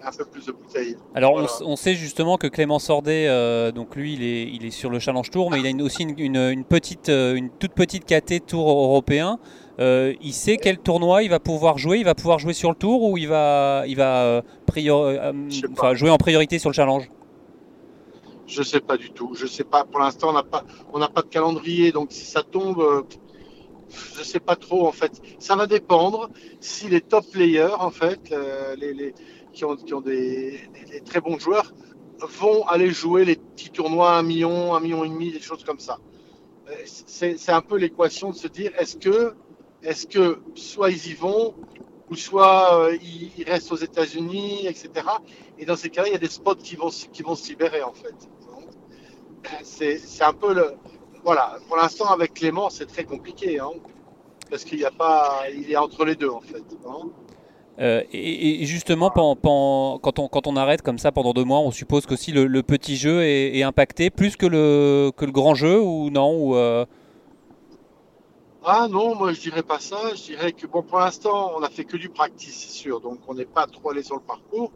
un 0.02 0.10
peu 0.10 0.24
plus 0.24 0.46
de 0.46 0.52
bouteilles. 0.52 0.96
Alors 1.14 1.46
on, 1.62 1.76
sait 1.76 1.94
justement 1.94 2.36
que 2.36 2.46
Clément 2.46 2.78
Sordet, 2.78 3.26
euh, 3.28 3.72
donc 3.72 3.96
lui 3.96 4.14
il 4.14 4.22
est, 4.22 4.44
il 4.44 4.64
est 4.64 4.70
sur 4.70 4.90
le 4.90 4.98
Challenge 4.98 5.30
Tour, 5.30 5.50
mais 5.50 5.60
il 5.60 5.80
a 5.80 5.84
aussi 5.84 6.02
une, 6.02 6.64
petite, 6.64 7.08
euh, 7.08 7.34
une 7.34 7.50
toute 7.50 7.72
petite 7.72 8.04
KT 8.04 8.46
Tour 8.46 8.68
européen. 8.68 9.38
il 9.78 10.32
sait 10.32 10.56
quel 10.56 10.78
tournoi 10.78 11.22
il 11.22 11.30
va 11.30 11.40
pouvoir 11.40 11.78
jouer. 11.78 11.98
Il 11.98 12.04
va 12.04 12.14
pouvoir 12.14 12.38
jouer 12.38 12.52
sur 12.52 12.70
le 12.70 12.76
Tour 12.76 13.02
ou 13.02 13.18
il 13.18 13.28
va, 13.28 13.84
il 13.86 13.96
va 13.96 14.42
jouer 15.94 16.10
en 16.10 16.18
priorité 16.18 16.58
sur 16.58 16.70
le 16.70 16.74
Challenge? 16.74 17.08
Je 18.50 18.64
sais 18.64 18.80
pas 18.80 18.96
du 18.96 19.10
tout. 19.10 19.34
Je 19.34 19.46
sais 19.46 19.62
pas. 19.62 19.84
Pour 19.84 20.00
l'instant, 20.00 20.30
on 20.30 20.32
n'a 20.32 20.42
pas, 20.42 20.64
on 20.92 20.98
n'a 20.98 21.08
pas 21.08 21.22
de 21.22 21.28
calendrier. 21.28 21.92
Donc, 21.92 22.08
si 22.10 22.24
ça 22.24 22.42
tombe, 22.42 22.80
euh, 22.80 23.02
je 24.18 24.24
sais 24.24 24.40
pas 24.40 24.56
trop 24.56 24.88
en 24.88 24.92
fait. 24.92 25.20
Ça 25.38 25.54
va 25.54 25.66
dépendre 25.66 26.30
si 26.60 26.88
les 26.88 27.00
top 27.00 27.24
players 27.30 27.74
en 27.78 27.90
fait, 27.90 28.20
euh, 28.32 28.74
les, 28.76 29.14
qui 29.52 29.64
ont, 29.64 29.76
qui 29.76 29.94
ont 29.94 30.00
des, 30.00 30.60
très 31.04 31.20
bons 31.20 31.38
joueurs, 31.38 31.72
vont 32.20 32.66
aller 32.66 32.90
jouer 32.90 33.24
les 33.24 33.36
petits 33.36 33.70
tournois 33.70 34.16
un 34.16 34.22
million, 34.22 34.74
un 34.74 34.80
million 34.80 35.04
et 35.04 35.08
demi, 35.08 35.32
des 35.32 35.40
choses 35.40 35.64
comme 35.64 35.78
ça. 35.78 35.98
Euh, 36.68 36.74
c'est 36.84 37.52
un 37.52 37.62
peu 37.62 37.76
l'équation 37.76 38.30
de 38.30 38.36
se 38.36 38.48
dire 38.48 38.72
est-ce 38.78 38.96
que, 38.96 39.34
est-ce 39.82 40.06
que 40.06 40.40
soit 40.54 40.90
ils 40.90 41.08
y 41.08 41.14
vont, 41.14 41.54
ou 42.10 42.16
soit 42.16 42.90
ils, 43.02 43.44
restent 43.44 43.72
aux 43.72 43.76
États-Unis, 43.76 44.66
etc. 44.66 44.90
Et 45.58 45.64
dans 45.64 45.76
ces 45.76 45.90
cas-là, 45.90 46.08
il 46.08 46.12
y 46.12 46.16
a 46.16 46.18
des 46.18 46.28
spots 46.28 46.56
qui 46.56 46.76
vont, 46.76 46.88
qui 46.88 47.22
vont 47.22 47.34
se 47.34 47.48
libérer 47.48 47.82
en 47.82 47.92
fait 47.92 48.14
c'est 49.62 50.22
un 50.22 50.32
peu 50.32 50.54
le. 50.54 50.74
Voilà, 51.22 51.58
pour 51.68 51.76
l'instant, 51.76 52.06
avec 52.06 52.34
Clément, 52.34 52.70
c'est 52.70 52.86
très 52.86 53.04
compliqué. 53.04 53.60
Hein, 53.60 53.72
parce 54.48 54.64
qu'il 54.64 54.78
n'y 54.78 54.84
a 54.84 54.90
pas. 54.90 55.42
Il 55.54 55.70
est 55.70 55.76
entre 55.76 56.04
les 56.04 56.16
deux, 56.16 56.30
en 56.30 56.40
fait. 56.40 56.64
Hein. 56.86 57.10
Euh, 57.80 58.02
et, 58.12 58.66
justement, 58.66 59.08
quand, 59.10 59.38
on, 59.44 59.98
quand 59.98 60.46
on 60.46 60.56
arrête 60.56 60.82
comme 60.82 60.98
ça 60.98 61.12
pendant 61.12 61.32
deux 61.32 61.44
mois, 61.44 61.60
on 61.60 61.70
suppose 61.70 62.04
qu'aussi 62.04 62.30
le, 62.30 62.46
le 62.46 62.62
petit 62.62 62.96
jeu 62.96 63.22
est, 63.22 63.62
impacté 63.62 64.10
plus 64.10 64.36
que 64.36 64.46
le, 64.46 65.12
que 65.16 65.24
le 65.24 65.32
grand 65.32 65.54
jeu 65.54 65.80
ou 65.80 66.10
non 66.10 66.34
ou 66.34 66.56
euh? 66.56 66.84
Ah 68.64 68.88
non, 68.90 69.14
moi 69.14 69.32
je 69.32 69.40
dirais 69.40 69.62
pas 69.62 69.78
ça. 69.78 70.14
Je 70.14 70.22
dirais 70.22 70.52
que 70.52 70.66
bon, 70.66 70.82
pour 70.82 70.98
l'instant, 70.98 71.52
on 71.56 71.62
a 71.62 71.70
fait 71.70 71.84
que 71.84 71.96
du 71.96 72.10
practice, 72.10 72.54
c'est 72.54 72.72
sûr. 72.72 73.00
Donc 73.00 73.18
on 73.28 73.34
n'est 73.34 73.46
pas 73.46 73.66
trop 73.66 73.90
allé 73.90 74.02
sur 74.02 74.16
le 74.16 74.22
parcours. 74.22 74.72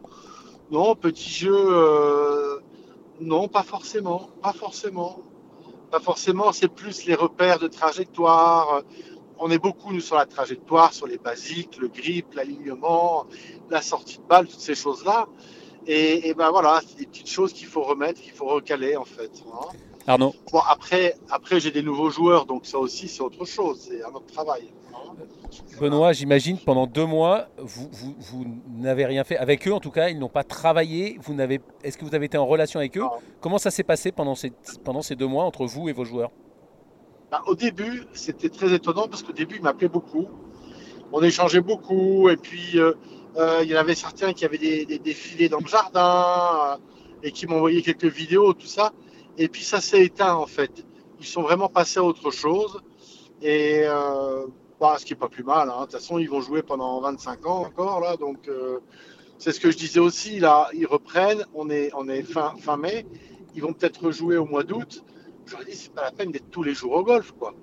Non, 0.71 0.95
petit 0.95 1.29
jeu, 1.29 1.55
euh, 1.55 2.61
non, 3.21 3.49
pas 3.49 3.63
forcément. 3.63 4.31
Pas 4.43 4.55
forcément. 4.55 5.19
Pas 5.91 6.01
forcément, 6.01 6.53
c'est 6.53 6.69
plus 6.69 7.05
les 7.05 7.15
repères 7.15 7.59
de 7.59 7.69
trajectoire. 7.69 8.83
On 9.47 9.51
est 9.51 9.59
beaucoup, 9.59 9.93
nous, 9.93 10.01
sur 10.01 10.17
la 10.17 10.25
trajectoire, 10.25 10.95
sur 10.95 11.07
les 11.07 11.19
basiques, 11.19 11.77
le 11.77 11.89
grip, 11.89 12.33
l'alignement, 12.33 13.27
la 13.69 13.83
sortie 13.83 14.17
de 14.17 14.23
balle, 14.23 14.47
toutes 14.47 14.59
ces 14.59 14.75
choses-là. 14.75 15.27
Et, 15.87 16.33
ben 16.33 16.51
voilà, 16.51 16.81
c'est 16.81 16.97
des 16.97 17.05
petites 17.05 17.29
choses 17.29 17.53
qu'il 17.53 17.67
faut 17.67 17.83
remettre, 17.83 18.23
qu'il 18.23 18.33
faut 18.33 18.47
recaler, 18.47 18.97
en 18.97 19.05
fait. 19.05 19.31
Hein. 19.53 19.67
Arnaud 20.07 20.33
Bon, 20.51 20.61
après, 20.67 21.17
après 21.29 21.61
j'ai 21.61 21.71
des 21.71 21.83
nouveaux 21.83 22.09
joueurs, 22.09 22.47
donc 22.47 22.65
ça 22.65 22.79
aussi, 22.79 23.07
c'est 23.07 23.21
autre 23.21 23.45
chose. 23.45 23.87
C'est 23.87 24.03
un 24.03 24.15
autre 24.15 24.33
travail. 24.33 24.73
Benoît, 25.79 26.15
j'imagine 26.15 26.57
pendant 26.57 26.87
deux 26.87 27.05
mois, 27.05 27.49
vous, 27.59 27.91
vous, 27.93 28.47
n'avez 28.79 29.05
rien 29.05 29.25
fait 29.25 29.37
avec 29.37 29.69
eux. 29.69 29.75
En 29.75 29.81
tout 29.81 29.91
cas, 29.91 30.09
ils 30.09 30.19
n'ont 30.19 30.31
pas 30.31 30.45
travaillé. 30.45 31.19
Vous 31.21 31.35
n'avez. 31.35 31.61
Est-ce 31.83 31.99
que 31.99 32.07
vous 32.07 32.15
avez 32.15 32.25
été 32.25 32.39
en 32.39 32.47
relation 32.47 32.81
avec 32.81 32.97
eux? 32.97 33.05
Comment 33.43 33.59
ça 33.59 33.71
s'est 33.71 33.83
passé 33.83 34.11
pendant 34.11 34.37
ces, 34.37 34.53
pendant 34.85 35.03
ces 35.03 35.17
deux 35.17 35.27
mois 35.27 35.45
entre 35.45 35.67
vous 35.67 35.91
et 35.91 35.93
vos 35.93 36.07
joueurs? 36.07 36.31
Bah, 37.35 37.43
Au 37.49 37.57
début, 37.57 38.05
c'était 38.13 38.49
très 38.49 38.73
étonnant 38.73 39.09
parce 39.09 39.25
qu'au 39.25 39.33
début, 39.33 39.57
ils 39.57 39.63
m'appelaient 39.63 39.89
beaucoup. 39.89 40.29
On 41.13 41.21
échangeait 41.21 41.61
beaucoup. 41.61 42.29
Et 42.29 42.37
puis, 42.37 42.79
euh, 42.79 42.93
euh, 43.37 43.61
il 43.65 43.69
y 43.69 43.77
en 43.77 43.81
avait 43.81 43.97
certains 43.97 44.33
qui 44.33 44.45
avaient 44.45 44.59
des, 44.59 44.87
des 44.87 45.01
défilés 45.01 45.49
dans 45.49 45.59
le 45.59 45.67
jardin 45.67 46.75
euh, 46.75 46.77
et 47.25 47.33
qui 47.33 47.49
m'envoyaient 47.49 47.83
quelques 47.83 48.05
vidéos, 48.05 48.53
tout 48.55 48.69
ça. 48.69 48.93
Et 49.37 49.49
puis, 49.49 49.65
ça 49.65 49.81
s'est 49.81 50.05
éteint 50.05 50.35
en 50.35 50.47
fait. 50.47 50.85
Ils 51.19 51.27
sont 51.27 51.43
vraiment 51.43 51.69
passés 51.69 51.99
à 51.99 52.05
autre 52.05 52.31
chose. 52.31 52.81
Et 53.43 53.85
bah, 54.81 54.97
ce 54.99 55.05
qui 55.05 55.15
est 55.15 55.17
pas 55.17 55.29
plus 55.29 55.45
mal. 55.45 55.71
Hein. 55.71 55.81
De 55.81 55.83
toute 55.83 55.93
façon, 55.93 56.19
ils 56.19 56.31
vont 56.31 56.41
jouer 56.41 56.63
pendant 56.63 57.01
25 57.01 57.47
ans 57.47 57.65
encore 57.67 58.01
là, 58.01 58.17
donc 58.17 58.49
c'est 59.39 59.53
ce 59.53 59.61
que 59.61 59.71
je 59.71 59.77
disais 59.77 60.01
aussi. 60.01 60.39
Là, 60.39 60.69
ils 60.73 60.87
reprennent. 60.87 61.45
On 61.53 61.69
est, 61.69 61.91
on 61.95 62.09
est 62.09 62.23
fin, 62.23 62.55
fin 62.59 62.77
mai. 62.77 63.07
Ils 63.55 63.63
vont 63.63 63.73
peut-être 63.73 64.07
rejouer 64.07 64.37
au 64.37 64.47
mois 64.47 64.63
d'août. 64.63 65.05
J'aurais 65.47 65.65
dit, 65.65 65.75
c'est 65.75 65.93
pas 65.93 66.03
la 66.03 66.13
peine 66.13 66.31
d'être 66.31 66.51
tous 66.51 66.63
les 66.63 66.75
jours 66.75 66.93
au 66.93 67.05
golf, 67.05 67.33
quoi. 67.33 67.55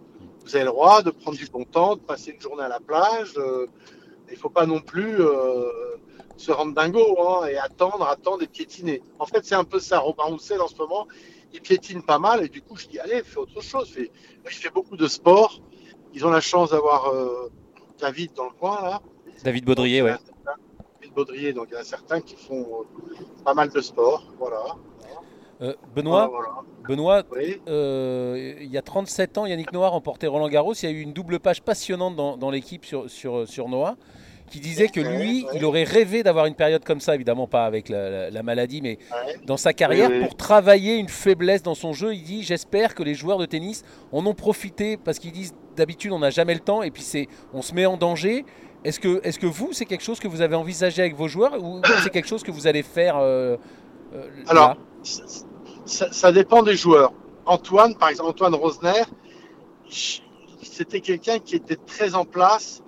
Vous 0.44 0.56
avez 0.56 0.66
le 0.66 0.72
droit 0.72 1.02
de 1.02 1.12
prendre 1.12 1.38
du 1.38 1.46
bon 1.48 1.64
temps, 1.64 1.96
de 1.96 2.02
passer 2.02 2.32
une 2.32 2.42
journée 2.42 2.64
à 2.64 2.68
la 2.68 2.80
plage. 2.80 3.34
Euh, 3.38 3.68
il 4.30 4.38
faut 4.38 4.50
pas 4.50 4.66
non 4.66 4.80
plus 4.80 5.20
euh, 5.20 5.98
se 6.38 6.52
rendre 6.52 6.74
dingo 6.74 7.18
hein, 7.20 7.46
et 7.48 7.58
attendre, 7.58 8.08
attendre 8.08 8.42
et 8.44 8.48
piétiner. 8.48 9.02
En 9.20 9.26
fait, 9.26 9.46
c'est 9.46 9.56
un 9.56 9.64
peu 9.64 9.80
ça. 9.80 10.00
Robin 10.00 10.24
Roussel, 10.24 10.62
en 10.62 10.68
ce 10.68 10.76
moment, 10.78 11.08
il 11.54 11.62
piétine 11.62 12.02
pas 12.02 12.18
mal 12.18 12.44
et 12.44 12.50
du 12.50 12.62
coup, 12.62 12.76
je 12.76 12.88
dis, 12.88 13.00
allez, 13.00 13.24
fais 13.24 13.38
autre 13.38 13.62
chose. 13.62 13.90
Fais... 13.90 14.12
Il 14.46 14.52
fait 14.52 14.72
beaucoup 14.72 14.98
de 14.98 15.08
sport. 15.08 15.62
Ils 16.14 16.26
ont 16.26 16.32
la 16.32 16.42
chance 16.42 16.72
d'avoir 16.72 17.10
euh, 17.10 17.52
David 18.00 18.34
dans 18.34 18.46
le 18.46 18.52
coin 18.52 18.82
là. 18.82 19.02
David 19.44 19.66
Baudrier, 19.66 20.02
oui. 20.02 20.12
David 21.00 21.14
Baudrier, 21.14 21.54
donc 21.54 21.68
il 21.70 21.74
y 21.74 21.78
en 21.78 21.82
a 21.82 21.84
certains 21.84 22.22
qui 22.22 22.36
font 22.36 22.82
euh, 22.82 23.44
pas 23.44 23.54
mal 23.54 23.70
de 23.70 23.82
sport, 23.82 24.34
voilà. 24.38 24.76
Euh, 25.62 25.74
Benoît, 25.96 26.32
Benoît 26.88 27.24
il 27.38 28.70
y 28.70 28.78
a 28.78 28.82
37 28.82 29.38
ans, 29.38 29.46
Yannick 29.46 29.72
Noir 29.74 29.92
remportait 29.92 30.28
Roland 30.28 30.50
Garros. 30.50 30.74
Il 30.74 30.86
y 30.86 30.88
a 30.88 30.92
eu 30.92 31.02
une 31.02 31.14
double 31.14 31.40
page 31.40 31.62
passionnante 31.62 32.16
dans, 32.16 32.38
dans 32.38 32.50
l'équipe 32.50 32.86
sur, 32.86 33.10
sur, 33.10 33.48
sur 33.48 33.70
Noah 33.70 33.96
qui 34.52 34.60
disait 34.60 34.90
que 34.90 35.00
lui, 35.00 35.46
il 35.54 35.64
aurait 35.64 35.86
rêvé 35.86 36.24
d'avoir 36.24 36.46
une 36.46 36.56
période 36.56 36.84
comme 36.84 37.00
ça, 37.00 37.16
évidemment 37.16 37.48
pas 37.48 37.66
avec 37.66 37.88
la, 37.90 38.44
maladie, 38.44 38.82
mais 38.82 39.00
dans 39.46 39.58
sa 39.58 39.74
carrière, 39.74 40.12
pour 40.20 40.36
travailler 40.36 40.98
une 40.98 41.08
faiblesse 41.08 41.64
dans 41.64 41.74
son 41.74 41.94
jeu. 41.94 42.14
Il 42.14 42.24
dit 42.24 42.44
J'espère 42.44 42.94
que 42.94 43.02
les 43.02 43.16
joueurs 43.16 43.38
de 43.38 43.46
tennis 43.46 43.84
en 44.12 44.26
ont 44.26 44.34
profité, 44.34 44.98
parce 44.98 45.20
qu'ils 45.20 45.32
disent 45.32 45.56
d'habitude, 45.78 46.12
on 46.12 46.20
n'a 46.20 46.30
jamais 46.30 46.54
le 46.54 46.60
temps, 46.60 46.84
et 46.84 46.92
puis 46.92 47.02
c'est 47.02 47.28
on 47.54 47.62
se 47.62 47.74
met 47.74 47.86
en 47.86 47.98
danger. 47.98 48.46
Est-ce 48.84 49.00
que, 49.00 49.46
vous, 49.46 49.70
c'est 49.72 49.86
quelque 49.86 50.04
chose 50.04 50.20
que 50.20 50.28
vous 50.28 50.42
avez 50.42 50.56
envisagé 50.56 51.02
avec 51.02 51.16
vos 51.16 51.28
joueurs, 51.28 51.64
ou 51.64 51.82
c'est 52.04 52.10
quelque 52.10 52.28
chose 52.28 52.44
que 52.44 52.52
vous 52.52 52.68
allez 52.68 52.84
faire 52.84 53.18
euh, 53.18 53.56
euh, 54.14 54.28
Alors, 54.48 54.76
ça, 55.86 56.32
dépend 56.32 56.64
des 56.64 56.76
joueurs. 56.76 57.14
Antoine, 57.46 57.96
par 57.96 58.10
exemple, 58.10 58.30
Antoine 58.30 58.56
Rosner, 58.56 59.04
c'était 59.90 61.02
quelqu'un 61.02 61.40
qui 61.40 61.56
était 61.56 61.76
très 61.76 62.16
en 62.16 62.26
place 62.26 62.84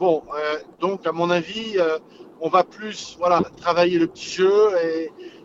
Bon, 0.00 0.22
euh, 0.32 0.58
donc 0.78 1.08
à 1.08 1.12
mon 1.12 1.28
avis, 1.28 1.76
euh, 1.76 1.98
on 2.40 2.48
va 2.48 2.62
plus 2.62 3.16
voilà, 3.18 3.40
travailler 3.56 3.98
le 3.98 4.06
petit 4.06 4.30
jeu 4.30 4.52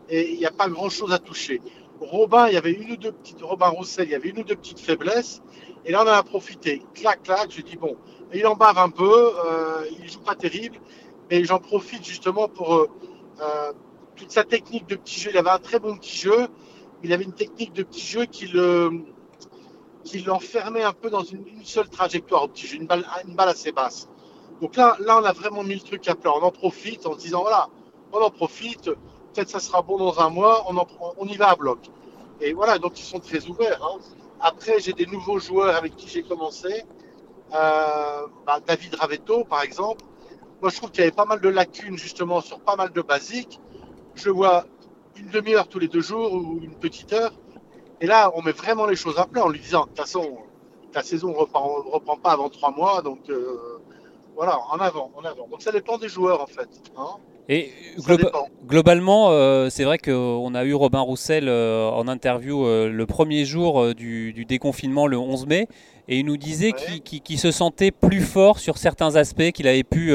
et 0.10 0.32
il 0.32 0.38
n'y 0.38 0.46
a 0.46 0.52
pas 0.52 0.70
grand-chose 0.70 1.12
à 1.12 1.18
toucher. 1.18 1.60
Robin, 2.00 2.48
il 2.48 2.54
y 2.54 2.58
avait 2.58 2.72
une 2.72 2.92
ou 2.92 2.98
deux 2.98 3.12
petites, 3.12 3.42
Robin 3.42 3.70
Roussel, 3.70 4.08
il 4.08 4.12
y 4.12 4.16
avait 4.16 4.30
une 4.30 4.40
ou 4.40 4.44
deux 4.44 4.56
petites 4.56 4.80
faiblesses, 4.80 5.42
et 5.86 5.92
là 5.92 6.04
on 6.04 6.08
en 6.08 6.14
a 6.14 6.24
profité. 6.24 6.82
Clac, 6.94 7.24
clac, 7.24 7.50
je 7.50 7.62
dis 7.62 7.78
bon, 7.78 7.98
il 8.34 8.46
en 8.46 8.56
bave 8.56 8.78
un 8.78 8.90
peu, 8.90 9.32
euh, 9.46 9.86
il 10.00 10.12
joue 10.12 10.20
pas 10.20 10.36
terrible, 10.36 10.78
mais 11.30 11.44
j'en 11.46 11.60
profite 11.60 12.06
justement 12.06 12.48
pour 12.48 12.76
euh, 12.76 12.88
toute 14.16 14.32
sa 14.32 14.44
technique 14.44 14.88
de 14.88 14.96
petit 14.96 15.20
jeu. 15.20 15.32
Il 15.34 15.38
avait 15.38 15.50
un 15.50 15.60
très 15.60 15.80
bon 15.80 15.98
petit 15.98 16.18
jeu, 16.18 16.48
il 17.04 17.14
avait 17.14 17.26
une 17.26 17.34
technique 17.34 17.74
de 17.74 17.84
petit 17.84 18.06
jeu 18.06 18.26
qui 18.26 18.48
le 18.48 19.04
qui 20.04 20.20
l'enfermait 20.20 20.84
un 20.84 20.94
peu 20.94 21.10
dans 21.10 21.24
une, 21.24 21.46
seule 21.64 21.90
trajectoire 21.90 22.44
au 22.44 22.48
petit 22.50 22.68
jeu, 22.68 22.78
une 22.78 22.88
balle, 22.88 23.06
assez 23.38 23.72
basse. 23.72 24.10
Donc 24.62 24.76
là, 24.76 24.98
là, 25.00 25.18
on 25.20 25.24
a 25.24 25.32
vraiment 25.32 25.64
mis 25.64 25.76
le 25.76 25.82
truc 25.82 26.08
à 26.10 26.16
plat. 26.16 26.32
On 26.36 26.42
en 26.42 26.52
profite 26.52 27.06
en 27.06 27.14
se 27.14 27.20
disant, 27.20 27.42
voilà, 27.42 27.70
on 28.12 28.20
en 28.20 28.30
profite, 28.30 28.86
peut-être 28.86 29.50
ça 29.50 29.60
sera 29.60 29.82
bon 29.82 29.98
dans 29.98 30.20
un 30.20 30.30
mois, 30.30 30.66
on, 30.70 30.76
on 31.18 31.26
y 31.26 31.38
va 31.38 31.52
à 31.52 31.56
bloc. 31.56 31.80
Et 32.42 32.54
voilà, 32.54 32.80
donc 32.80 33.00
ils 33.00 33.04
sont 33.04 33.20
très 33.20 33.46
ouverts. 33.48 33.82
Hein. 33.82 34.00
Après, 34.42 34.80
j'ai 34.80 34.92
des 34.92 35.06
nouveaux 35.06 35.40
joueurs 35.40 35.76
avec 35.76 35.96
qui 35.96 36.10
j'ai 36.10 36.24
commencé. 36.24 36.84
Euh, 37.54 38.28
bah, 38.46 38.60
David 38.66 38.96
Ravetto, 38.96 39.46
par 39.46 39.62
exemple. 39.62 40.04
Moi, 40.62 40.70
je 40.70 40.78
trouve 40.78 40.92
qu'il 40.92 41.00
y 41.00 41.04
avait 41.04 41.16
pas 41.16 41.26
mal 41.26 41.40
de 41.40 41.50
lacunes, 41.50 41.98
justement, 41.98 42.42
sur 42.42 42.60
pas 42.60 42.76
mal 42.76 42.92
de 42.92 43.02
basiques. 43.02 43.60
Je 44.16 44.30
vois 44.30 44.66
une 45.18 45.30
demi-heure 45.30 45.68
tous 45.68 45.80
les 45.80 45.88
deux 45.88 46.02
jours 46.02 46.34
ou 46.34 46.60
une 46.62 46.76
petite 46.76 47.14
heure. 47.14 47.34
Et 48.02 48.08
là, 48.08 48.32
on 48.36 48.42
met 48.42 48.52
vraiment 48.52 48.86
les 48.86 48.96
choses 48.96 49.18
à 49.18 49.26
plat 49.26 49.46
en 49.46 49.50
lui 49.50 49.60
disant, 49.60 49.84
de 49.84 49.88
toute 49.90 49.98
façon, 49.98 50.38
la 50.94 51.04
saison 51.04 51.30
ne 51.30 51.36
reprend, 51.36 51.84
reprend, 51.86 52.18
pas 52.18 52.32
avant 52.32 52.50
trois 52.50 52.72
mois. 52.72 53.02
Donc 53.02 53.32
voilà, 54.36 54.60
en 54.72 54.78
avant, 54.78 55.12
en 55.16 55.24
avant. 55.24 55.48
Donc 55.48 55.62
ça 55.62 55.72
dépend 55.72 55.98
des 55.98 56.10
joueurs 56.10 56.42
en 56.42 56.48
fait. 56.48 56.70
Hein. 56.98 57.16
Et 57.50 57.72
globalement, 58.66 59.32
euh, 59.32 59.68
c'est 59.70 59.84
vrai 59.84 59.98
qu'on 59.98 60.56
a 60.56 60.64
eu 60.64 60.74
Robin 60.74 61.02
Roussel 61.02 61.50
euh, 61.50 61.90
en 61.90 62.08
interview 62.08 62.66
euh, 62.66 62.90
le 62.90 63.06
premier 63.06 63.44
jour 63.44 63.94
du, 63.94 64.46
déconfinement, 64.46 65.08
le 65.08 65.18
11 65.18 65.48
mai, 65.48 65.68
et 66.08 66.20
il 66.20 66.26
nous 66.26 66.38
disait 66.38 66.72
qu'il 67.04 67.40
se 67.40 67.52
sentait 67.52 67.92
plus 67.92 68.22
fort 68.22 68.60
sur 68.60 68.78
certains 68.78 69.18
aspects, 69.18 69.52
qu'il 69.52 69.68
avait 69.68 69.84
pu 69.84 70.14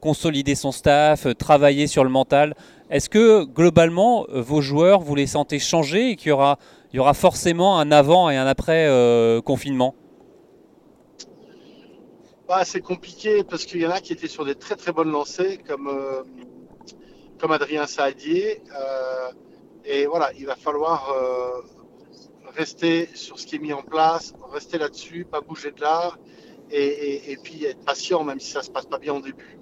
consolider 0.00 0.54
son 0.54 0.70
staff, 0.70 1.26
travailler 1.36 1.86
sur 1.88 2.04
le 2.04 2.10
mental. 2.10 2.54
Est-ce 2.90 3.08
que 3.08 3.44
globalement, 3.44 4.26
vos 4.30 4.60
joueurs, 4.60 5.00
vous 5.00 5.14
les 5.14 5.26
sentez 5.26 5.58
changer 5.58 6.10
et 6.10 6.16
qu'il 6.16 6.28
y 6.28 6.32
aura, 6.32 6.58
il 6.92 6.96
y 6.96 6.98
aura 7.00 7.14
forcément 7.14 7.78
un 7.78 7.90
avant 7.90 8.30
et 8.30 8.36
un 8.36 8.46
après 8.46 8.88
confinement? 9.44 9.94
Bah, 12.46 12.62
c'est 12.66 12.82
compliqué 12.82 13.42
parce 13.42 13.64
qu'il 13.64 13.80
y 13.80 13.86
en 13.86 13.90
a 13.90 14.00
qui 14.00 14.12
étaient 14.12 14.28
sur 14.28 14.44
des 14.44 14.54
très 14.54 14.76
très 14.76 14.92
bonnes 14.92 15.10
lancées 15.10 15.58
comme, 15.66 15.88
euh, 15.88 16.22
comme 17.38 17.52
Adrien 17.52 17.86
Saadier. 17.86 18.62
Euh, 18.78 19.30
et 19.86 20.04
voilà, 20.04 20.30
il 20.38 20.44
va 20.44 20.54
falloir 20.54 21.10
euh, 21.10 21.62
rester 22.54 23.08
sur 23.14 23.38
ce 23.38 23.46
qui 23.46 23.56
est 23.56 23.58
mis 23.58 23.72
en 23.72 23.82
place, 23.82 24.34
rester 24.52 24.76
là-dessus, 24.76 25.24
pas 25.24 25.40
bouger 25.40 25.70
de 25.72 25.80
là 25.80 26.12
et, 26.70 27.32
et, 27.32 27.36
puis 27.38 27.64
être 27.64 27.84
patient 27.84 28.24
même 28.24 28.40
si 28.40 28.50
ça 28.50 28.62
se 28.62 28.70
passe 28.70 28.86
pas 28.86 28.98
bien 28.98 29.14
au 29.14 29.20
début. 29.20 29.58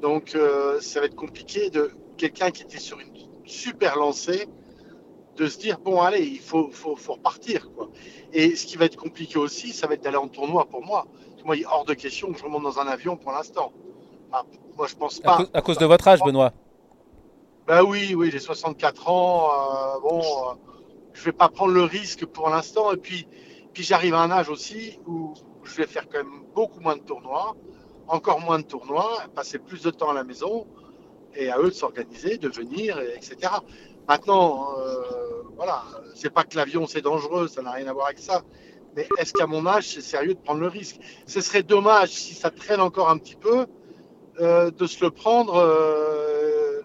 Donc 0.00 0.36
ça 0.80 1.00
va 1.00 1.06
être 1.06 1.14
compliqué 1.14 1.70
de 1.70 1.92
quelqu'un 2.22 2.50
qui 2.50 2.62
était 2.62 2.78
sur 2.78 3.00
une 3.00 3.12
super 3.44 3.96
lancée 3.96 4.48
de 5.36 5.46
se 5.46 5.58
dire 5.58 5.78
bon 5.78 6.00
allez 6.00 6.24
il 6.24 6.40
faut, 6.40 6.70
faut, 6.70 6.96
faut 6.96 7.14
repartir 7.14 7.70
quoi. 7.72 7.88
Et 8.32 8.54
ce 8.54 8.66
qui 8.66 8.76
va 8.76 8.84
être 8.84 8.96
compliqué 8.96 9.38
aussi, 9.38 9.72
ça 9.72 9.86
va 9.86 9.94
être 9.94 10.02
d'aller 10.02 10.16
en 10.16 10.28
tournoi 10.28 10.66
pour 10.66 10.84
moi 10.84 11.06
moi, 11.44 11.56
il 11.56 11.62
est 11.62 11.66
hors 11.66 11.84
de 11.84 11.94
question 11.94 12.32
que 12.32 12.38
je 12.38 12.44
remonte 12.44 12.62
dans 12.62 12.78
un 12.78 12.86
avion 12.86 13.16
pour 13.16 13.32
l'instant. 13.32 13.72
moi, 14.76 14.86
je 14.86 14.94
pense 14.94 15.20
pas. 15.20 15.40
À 15.52 15.60
cause, 15.60 15.78
de 15.78 15.86
votre 15.86 16.06
âge, 16.08 16.20
Benoît 16.24 16.52
Ben 17.66 17.82
oui, 17.82 18.14
oui, 18.14 18.30
j'ai 18.30 18.38
64 18.38 19.08
ans. 19.08 19.50
Euh, 19.50 20.00
bon, 20.00 20.20
euh, 20.20 20.54
je 21.12 21.24
vais 21.24 21.32
pas 21.32 21.48
prendre 21.48 21.72
le 21.72 21.82
risque 21.82 22.26
pour 22.26 22.48
l'instant. 22.48 22.92
Et 22.92 22.96
puis, 22.96 23.26
puis 23.72 23.82
j'arrive 23.82 24.14
à 24.14 24.20
un 24.20 24.30
âge 24.30 24.48
aussi 24.48 24.98
où 25.06 25.34
je 25.64 25.76
vais 25.76 25.86
faire 25.86 26.08
quand 26.08 26.18
même 26.18 26.42
beaucoup 26.54 26.80
moins 26.80 26.96
de 26.96 27.02
tournois, 27.02 27.56
encore 28.08 28.40
moins 28.40 28.58
de 28.58 28.64
tournois, 28.64 29.22
passer 29.34 29.58
plus 29.58 29.82
de 29.82 29.90
temps 29.90 30.10
à 30.10 30.14
la 30.14 30.24
maison 30.24 30.66
et 31.36 31.50
à 31.50 31.58
eux 31.58 31.68
de 31.68 31.74
s'organiser, 31.74 32.36
de 32.36 32.48
venir, 32.48 33.00
etc. 33.16 33.50
Maintenant, 34.08 34.68
euh, 34.78 34.94
voilà, 35.56 35.84
c'est 36.14 36.30
pas 36.30 36.44
que 36.44 36.56
l'avion 36.56 36.86
c'est 36.86 37.02
dangereux, 37.02 37.48
ça 37.48 37.62
n'a 37.62 37.72
rien 37.72 37.86
à 37.86 37.92
voir 37.92 38.06
avec 38.06 38.18
ça. 38.18 38.42
Mais 38.96 39.06
est-ce 39.18 39.32
qu'à 39.32 39.46
mon 39.46 39.66
âge, 39.66 39.88
c'est 39.88 40.02
sérieux 40.02 40.34
de 40.34 40.38
prendre 40.38 40.60
le 40.60 40.68
risque? 40.68 40.96
Ce 41.26 41.40
serait 41.40 41.62
dommage, 41.62 42.10
si 42.10 42.34
ça 42.34 42.50
traîne 42.50 42.80
encore 42.80 43.08
un 43.08 43.16
petit 43.16 43.36
peu, 43.36 43.66
euh, 44.40 44.70
de 44.70 44.86
se 44.86 45.02
le 45.04 45.10
prendre. 45.10 45.54
Euh, 45.54 46.80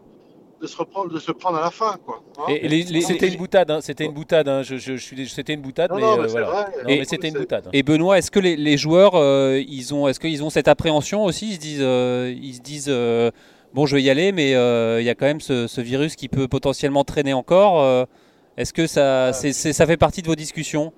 de 0.60 0.66
se 0.66 0.76
reprendre, 0.76 1.14
de 1.14 1.20
se 1.20 1.32
prendre 1.32 1.60
à 1.60 1.62
la 1.62 1.70
fin, 1.70 1.98
quoi. 2.04 2.24
Hein? 2.40 2.56
C'était 3.02 3.28
une 3.28 3.38
boutade, 3.38 3.70
hein, 3.70 3.80
c'était 3.80 4.06
une 4.06 4.14
boutade. 4.14 4.48
Hein, 4.48 4.64
je, 4.64 4.78
je, 4.78 4.96
suis, 4.96 5.30
c'était 5.30 5.54
une 5.54 5.62
boutade, 5.62 5.92
mais, 5.96 6.02
euh, 6.04 6.26
voilà. 6.26 6.68
et, 6.88 7.06
c'était 7.06 7.28
une 7.28 7.38
boutade. 7.38 7.70
Et 7.74 7.84
Benoît, 7.84 8.18
est-ce 8.18 8.32
que 8.32 8.40
les, 8.40 8.56
les 8.56 8.76
joueurs, 8.76 9.14
ils 9.56 9.94
ont, 9.94 10.08
est-ce 10.08 10.20
qu'ils 10.20 10.44
ont 10.44 10.50
cette 10.50 10.68
appréhension 10.68 11.26
aussi? 11.26 11.50
Ils 11.50 11.56
se 11.56 11.60
disent, 11.60 12.44
ils 12.44 12.56
se 12.56 12.62
disent, 12.62 12.92
bon, 13.78 13.86
je 13.86 13.96
vais 13.96 14.02
y 14.02 14.10
aller, 14.10 14.32
mais 14.32 14.52
il 14.52 15.06
y 15.06 15.10
a 15.10 15.16
quand 15.16 15.28
même 15.28 15.42
ce, 15.42 15.68
ce, 15.68 15.80
virus 15.80 16.16
qui 16.16 16.28
peut 16.28 16.48
potentiellement 16.48 17.04
traîner 17.04 17.34
encore. 17.34 18.08
est-ce 18.58 18.74
que 18.74 18.88
ça, 18.88 19.32
c'est, 19.32 19.54
ça 19.54 19.86
fait 19.86 19.98
partie 19.98 20.22
de 20.22 20.28
vos 20.28 20.36
discussions? 20.36 20.92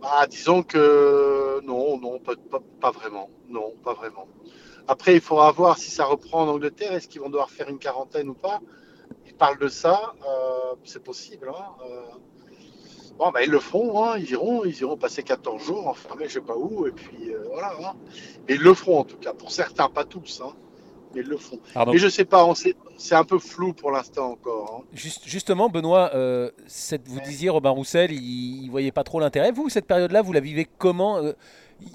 Bah, 0.00 0.26
disons 0.26 0.62
que 0.62 1.60
non, 1.62 1.98
non, 1.98 2.18
pas, 2.18 2.90
vraiment. 2.90 3.28
Non, 3.48 3.74
pas 3.84 3.92
vraiment. 3.92 4.26
Après, 4.88 5.14
il 5.14 5.20
faudra 5.20 5.52
voir 5.52 5.76
si 5.76 5.90
ça 5.90 6.06
reprend 6.06 6.42
en 6.44 6.48
Angleterre. 6.48 6.94
Est-ce 6.94 7.06
qu'ils 7.06 7.20
vont 7.20 7.28
devoir 7.28 7.50
faire 7.50 7.68
une 7.68 7.78
quarantaine 7.78 8.30
ou 8.30 8.34
pas? 8.34 8.60
Ils 9.26 9.34
parlent 9.34 9.58
de 9.58 9.68
ça. 9.68 10.14
Euh, 10.26 10.74
c'est 10.84 11.04
possible. 11.04 11.50
Hein, 11.54 11.66
euh. 11.86 12.02
Bon, 13.18 13.30
bah, 13.30 13.42
ils 13.42 13.50
le 13.50 13.60
feront. 13.60 14.02
Hein, 14.02 14.16
ils 14.18 14.30
iront, 14.30 14.64
ils 14.64 14.80
iront 14.80 14.96
passer 14.96 15.22
14 15.22 15.62
jours 15.62 15.86
enfermés, 15.86 16.28
je 16.28 16.34
sais 16.34 16.40
pas 16.40 16.56
où. 16.56 16.86
Et 16.86 16.92
puis 16.92 17.34
euh, 17.34 17.44
voilà. 17.48 17.72
Hein. 17.84 17.92
Mais 18.48 18.54
ils 18.54 18.62
le 18.62 18.72
feront 18.72 19.00
en 19.00 19.04
tout 19.04 19.18
cas. 19.18 19.34
Pour 19.34 19.50
certains, 19.50 19.90
pas 19.90 20.04
tous. 20.04 20.40
Hein 20.42 20.54
ils 21.14 21.22
le 21.22 21.36
font. 21.36 21.58
Mais 21.86 21.98
je 21.98 22.08
sais 22.08 22.24
pas, 22.24 22.46
c'est 22.96 23.14
un 23.14 23.24
peu 23.24 23.38
flou 23.38 23.72
pour 23.72 23.90
l'instant 23.90 24.32
encore. 24.32 24.82
Hein. 24.82 24.98
justement, 25.24 25.68
Benoît, 25.68 26.10
euh, 26.14 26.50
vous 27.06 27.20
disiez 27.20 27.48
Robin 27.50 27.70
Roussel, 27.70 28.12
il, 28.12 28.66
ne 28.66 28.70
voyait 28.70 28.92
pas 28.92 29.04
trop 29.04 29.20
l'intérêt. 29.20 29.52
Vous, 29.52 29.68
cette 29.68 29.86
période-là, 29.86 30.22
vous 30.22 30.32
la 30.32 30.40
vivez 30.40 30.66
comment 30.78 31.18
euh, 31.18 31.32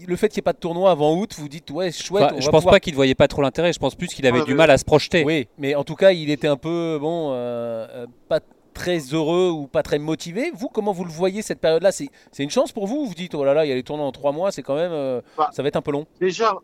le 0.06 0.16
fait 0.16 0.30
qu'il 0.30 0.38
n'y 0.38 0.42
ait 0.42 0.44
pas 0.44 0.54
de 0.54 0.60
tournoi 0.60 0.92
avant 0.92 1.16
août, 1.16 1.36
vous 1.38 1.48
dites 1.48 1.70
ouais 1.72 1.92
chouette. 1.92 2.34
je 2.40 2.50
pense 2.50 2.66
pas 2.66 2.80
qu'il 2.80 2.94
ne 2.94 2.98
voyait 2.98 3.16
pas 3.16 3.28
trop 3.28 3.42
l'intérêt. 3.42 3.72
Je 3.72 3.80
pense 3.80 3.96
plus 3.96 4.08
qu'il 4.08 4.26
avait 4.28 4.44
du 4.44 4.54
mal 4.54 4.70
à 4.72 4.78
se 4.78 4.86
projeter. 4.86 5.24
Oui, 5.24 5.48
mais 5.58 5.76
en 5.76 5.84
tout 5.84 5.96
cas, 5.96 6.12
il 6.12 6.30
était 6.30 6.48
un 6.48 6.58
peu 6.58 6.98
bon, 7.00 7.32
euh, 7.34 8.08
pas 8.28 8.40
très 8.74 8.98
heureux 8.98 9.50
ou 9.50 9.68
pas 9.68 9.84
très 9.84 10.00
motivé. 10.00 10.52
Vous, 10.54 10.68
comment 10.68 10.92
vous 10.92 11.06
le 11.06 11.12
voyez 11.12 11.42
cette 11.42 11.62
période-là? 11.62 11.92
C'est 11.94 12.10
une 12.40 12.50
chance 12.50 12.74
pour 12.74 12.88
vous? 12.88 13.06
Vous 13.06 13.14
dites 13.14 13.34
oh 13.36 13.46
là 13.46 13.54
là, 13.54 13.66
il 13.66 13.70
y 13.70 13.72
a 13.72 13.76
les 13.76 13.84
tournois 13.84 14.06
en 14.06 14.12
trois 14.12 14.34
mois, 14.34 14.52
c'est 14.52 14.64
quand 14.64 14.76
même, 14.76 15.22
bah, 15.38 15.50
ça 15.54 15.62
va 15.62 15.70
être 15.70 15.78
un 15.78 15.82
peu 15.82 15.92
long. 15.92 16.06
Déjà, 16.20 16.56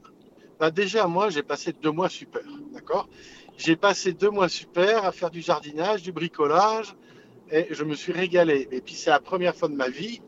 bah, 0.62 0.70
déjà, 0.70 1.08
moi, 1.08 1.32
j'ai 1.32 1.42
passé 1.42 1.74
deux 1.82 1.90
mois 1.90 2.08
super, 2.08 2.44
d'accord? 2.72 3.10
J'ai 3.58 3.76
passé 3.76 4.14
deux 4.14 4.30
mois 4.30 4.48
super 4.48 5.06
à 5.06 5.12
faire 5.12 5.32
du 5.32 5.42
jardinage, 5.42 6.04
du 6.04 6.12
bricolage, 6.12 6.94
et 7.52 7.66
je 7.72 7.84
me 7.84 7.96
suis 7.96 8.14
régalé. 8.14 8.68
Et 8.72 8.80
puis, 8.80 8.94
c'est 8.94 9.10
la 9.10 9.20
première 9.20 9.56
fois 9.56 9.70
de 9.70 9.74
ma 9.74 9.90
vie, 9.90 10.22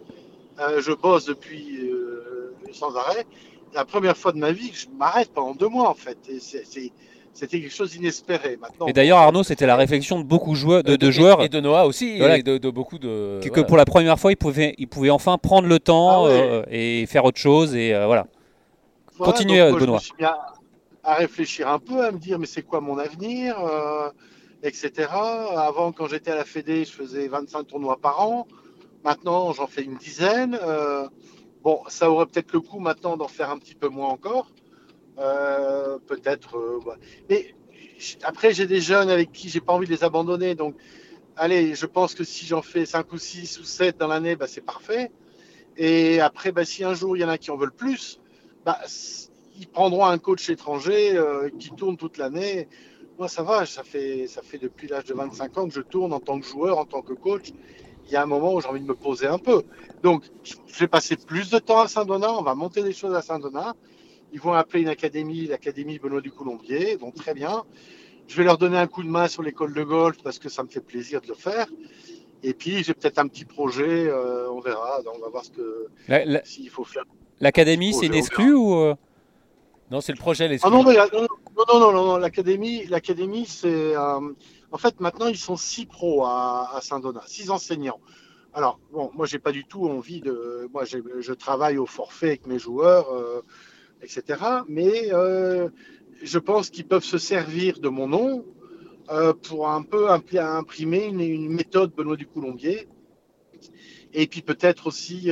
euh, 0.60 0.82
je 0.82 0.92
bosse 0.92 1.26
depuis 1.26 1.88
euh, 1.88 2.56
sans 2.72 2.96
arrêt, 2.96 3.28
la 3.76 3.86
première 3.86 4.18
fois 4.18 4.32
de 4.32 4.40
ma 4.40 4.52
vie 4.52 4.72
que 4.72 4.78
je 4.78 4.88
m'arrête 4.98 5.30
pendant 5.32 5.54
deux 5.54 5.68
mois, 5.68 5.88
en 5.88 5.94
fait. 5.94 6.18
Et 6.28 6.40
c'était 6.40 7.60
quelque 7.60 7.70
chose 7.70 7.92
d'inespéré. 7.92 8.58
Maintenant, 8.60 8.88
et 8.88 8.94
d'ailleurs, 8.94 9.20
Arnaud, 9.20 9.44
c'était 9.44 9.68
la 9.68 9.76
réflexion 9.76 10.18
de 10.18 10.24
beaucoup 10.24 10.54
de 10.54 10.56
joueurs, 10.56 10.82
de, 10.82 11.12
joueurs 11.12 11.44
et 11.44 11.50
de 11.50 11.60
Noah 11.60 11.86
aussi, 11.86 12.18
et 12.20 12.42
de, 12.42 12.70
beaucoup 12.72 12.98
de 12.98 13.40
que, 13.40 13.62
pour 13.62 13.78
la 13.78 13.86
première 13.86 14.18
fois, 14.18 14.32
ils 14.32 14.38
pouvaient, 14.38 14.74
ils 14.80 14.88
pouvaient 14.88 15.12
enfin 15.12 15.38
prendre 15.38 15.68
le 15.68 15.78
temps 15.78 16.26
ah 16.26 16.30
euh, 16.30 16.64
et 16.72 17.06
faire 17.06 17.24
autre 17.24 17.40
chose 17.40 17.76
et 17.76 17.94
voilà. 18.08 18.26
Continuez, 19.24 19.70
donc, 19.70 19.80
Benoît. 19.80 20.00
Je 20.00 20.12
me 20.12 20.16
suis 20.18 20.26
à, 20.26 20.54
à, 21.04 21.16
réfléchir 21.16 21.68
un 21.68 21.80
peu, 21.80 22.04
à 22.04 22.12
me 22.12 22.18
dire, 22.18 22.40
mais 22.40 22.46
c'est 22.46 22.64
quoi 22.64 22.82
mon 22.82 22.98
avenir, 22.98 23.60
euh, 23.60 24.10
etc. 24.64 25.10
Avant, 25.12 25.92
quand 25.92 26.08
j'étais 26.08 26.32
à 26.32 26.36
la 26.36 26.46
Fédé, 26.46 26.86
je 26.86 26.92
faisais 26.92 27.28
25 27.28 27.64
tournois 27.68 27.98
par 27.98 28.22
an. 28.22 28.48
Maintenant, 29.04 29.52
j'en 29.54 29.68
fais 29.68 29.84
une 29.84 29.96
dizaine. 29.96 30.58
Euh, 30.62 31.08
bon, 31.62 31.82
ça 31.88 32.10
aurait 32.10 32.26
peut-être 32.26 32.54
le 32.54 32.62
coup 32.62 32.80
maintenant 32.80 33.18
d'en 33.18 33.28
faire 33.28 33.50
un 33.50 33.58
petit 33.58 33.76
peu 33.76 33.90
moins 33.90 34.10
encore. 34.10 34.52
Euh, 35.20 36.00
peut-être. 36.08 36.58
Mais 37.30 37.54
après, 38.24 38.54
j'ai 38.54 38.66
des 38.66 38.82
jeunes 38.82 39.10
avec 39.10 39.32
qui 39.32 39.50
j'ai 39.50 39.62
pas 39.62 39.74
envie 39.74 39.88
de 39.88 39.92
les 39.92 40.04
abandonner. 40.04 40.56
Donc, 40.56 40.76
allez, 41.36 41.76
je 41.76 41.86
pense 41.86 42.16
que 42.16 42.24
si 42.24 42.46
j'en 42.46 42.62
fais 42.62 42.86
5 42.86 43.12
ou 43.12 43.18
6 43.18 43.60
ou 43.60 43.64
7 43.64 43.98
dans 43.98 44.08
l'année, 44.08 44.36
bah, 44.36 44.48
c'est 44.48 44.62
parfait. 44.62 45.12
Et 45.78 46.20
après, 46.22 46.52
bah, 46.52 46.66
si 46.66 46.84
un 46.84 46.94
jour 46.94 47.18
il 47.18 47.22
y 47.22 47.26
en 47.26 47.30
a 47.30 47.38
qui 47.38 47.52
en 47.52 47.58
veulent 47.58 47.74
plus, 47.74 48.20
bah, 48.66 48.80
ils 49.60 49.68
prendront 49.68 50.06
un 50.06 50.18
coach 50.18 50.50
étranger 50.50 51.16
euh, 51.16 51.50
qui 51.60 51.70
tourne 51.72 51.98
toute 51.98 52.18
l'année. 52.18 52.68
Moi, 53.20 53.28
ça 53.28 53.44
va, 53.44 53.66
ça 53.66 53.84
fait, 53.84 54.28
ça 54.28 54.42
fait 54.42 54.58
depuis 54.58 54.88
l'âge 54.88 55.06
de 55.06 55.14
25 55.14 55.58
ans 55.58 55.68
que 55.68 55.74
je 55.74 55.82
tourne 55.82 56.14
en 56.14 56.20
tant 56.20 56.40
que 56.40 56.46
joueur, 56.46 56.78
en 56.78 56.86
tant 56.86 57.02
que 57.02 57.14
coach. 57.14 57.52
Il 58.06 58.12
y 58.12 58.16
a 58.16 58.24
un 58.24 58.26
moment 58.26 58.54
où 58.54 58.62
j'ai 58.62 58.68
envie 58.68 58.82
de 58.82 58.88
me 58.88 58.96
poser 58.96 59.28
un 59.28 59.38
peu. 59.38 59.64
Donc, 60.02 60.24
je 60.44 60.80
vais 60.80 60.88
passer 60.88 61.16
plus 61.16 61.50
de 61.50 61.60
temps 61.60 61.80
à 61.80 61.88
Saint-Donat. 61.88 62.34
On 62.34 62.42
va 62.42 62.56
monter 62.56 62.84
des 62.84 62.92
choses 62.92 63.14
à 63.14 63.22
Saint-Donat. 63.22 63.76
Ils 64.34 64.42
vont 64.42 64.54
appeler 64.54 64.82
une 64.82 64.90
académie, 64.90 65.46
l'académie 65.46 66.00
Benoît 66.00 66.22
du 66.22 66.32
Colombier. 66.32 66.98
Donc, 66.98 67.14
très 67.16 67.34
bien. 67.34 67.64
Je 68.28 68.36
vais 68.36 68.44
leur 68.44 68.58
donner 68.58 68.78
un 68.78 68.88
coup 68.88 69.04
de 69.04 69.10
main 69.10 69.28
sur 69.28 69.44
l'école 69.44 69.74
de 69.74 69.84
golf 69.84 70.18
parce 70.24 70.40
que 70.40 70.50
ça 70.50 70.64
me 70.64 70.68
fait 70.68 70.82
plaisir 70.82 71.22
de 71.22 71.28
le 71.28 71.36
faire. 71.36 71.68
Et 72.42 72.54
puis, 72.54 72.84
j'ai 72.84 72.94
peut-être 72.94 73.20
un 73.20 73.28
petit 73.28 73.46
projet. 73.46 74.08
Euh, 74.08 74.50
on 74.52 74.60
verra. 74.60 75.00
On 75.16 75.20
va 75.20 75.30
voir 75.30 75.46
ce 75.46 75.52
que 75.52 75.88
s'il 76.44 76.70
faut 76.70 76.84
faire. 76.84 77.06
L'académie, 77.44 77.94
c'est 77.94 78.06
une 78.06 78.14
exclue 78.14 78.54
ou 78.54 78.74
euh? 78.74 78.96
Non, 79.92 80.00
c'est 80.00 80.14
le 80.14 80.18
projet. 80.18 80.46
Ah 80.64 80.70
non, 80.70 80.82
non, 80.82 80.94
non, 81.68 81.80
non, 81.80 81.92
non, 81.92 82.18
l'académie, 82.18 82.86
l'académie, 82.86 83.46
c'est 83.46 83.98
euh, 83.98 84.32
en 84.72 84.78
fait 84.78 85.02
maintenant 85.02 85.28
ils 85.28 85.38
sont 85.38 85.58
six 85.58 85.86
pros 85.86 86.24
à, 86.24 86.80
Saint-Donat, 86.82 87.26
six 87.28 87.50
enseignants. 87.50 88.00
Alors 88.54 88.80
bon, 88.94 89.12
moi 89.14 89.26
j'ai 89.26 89.40
pas 89.40 89.52
du 89.52 89.66
tout 89.66 89.90
envie 89.90 90.22
de, 90.22 90.70
moi 90.72 90.86
je 90.86 91.34
travaille 91.34 91.78
au 91.78 91.86
forfait 91.86 92.28
avec 92.28 92.48
mes 92.48 92.60
joueurs, 92.60 93.12
euh, 93.12 93.42
etc. 94.02 94.40
Mais 94.70 95.10
je 96.22 96.40
pense 96.40 96.70
qu'ils 96.70 96.88
peuvent 96.88 97.04
se 97.04 97.18
servir 97.18 97.82
de 97.82 97.90
mon 97.90 98.08
nom 98.08 98.46
pour 99.44 99.68
un 99.68 99.82
peu 99.82 100.10
imprimer 100.10 101.08
une, 101.08 101.20
une 101.20 101.50
méthode 101.50 101.94
Benoît 101.94 102.16
du 102.16 102.26
Coulombier. 102.26 102.88
Et 104.14 104.28
puis 104.28 104.42
peut-être 104.42 104.88
aussi 104.88 105.30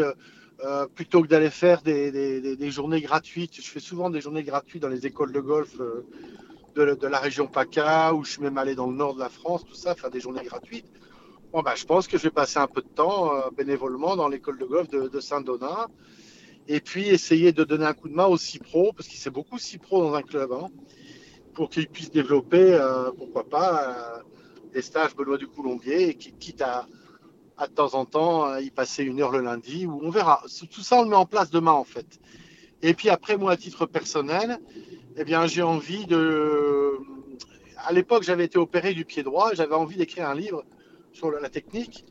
euh, 0.64 0.86
plutôt 0.86 1.24
que 1.24 1.28
d'aller 1.28 1.50
faire 1.50 1.82
des, 1.82 2.70
journées 2.70 3.02
gratuites. 3.02 3.56
Je 3.56 3.68
fais 3.68 3.80
souvent 3.80 4.12
des 4.12 4.22
journées 4.22 4.44
gratuites 4.44 4.84
dans 4.84 4.90
les 4.90 5.08
écoles 5.08 5.32
de 5.32 5.40
golf 5.40 5.80
euh, 5.80 6.06
de, 6.76 7.08
la 7.08 7.20
région 7.20 7.48
PACA, 7.48 8.14
où 8.14 8.24
je 8.24 8.34
suis 8.34 8.42
même 8.44 8.60
allé 8.60 8.76
dans 8.76 8.86
le 8.86 8.96
nord 8.96 9.16
de 9.16 9.20
la 9.20 9.30
France, 9.30 9.66
tout 9.66 9.74
ça, 9.74 9.96
faire 9.96 10.12
des 10.12 10.20
journées 10.20 10.44
gratuites. 10.44 10.86
Bon, 11.52 11.64
bah, 11.64 11.74
je 11.76 11.84
pense 11.86 12.08
que 12.08 12.18
je 12.20 12.24
vais 12.24 12.30
passer 12.30 12.60
un 12.60 12.68
peu 12.68 12.82
de 12.82 12.88
temps 12.88 13.36
euh, 13.36 13.50
bénévolement 13.58 14.16
dans 14.16 14.28
l'école 14.28 14.60
de 14.60 14.66
golf 14.66 14.88
de, 14.88 15.20
Saint-Donat. 15.20 15.88
Et 16.68 16.80
puis 16.80 17.10
essayer 17.10 17.52
de 17.54 17.64
donner 17.64 17.86
un 17.86 17.94
coup 17.94 18.08
de 18.08 18.14
main 18.14 18.28
aux 18.28 18.38
six 18.38 18.60
pros, 18.60 18.94
parce 18.94 19.08
qu'il 19.08 19.18
c'est 19.18 19.32
beaucoup 19.32 19.58
six 19.58 19.80
pros 19.80 20.04
dans 20.04 20.14
un 20.14 20.22
club, 20.22 20.52
hein, 20.52 20.68
pour 21.56 21.72
qu'ils 21.72 21.88
puissent 21.88 22.12
développer, 22.12 22.80
pourquoi 23.18 23.50
pas, 23.50 24.22
des 24.72 24.84
stages 24.84 25.16
Benoît 25.16 25.40
du 25.40 25.48
Coulombier, 25.48 26.10
et 26.10 26.14
quitte 26.14 26.62
à, 26.62 26.86
à 27.62 27.68
de 27.68 27.74
temps 27.74 27.94
en 27.94 28.06
temps 28.06 28.58
y 28.58 28.72
passer 28.72 29.04
une 29.04 29.22
heure 29.22 29.32
le 29.32 29.42
lundi, 29.42 29.86
où 29.86 30.00
on 30.04 30.10
verra. 30.10 30.44
Tout 30.72 30.82
ça, 30.82 30.98
on 30.98 31.04
le 31.04 31.10
met 31.10 31.16
en 31.16 31.26
place 31.26 31.52
demain, 31.52 31.72
en 31.72 31.84
fait. 31.84 32.20
Et 32.82 32.94
puis 32.94 33.10
après, 33.10 33.38
moi, 33.38 33.52
à 33.52 33.58
titre 33.58 33.86
personnel, 33.86 34.60
eh 35.16 35.24
bien, 35.24 35.46
j'ai 35.46 35.62
envie 35.62 36.06
de. 36.06 36.98
À 37.78 37.94
l'époque, 37.94 38.24
j'avais 38.24 38.46
été 38.46 38.58
opéré 38.58 38.94
du 38.94 39.06
pied 39.06 39.24
droit, 39.24 39.54
j'avais 39.54 39.76
envie 39.76 39.98
d'écrire 39.98 40.28
un 40.28 40.36
livre 40.36 40.64
sur 41.14 41.32
la 41.32 41.50
technique. 41.50 42.06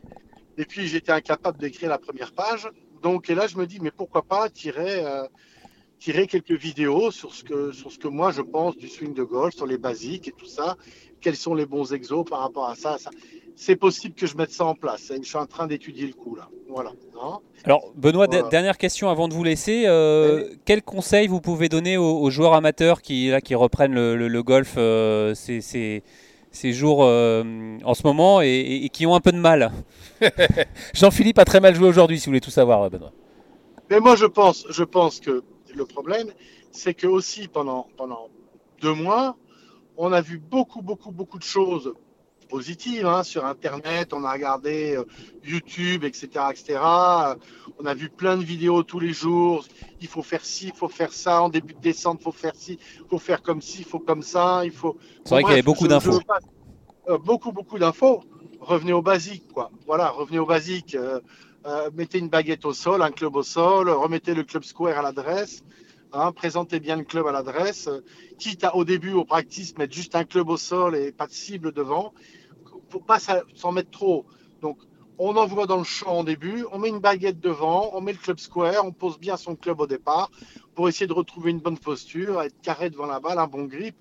Et 0.57 0.65
puis 0.65 0.87
j'étais 0.87 1.11
incapable 1.11 1.57
d'écrire 1.57 1.89
la 1.89 1.97
première 1.97 2.33
page. 2.33 2.69
Donc 3.01 3.29
et 3.29 3.35
là 3.35 3.47
je 3.47 3.57
me 3.57 3.65
dis 3.65 3.79
mais 3.79 3.91
pourquoi 3.91 4.21
pas 4.21 4.49
tirer, 4.49 5.05
euh, 5.05 5.25
tirer 5.97 6.27
quelques 6.27 6.51
vidéos 6.51 7.09
sur 7.09 7.33
ce, 7.33 7.43
que, 7.43 7.71
sur 7.71 7.91
ce 7.91 7.97
que 7.97 8.07
moi 8.07 8.31
je 8.31 8.41
pense 8.41 8.77
du 8.77 8.87
swing 8.87 9.13
de 9.13 9.23
golf, 9.23 9.55
sur 9.55 9.65
les 9.65 9.77
basiques 9.77 10.27
et 10.27 10.33
tout 10.33 10.45
ça. 10.45 10.77
Quels 11.19 11.35
sont 11.35 11.55
les 11.55 11.65
bons 11.65 11.93
exos 11.93 12.25
par 12.29 12.39
rapport 12.39 12.67
à 12.67 12.75
ça, 12.75 12.97
ça. 12.97 13.09
C'est 13.55 13.75
possible 13.75 14.15
que 14.15 14.25
je 14.25 14.35
mette 14.37 14.51
ça 14.51 14.65
en 14.65 14.75
place. 14.75 15.11
Je 15.15 15.27
suis 15.27 15.37
en 15.37 15.45
train 15.45 15.67
d'étudier 15.67 16.07
le 16.07 16.13
coup 16.13 16.35
là. 16.35 16.49
Voilà. 16.69 16.91
Alors 17.65 17.91
Benoît, 17.95 18.27
dernière 18.27 18.77
question 18.77 19.09
avant 19.09 19.27
de 19.27 19.33
vous 19.33 19.43
laisser. 19.43 19.83
Euh, 19.85 20.49
quel 20.65 20.81
conseil 20.81 21.27
vous 21.27 21.41
pouvez 21.41 21.69
donner 21.69 21.97
aux, 21.97 22.29
joueurs 22.29 22.53
amateurs 22.53 23.01
qui, 23.01 23.29
là, 23.29 23.41
qui 23.41 23.55
reprennent 23.55 23.93
le, 23.93 24.43
golf 24.43 24.75
euh, 24.77 25.33
c'est 25.35 25.61
ces 26.53 26.73
jours 26.73 27.03
euh, 27.03 27.77
en 27.85 27.93
ce 27.93 28.03
moment 28.03 28.41
et, 28.41 28.89
qui 28.91 29.05
ont 29.05 29.15
un 29.15 29.21
peu 29.21 29.31
de 29.31 29.37
mal. 29.37 29.71
Jean-Philippe 30.93 31.39
a 31.39 31.45
très 31.45 31.59
mal 31.59 31.75
joué 31.75 31.87
aujourd'hui, 31.87 32.19
si 32.19 32.25
vous 32.25 32.31
voulez 32.31 32.41
tout 32.41 32.51
savoir, 32.51 32.89
Benoît. 32.89 33.13
Mais 33.89 33.99
moi, 33.99 34.15
je 34.15 34.25
pense, 34.25 34.65
je 34.69 34.83
pense 34.83 35.19
que 35.19 35.43
le 35.73 35.85
problème, 35.85 36.31
c'est 36.71 36.93
que 36.93 37.07
aussi 37.07 37.47
pendant, 37.47 37.87
pendant 37.97 38.27
deux 38.81 38.93
mois, 38.93 39.37
on 39.97 40.11
a 40.11 40.21
vu 40.21 40.39
beaucoup, 40.39 40.81
beaucoup, 40.81 41.11
beaucoup 41.11 41.37
de 41.37 41.43
choses 41.43 41.93
positives 42.51 43.07
hein, 43.07 43.23
sur 43.23 43.45
Internet. 43.45 44.13
On 44.13 44.23
a 44.23 44.33
regardé 44.33 44.95
euh, 44.97 45.05
YouTube, 45.43 46.03
etc., 46.03 46.27
etc. 46.51 46.79
On 47.79 47.85
a 47.85 47.93
vu 47.93 48.09
plein 48.09 48.37
de 48.37 48.43
vidéos 48.43 48.83
tous 48.83 48.99
les 48.99 49.13
jours. 49.13 49.65
Il 50.01 50.07
faut 50.07 50.21
faire 50.21 50.43
ci, 50.43 50.67
il 50.67 50.75
faut 50.75 50.89
faire 50.89 51.13
ça. 51.13 51.41
En 51.41 51.49
début 51.49 51.73
de 51.73 51.79
descente, 51.79 52.17
il 52.19 52.23
faut 52.23 52.31
faire 52.31 52.55
ci, 52.55 52.77
il 52.99 53.07
faut 53.09 53.19
faire 53.19 53.41
comme 53.41 53.61
ci, 53.61 53.79
il 53.79 53.85
faut 53.85 53.99
comme 53.99 54.21
ça. 54.21 54.61
Il 54.65 54.71
faut. 54.71 54.97
C'est 55.23 55.33
vrai 55.33 55.43
qu'il 55.43 55.51
y 55.51 55.53
avait 55.53 55.61
beaucoup 55.71 55.87
d'infos. 55.87 56.19
Euh, 57.09 57.17
beaucoup, 57.17 57.51
beaucoup 57.51 57.79
d'infos. 57.79 58.23
Revenez 58.59 58.93
au 58.93 59.01
basique, 59.01 59.47
quoi. 59.53 59.71
Voilà, 59.87 60.09
revenez 60.09 60.39
au 60.39 60.45
basique. 60.45 60.95
Euh, 60.95 61.89
mettez 61.93 62.19
une 62.19 62.29
baguette 62.29 62.65
au 62.65 62.73
sol, 62.73 63.01
un 63.01 63.11
club 63.11 63.35
au 63.35 63.43
sol, 63.43 63.89
remettez 63.89 64.33
le 64.33 64.43
club 64.43 64.63
square 64.63 64.97
à 64.99 65.01
l'adresse. 65.01 65.63
Hein, 66.13 66.33
présentez 66.33 66.81
bien 66.81 66.97
le 66.97 67.05
club 67.05 67.25
à 67.27 67.31
l'adresse, 67.31 67.87
quitte 68.37 68.65
à 68.65 68.75
au 68.75 68.83
début 68.83 69.13
au 69.13 69.23
practice 69.23 69.77
mettre 69.77 69.93
juste 69.93 70.13
un 70.13 70.25
club 70.25 70.49
au 70.49 70.57
sol 70.57 70.93
et 70.97 71.13
pas 71.13 71.25
de 71.25 71.31
cible 71.31 71.71
devant 71.71 72.13
faut 72.91 72.99
pas 72.99 73.19
s'en 73.19 73.71
mettre 73.71 73.91
trop. 73.91 74.25
Donc, 74.61 74.77
on 75.17 75.35
envoie 75.37 75.67
dans 75.67 75.77
le 75.77 75.83
champ 75.83 76.17
en 76.17 76.23
début, 76.23 76.65
on 76.71 76.79
met 76.79 76.89
une 76.89 76.99
baguette 76.99 77.39
devant, 77.39 77.91
on 77.93 78.01
met 78.01 78.13
le 78.13 78.17
club 78.17 78.39
square, 78.39 78.85
on 78.85 78.91
pose 78.91 79.19
bien 79.19 79.37
son 79.37 79.55
club 79.55 79.79
au 79.79 79.87
départ 79.87 80.31
pour 80.73 80.89
essayer 80.89 81.05
de 81.05 81.13
retrouver 81.13 81.51
une 81.51 81.59
bonne 81.59 81.77
posture, 81.77 82.41
être 82.41 82.59
carré 82.61 82.89
devant 82.89 83.05
la 83.05 83.19
balle, 83.19 83.37
un 83.37 83.47
bon 83.47 83.65
grip. 83.65 83.95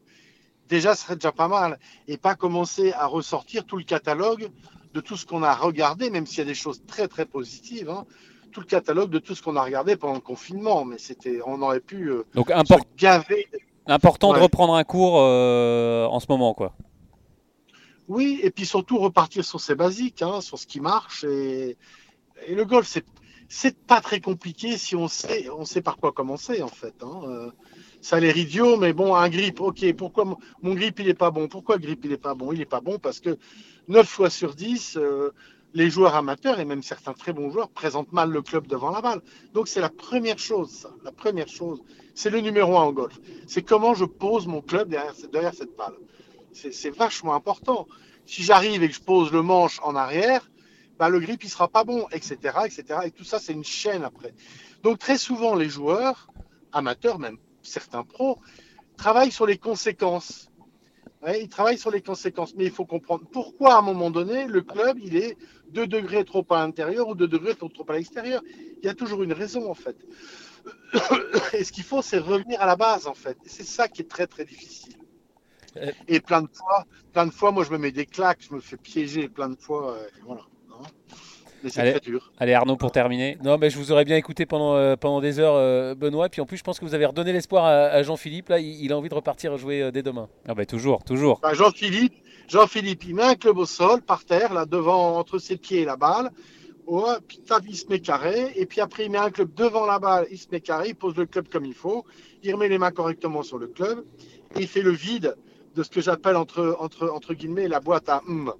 Déjà, 0.68 0.94
ce 0.94 1.02
serait 1.02 1.16
déjà 1.16 1.32
pas 1.32 1.48
mal. 1.48 1.78
Et 2.08 2.16
pas 2.16 2.36
commencer 2.36 2.92
à 2.92 3.06
ressortir 3.06 3.66
tout 3.66 3.76
le 3.76 3.84
catalogue 3.84 4.50
de 4.94 5.00
tout 5.00 5.16
ce 5.16 5.26
qu'on 5.26 5.42
a 5.42 5.54
regardé, 5.54 6.10
même 6.10 6.26
s'il 6.26 6.38
y 6.38 6.42
a 6.42 6.44
des 6.44 6.54
choses 6.54 6.82
très 6.86 7.06
très 7.08 7.26
positives. 7.26 7.90
Hein. 7.90 8.06
tout 8.52 8.60
le 8.60 8.66
catalogue 8.66 9.10
de 9.10 9.18
tout 9.18 9.34
ce 9.34 9.42
qu'on 9.42 9.56
a 9.56 9.62
regardé 9.62 9.96
pendant 9.96 10.14
le 10.14 10.20
confinement, 10.20 10.84
mais 10.84 10.98
c'était, 10.98 11.40
on 11.44 11.60
aurait 11.62 11.80
pu 11.80 12.10
euh, 12.10 12.24
Donc, 12.34 12.50
gaver. 12.96 13.46
Important 13.86 14.32
de 14.32 14.38
reprendre 14.38 14.74
un 14.74 14.84
cours 14.84 15.18
euh, 15.18 16.06
en 16.06 16.20
ce 16.20 16.26
moment, 16.28 16.54
quoi. 16.54 16.72
Oui, 18.10 18.40
et 18.42 18.50
puis 18.50 18.66
surtout 18.66 18.98
repartir 18.98 19.44
sur 19.44 19.60
ses 19.60 19.76
basiques, 19.76 20.20
hein, 20.22 20.40
sur 20.40 20.58
ce 20.58 20.66
qui 20.66 20.80
marche. 20.80 21.22
Et, 21.22 21.76
le 22.48 22.64
golf, 22.64 22.88
c'est 22.88 23.04
c'est 23.48 23.76
pas 23.76 24.00
très 24.00 24.20
compliqué 24.20 24.78
si 24.78 24.96
on 24.96 25.06
sait, 25.06 25.48
on 25.50 25.64
sait 25.64 25.80
par 25.80 25.96
quoi 25.96 26.10
commencer 26.10 26.60
en 26.62 26.68
fait. 26.68 26.94
Hein. 27.02 27.20
Euh, 27.24 27.50
ça 28.00 28.16
a 28.16 28.20
l'air 28.20 28.36
idiot, 28.36 28.76
mais 28.78 28.92
bon, 28.92 29.14
un 29.14 29.28
grip, 29.28 29.60
ok, 29.60 29.92
pourquoi 29.94 30.24
mon, 30.24 30.74
grip 30.74 30.98
il 30.98 31.08
est 31.08 31.14
pas 31.14 31.30
bon? 31.30 31.46
Pourquoi 31.46 31.76
le 31.76 31.82
grip 31.82 32.04
il 32.04 32.12
est 32.12 32.16
pas 32.16 32.34
bon? 32.34 32.52
Il 32.52 32.60
est 32.60 32.72
pas 32.76 32.80
bon 32.80 32.98
parce 32.98 33.20
que 33.20 33.38
9 33.86 34.08
fois 34.08 34.30
sur 34.30 34.54
10, 34.56 34.96
euh, 34.96 35.30
les 35.74 35.88
joueurs 35.88 36.16
amateurs 36.16 36.58
et 36.58 36.64
même 36.64 36.82
certains 36.82 37.12
très 37.12 37.32
bons 37.32 37.50
joueurs 37.50 37.70
présentent 37.70 38.12
mal 38.12 38.30
le 38.30 38.42
club 38.42 38.66
devant 38.66 38.90
la 38.90 39.00
balle. 39.00 39.20
Donc 39.52 39.68
c'est 39.68 39.80
la 39.80 39.90
première 39.90 40.38
chose, 40.38 40.70
ça. 40.70 40.90
La 41.04 41.12
première 41.12 41.48
chose, 41.48 41.80
c'est 42.14 42.30
le 42.30 42.40
numéro 42.40 42.76
un 42.76 42.82
en 42.82 42.92
golf. 42.92 43.20
C'est 43.46 43.62
comment 43.62 43.94
je 43.94 44.04
pose 44.04 44.48
mon 44.48 44.62
club 44.62 44.88
derrière, 44.88 45.14
derrière 45.32 45.54
cette 45.54 45.76
balle 45.76 45.94
c'est 46.52 46.90
vachement 46.90 47.34
important. 47.34 47.86
Si 48.26 48.42
j'arrive 48.42 48.82
et 48.82 48.88
que 48.88 48.94
je 48.94 49.00
pose 49.00 49.32
le 49.32 49.42
manche 49.42 49.80
en 49.82 49.96
arrière, 49.96 50.50
bah, 50.98 51.08
le 51.08 51.18
grip 51.18 51.42
il 51.42 51.48
sera 51.48 51.68
pas 51.68 51.84
bon, 51.84 52.06
etc., 52.12 52.36
etc. 52.64 53.00
Et 53.06 53.10
tout 53.10 53.24
ça, 53.24 53.38
c'est 53.38 53.52
une 53.52 53.64
chaîne 53.64 54.04
après. 54.04 54.34
Donc 54.82 54.98
très 54.98 55.18
souvent, 55.18 55.54
les 55.54 55.68
joueurs 55.68 56.28
amateurs, 56.72 57.18
même 57.18 57.38
certains 57.62 58.04
pros, 58.04 58.38
travaillent 58.96 59.32
sur 59.32 59.46
les 59.46 59.58
conséquences. 59.58 60.50
ils 61.26 61.48
travaillent 61.48 61.78
sur 61.78 61.90
les 61.90 62.02
conséquences, 62.02 62.54
mais 62.54 62.64
il 62.64 62.70
faut 62.70 62.84
comprendre 62.84 63.24
pourquoi 63.32 63.74
à 63.74 63.78
un 63.78 63.82
moment 63.82 64.10
donné 64.10 64.46
le 64.46 64.60
club 64.60 64.98
il 65.02 65.16
est 65.16 65.36
2 65.70 65.86
degrés 65.86 66.24
trop 66.24 66.44
à 66.50 66.58
l'intérieur 66.58 67.08
ou 67.08 67.14
2 67.14 67.26
degrés 67.28 67.54
trop, 67.54 67.68
trop 67.68 67.90
à 67.90 67.94
l'extérieur. 67.94 68.42
Il 68.82 68.86
y 68.86 68.88
a 68.88 68.94
toujours 68.94 69.22
une 69.22 69.32
raison 69.32 69.70
en 69.70 69.74
fait. 69.74 69.96
Et 71.54 71.64
ce 71.64 71.72
qu'il 71.72 71.84
faut, 71.84 72.02
c'est 72.02 72.18
revenir 72.18 72.60
à 72.60 72.66
la 72.66 72.76
base 72.76 73.06
en 73.06 73.14
fait. 73.14 73.38
C'est 73.46 73.66
ça 73.66 73.88
qui 73.88 74.02
est 74.02 74.10
très 74.10 74.26
très 74.26 74.44
difficile. 74.44 74.99
Et 76.08 76.20
plein 76.20 76.42
de 76.42 76.48
fois, 76.52 76.84
plein 77.12 77.26
de 77.26 77.32
fois, 77.32 77.52
moi, 77.52 77.64
je 77.64 77.70
me 77.70 77.78
mets 77.78 77.92
des 77.92 78.06
claques, 78.06 78.40
je 78.48 78.54
me 78.54 78.60
fais 78.60 78.76
piéger 78.76 79.28
plein 79.28 79.48
de 79.48 79.56
fois. 79.56 79.92
Euh, 79.92 80.06
voilà. 80.24 80.42
Mais 81.62 81.68
c'est 81.68 81.80
allez, 81.80 81.90
très 81.90 82.00
dur. 82.00 82.32
Allez, 82.38 82.54
Arnaud, 82.54 82.76
pour 82.76 82.90
terminer. 82.90 83.36
Non, 83.44 83.58
mais 83.58 83.68
je 83.68 83.76
vous 83.76 83.92
aurais 83.92 84.06
bien 84.06 84.16
écouté 84.16 84.46
pendant, 84.46 84.76
euh, 84.76 84.96
pendant 84.96 85.20
des 85.20 85.38
heures, 85.38 85.56
euh, 85.56 85.94
Benoît. 85.94 86.30
Puis 86.30 86.40
en 86.40 86.46
plus, 86.46 86.56
je 86.56 86.62
pense 86.62 86.78
que 86.78 86.86
vous 86.86 86.94
avez 86.94 87.04
redonné 87.04 87.34
l'espoir 87.34 87.66
à, 87.66 88.02
Jean-Philippe. 88.02 88.48
Là, 88.48 88.58
il, 88.60 88.90
a 88.92 88.96
envie 88.96 89.10
de 89.10 89.14
repartir 89.14 89.56
jouer 89.58 89.90
dès 89.92 90.02
demain. 90.02 90.28
Ah, 90.48 90.54
bah, 90.54 90.64
toujours, 90.64 91.04
toujours. 91.04 91.38
Bah, 91.42 91.52
Jean-Philippe, 91.52 92.14
Jean-Philippe, 92.48 93.04
il 93.04 93.14
met 93.14 93.24
un 93.24 93.34
club 93.34 93.58
au 93.58 93.66
sol, 93.66 94.00
par 94.00 94.24
terre, 94.24 94.54
là, 94.54 94.64
devant, 94.64 95.18
entre 95.18 95.38
ses 95.38 95.58
pieds 95.58 95.82
et 95.82 95.84
la 95.84 95.96
balle. 95.96 96.30
Oh, 96.92 97.06
puis 97.28 97.40
il 97.68 97.76
se 97.76 97.86
met 97.86 98.00
carré. 98.00 98.52
Et 98.56 98.66
puis 98.66 98.80
après, 98.80 99.04
il 99.04 99.10
met 99.12 99.18
un 99.18 99.30
club 99.30 99.54
devant 99.54 99.86
la 99.86 100.00
balle, 100.00 100.26
il 100.30 100.38
se 100.38 100.48
met 100.50 100.60
carré, 100.60 100.88
il 100.88 100.96
pose 100.96 101.14
le 101.16 101.26
club 101.26 101.46
comme 101.48 101.64
il 101.64 101.74
faut. 101.74 102.04
Il 102.42 102.52
remet 102.52 102.68
les 102.68 102.78
mains 102.78 102.90
correctement 102.90 103.42
sur 103.42 103.58
le 103.58 103.68
club. 103.68 104.04
Et 104.56 104.62
il 104.62 104.66
fait 104.66 104.82
le 104.82 104.90
vide 104.90 105.36
de 105.74 105.82
ce 105.82 105.90
que 105.90 106.00
j'appelle 106.00 106.36
entre, 106.36 106.76
entre, 106.78 107.08
entre 107.10 107.34
guillemets 107.34 107.68
la 107.68 107.80
boîte 107.80 108.08
à 108.08 108.22
hum. 108.26 108.52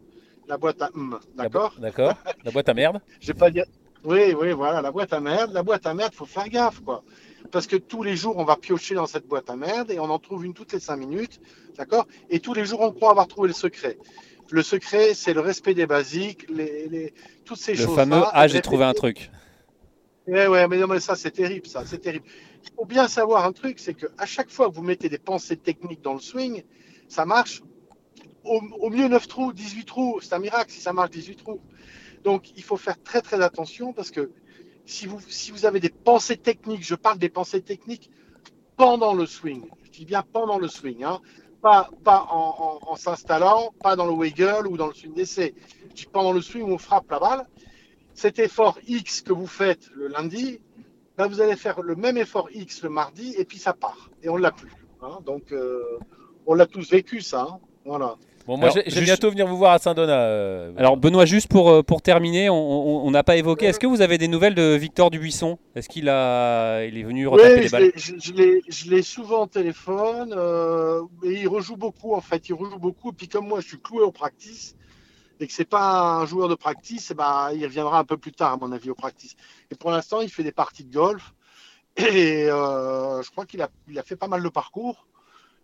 La 0.49 0.59
boîte 0.59 0.83
à 0.83 0.91
hum, 0.95 1.19
d'accord 1.37 1.75
D'accord. 1.79 2.15
La 2.45 2.51
boîte 2.51 2.69
à 2.69 2.75
merde 2.75 3.01
Je 3.21 3.29
vais 3.29 3.39
pas 3.39 3.51
dire. 3.51 3.65
Oui, 4.05 4.35
oui, 4.39 4.53
voilà, 4.53 4.81
la 4.81 4.91
boîte 4.91 5.13
à 5.13 5.21
merde. 5.21 5.53
La 5.53 5.63
boîte 5.63 5.87
à 5.87 5.95
merde, 5.95 6.15
faut 6.15 6.25
faire 6.25 6.49
gaffe, 6.49 6.81
quoi. 6.81 7.05
Parce 7.53 7.67
que 7.67 7.77
tous 7.77 8.03
les 8.03 8.17
jours, 8.17 8.37
on 8.39 8.45
va 8.45 8.57
piocher 8.57 8.95
dans 8.95 9.07
cette 9.07 9.27
boîte 9.27 9.51
à 9.51 9.57
merde 9.57 9.91
et 9.91 9.99
on 9.99 10.05
en 10.05 10.19
trouve 10.19 10.45
une 10.45 10.55
toutes 10.55 10.73
les 10.73 10.81
cinq 10.81 10.97
minutes, 10.97 11.41
d'accord 11.77 12.07
Et 12.31 12.41
tous 12.41 12.55
les 12.55 12.65
jours, 12.65 12.81
on 12.81 12.93
croit 12.93 13.11
avoir 13.11 13.29
trouvé 13.29 13.49
le 13.49 13.55
secret. 13.55 13.99
Le 14.51 14.63
secret, 14.63 15.15
c'est 15.15 15.33
le 15.33 15.41
respect 15.41 15.75
des 15.75 15.87
basiques, 15.87 16.49
les, 16.51 16.89
les 16.89 17.15
toutes 17.45 17.59
ces 17.59 17.75
choses. 17.75 17.89
Le 17.89 17.95
fameux 17.95 18.23
Ah, 18.33 18.49
j'ai 18.49 18.61
trouvé 18.61 18.85
un 18.85 18.95
truc. 18.95 19.31
Ouais, 20.27 20.47
ouais, 20.47 20.69
mais 20.69 20.79
non, 20.79 20.87
mais 20.87 21.01
ça, 21.01 21.17
c'est 21.17 21.31
terrible, 21.31 21.67
ça, 21.67 21.85
c'est 21.87 21.99
terrible. 21.99 22.25
Il 22.65 22.71
faut 22.77 22.85
bien 22.85 23.09
savoir 23.09 23.45
un 23.45 23.53
truc, 23.53 23.79
c'est 23.79 23.95
qu'à 23.95 24.27
chaque 24.27 24.51
fois 24.51 24.69
que 24.69 24.75
vous 24.75 24.83
mettez 24.83 25.09
des 25.09 25.19
pensées 25.19 25.57
techniques 25.57 26.03
dans 26.03 26.15
le 26.15 26.21
swing, 26.21 26.63
ça 27.11 27.27
marche. 27.27 27.63
Au, 28.45 28.89
mieux 28.89 29.09
9 29.09 29.29
trous, 29.29 29.53
18 29.53 29.85
trous, 29.85 30.21
c'est 30.23 30.33
un 30.33 30.39
miracle 30.39 30.71
si 30.71 30.81
ça 30.81 30.95
marche 30.95 31.11
18 31.11 31.37
trous. 31.37 31.61
Donc 32.25 32.51
il 32.57 32.63
faut 32.63 32.79
faire 32.79 33.01
très 33.03 33.21
très 33.21 33.43
attention 33.43 33.93
parce 33.93 34.11
que 34.11 34.31
si 34.87 35.07
vous, 35.07 35.21
si 35.29 35.51
vous 35.51 35.67
avez 35.67 35.81
des 35.81 35.91
pensées 35.91 36.39
techniques, 36.39 36.83
je 36.83 36.95
parle 36.95 37.19
des 37.19 37.29
pensées 37.29 37.61
techniques 37.61 38.11
pendant 38.77 39.13
le 39.13 39.27
swing, 39.27 39.67
je 39.85 39.91
dis 39.91 40.05
bien 40.07 40.23
pendant 40.23 40.59
le 40.59 40.69
swing, 40.69 41.05
hein, 41.05 41.21
pas, 41.61 41.91
pas 42.03 42.27
en, 42.31 42.97
s'installant, 42.97 43.75
pas 43.83 43.95
dans 43.95 44.07
le 44.07 44.13
wiggle 44.13 44.67
ou 44.67 44.79
dans 44.79 44.87
le 44.87 44.95
swing 44.95 45.13
d'essai. 45.13 45.55
Je 45.91 45.95
dis 45.95 46.07
pendant 46.11 46.33
le 46.33 46.41
swing 46.41 46.63
où 46.63 46.73
on 46.73 46.79
frappe 46.79 47.11
la 47.11 47.19
balle. 47.19 47.47
Cet 48.15 48.39
effort 48.39 48.79
X 48.87 49.21
que 49.21 49.33
vous 49.33 49.47
faites 49.47 49.91
le 49.95 50.09
lundi, 50.09 50.61
ben, 51.19 51.27
vous 51.27 51.41
allez 51.41 51.57
faire 51.57 51.83
le 51.83 51.95
même 51.95 52.17
effort 52.17 52.49
X 52.53 52.83
le 52.83 52.89
mardi 52.89 53.35
et 53.37 53.45
puis 53.45 53.59
ça 53.59 53.75
part 53.75 54.11
et 54.23 54.29
on 54.29 54.39
ne 54.39 54.43
l'a 54.43 54.53
plus. 54.53 54.73
Hein. 55.03 55.19
Donc 55.27 55.53
euh, 55.53 55.99
on 56.51 56.55
l'a 56.55 56.67
tous 56.67 56.91
vécu, 56.91 57.21
ça. 57.21 57.47
Hein. 57.49 57.59
voilà. 57.85 58.17
Bon, 58.47 58.57
moi, 58.57 58.71
je 58.71 58.93
vais 58.93 59.03
bientôt 59.03 59.31
venir 59.31 59.47
vous 59.47 59.57
voir 59.57 59.73
à 59.73 59.79
Saint-Donat. 59.79 60.23
Euh. 60.23 60.73
Alors, 60.77 60.97
Benoît, 60.97 61.25
juste 61.25 61.47
pour, 61.47 61.71
euh, 61.71 61.83
pour 61.85 62.03
terminer, 62.03 62.51
on 62.51 63.09
n'a 63.13 63.23
pas 63.23 63.37
évoqué. 63.37 63.67
Est-ce 63.67 63.79
que 63.79 63.87
vous 63.87 64.01
avez 64.01 64.19
des 64.19 64.27
nouvelles 64.27 64.57
de 64.57 64.75
Victor 64.75 65.11
Dubuisson? 65.11 65.59
Est-ce 65.77 65.89
qu'il 65.89 66.09
a, 66.09 66.85
il 66.85 66.99
est 66.99 67.05
venu 67.05 67.29
retaper 67.29 67.61
les 67.61 67.69
balles? 67.69 67.93
Je 67.95 68.91
l'ai 68.91 69.03
souvent 69.03 69.45
au 69.45 69.47
téléphone. 69.47 70.35
Euh, 70.37 71.03
et 71.23 71.43
il 71.43 71.47
rejoue 71.49 71.77
beaucoup, 71.77 72.15
en 72.15 72.21
fait. 72.21 72.49
Il 72.49 72.55
rejoue 72.55 72.79
beaucoup. 72.79 73.11
Et 73.11 73.15
puis, 73.15 73.29
comme 73.29 73.47
moi, 73.47 73.61
je 73.61 73.69
suis 73.69 73.81
cloué 73.81 74.03
au 74.03 74.11
practice, 74.11 74.75
et 75.39 75.47
que 75.47 75.53
c'est 75.53 75.69
pas 75.69 76.17
un 76.17 76.27
joueur 76.27 76.49
de 76.49 76.57
practice, 76.57 77.13
eh 77.13 77.15
ben, 77.15 77.51
il 77.55 77.65
reviendra 77.65 78.01
un 78.01 78.05
peu 78.05 78.17
plus 78.17 78.33
tard, 78.33 78.55
à 78.55 78.57
mon 78.57 78.73
avis, 78.73 78.91
au 78.91 78.97
practice. 78.97 79.37
Et 79.71 79.77
pour 79.77 79.93
l'instant, 79.93 80.21
il 80.21 80.29
fait 80.29 80.43
des 80.43 80.53
parties 80.53 80.85
de 80.85 80.93
golf. 80.93 81.35
Et 81.97 82.47
euh, 82.49 83.23
je 83.23 83.31
crois 83.31 83.47
qu'il 83.47 83.63
a, 83.63 83.69
il 83.89 83.99
a 83.99 84.03
fait 84.03 84.17
pas 84.17 84.29
mal 84.29 84.43
de 84.43 84.49
parcours. 84.49 85.07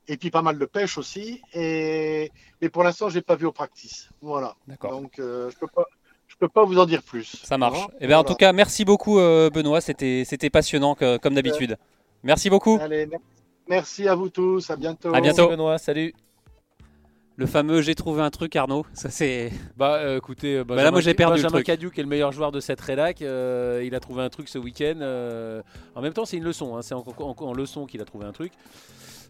Et 0.09 0.17
puis 0.17 0.31
pas 0.31 0.43
mal 0.43 0.59
de 0.59 0.65
pêche 0.67 0.99
aussi. 0.99 1.41
Et, 1.53 2.31
mais 2.63 2.69
pour 2.69 2.85
l'instant, 2.85 3.09
je 3.09 3.17
n'ai 3.17 3.23
pas 3.23 3.35
vu 3.35 3.47
au 3.47 3.53
practice. 3.53 4.09
Voilà. 4.23 4.55
D'accord. 4.69 4.93
Donc, 4.93 5.19
euh, 5.19 5.51
je 5.51 5.57
peux 5.59 5.67
pas. 5.67 5.85
Je 6.29 6.35
peux 6.39 6.49
pas 6.49 6.65
vous 6.65 6.79
en 6.79 6.87
dire 6.87 7.03
plus. 7.03 7.37
Ça 7.45 7.57
marche. 7.57 7.79
Voilà. 7.79 7.95
Eh 8.01 8.07
bien, 8.09 8.17
en 8.19 8.23
Voilà. 8.23 8.35
tout 8.35 8.37
cas, 8.37 8.53
merci 8.53 8.85
beaucoup, 8.85 9.19
euh, 9.19 9.49
Benoît. 9.49 9.81
C'était, 9.81 10.25
c'était 10.27 10.51
passionnant 10.51 10.95
que- 10.97 11.17
comme 11.19 11.35
d'habitude. 11.35 11.77
Merci 12.25 12.51
beaucoup. 12.51 12.79
Allez, 12.81 13.07
mer- 13.07 13.21
merci 13.69 14.07
à 14.09 14.15
vous 14.17 14.29
tous. 14.29 14.69
À 14.69 14.77
bientôt. 14.77 15.15
À 15.15 15.21
bientôt. 15.21 15.49
Benoît, 15.49 15.79
salut. 15.79 16.13
Le 17.39 17.45
fameux 17.47 17.83
j'ai 17.83 17.95
trouvé 17.95 18.23
un 18.23 18.31
truc, 18.31 18.57
Arnaud. 18.57 18.85
Ça, 18.95 19.11
c'est. 19.11 19.53
Bah 19.77 19.97
euh, 19.97 20.17
écoutez, 20.19 20.65
Bah 20.65 20.75
là, 20.75 20.91
moi, 20.91 21.01
j'ai 21.03 21.13
perdu 21.15 21.37
le 21.37 21.43
Benjamin 21.43 21.59
truc. 21.59 21.67
Cadieux, 21.67 21.91
qui 21.91 22.01
est 22.01 22.03
le 22.03 22.09
meilleur 22.09 22.33
joueur 22.33 22.51
de 22.51 22.61
cette 22.61 22.81
rédac, 22.81 23.21
euh, 23.23 23.83
il 23.85 23.95
a 23.95 24.01
trouvé 24.01 24.23
un 24.23 24.29
truc 24.31 24.49
ce 24.49 24.59
week-end. 24.59 24.97
euh, 25.01 25.63
en 25.95 26.01
même 26.03 26.13
temps, 26.15 26.25
c'est 26.25 26.39
une 26.39 26.45
leçon. 26.45 26.77
hein, 26.77 26.83
c'est 26.83 26.95
en, 26.95 27.05
en- 27.19 27.35
en 27.39 27.53
leçon 27.53 27.87
qu'il 27.87 28.01
a 28.01 28.05
trouvé 28.07 28.25
un 28.27 28.33
truc. 28.33 28.53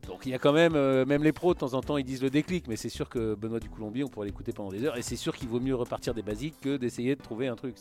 Donc 0.06 0.24
il 0.24 0.30
y 0.30 0.34
a 0.34 0.38
quand 0.38 0.52
même, 0.52 0.74
euh, 0.76 1.04
même 1.04 1.22
les 1.24 1.32
pros 1.32 1.52
de 1.54 1.58
temps 1.58 1.74
en 1.74 1.80
temps, 1.80 1.96
ils 1.96 2.04
disent 2.04 2.22
le 2.22 2.30
déclic. 2.30 2.68
Mais 2.68 2.76
c'est 2.76 2.88
sûr 2.88 3.08
que 3.08 3.34
Benoît 3.34 3.60
du 3.60 3.68
Colombier, 3.68 4.04
on 4.04 4.08
pourrait 4.08 4.26
l'écouter 4.26 4.52
pendant 4.52 4.70
des 4.70 4.84
heures. 4.84 4.96
Et 4.96 5.02
c'est 5.02 5.16
sûr 5.16 5.34
qu'il 5.36 5.48
vaut 5.48 5.60
mieux 5.60 5.74
repartir 5.74 6.14
des 6.14 6.22
basiques 6.22 6.60
que 6.60 6.76
d'essayer 6.76 7.16
de 7.16 7.22
trouver 7.22 7.48
un 7.48 7.56
truc. 7.56 7.76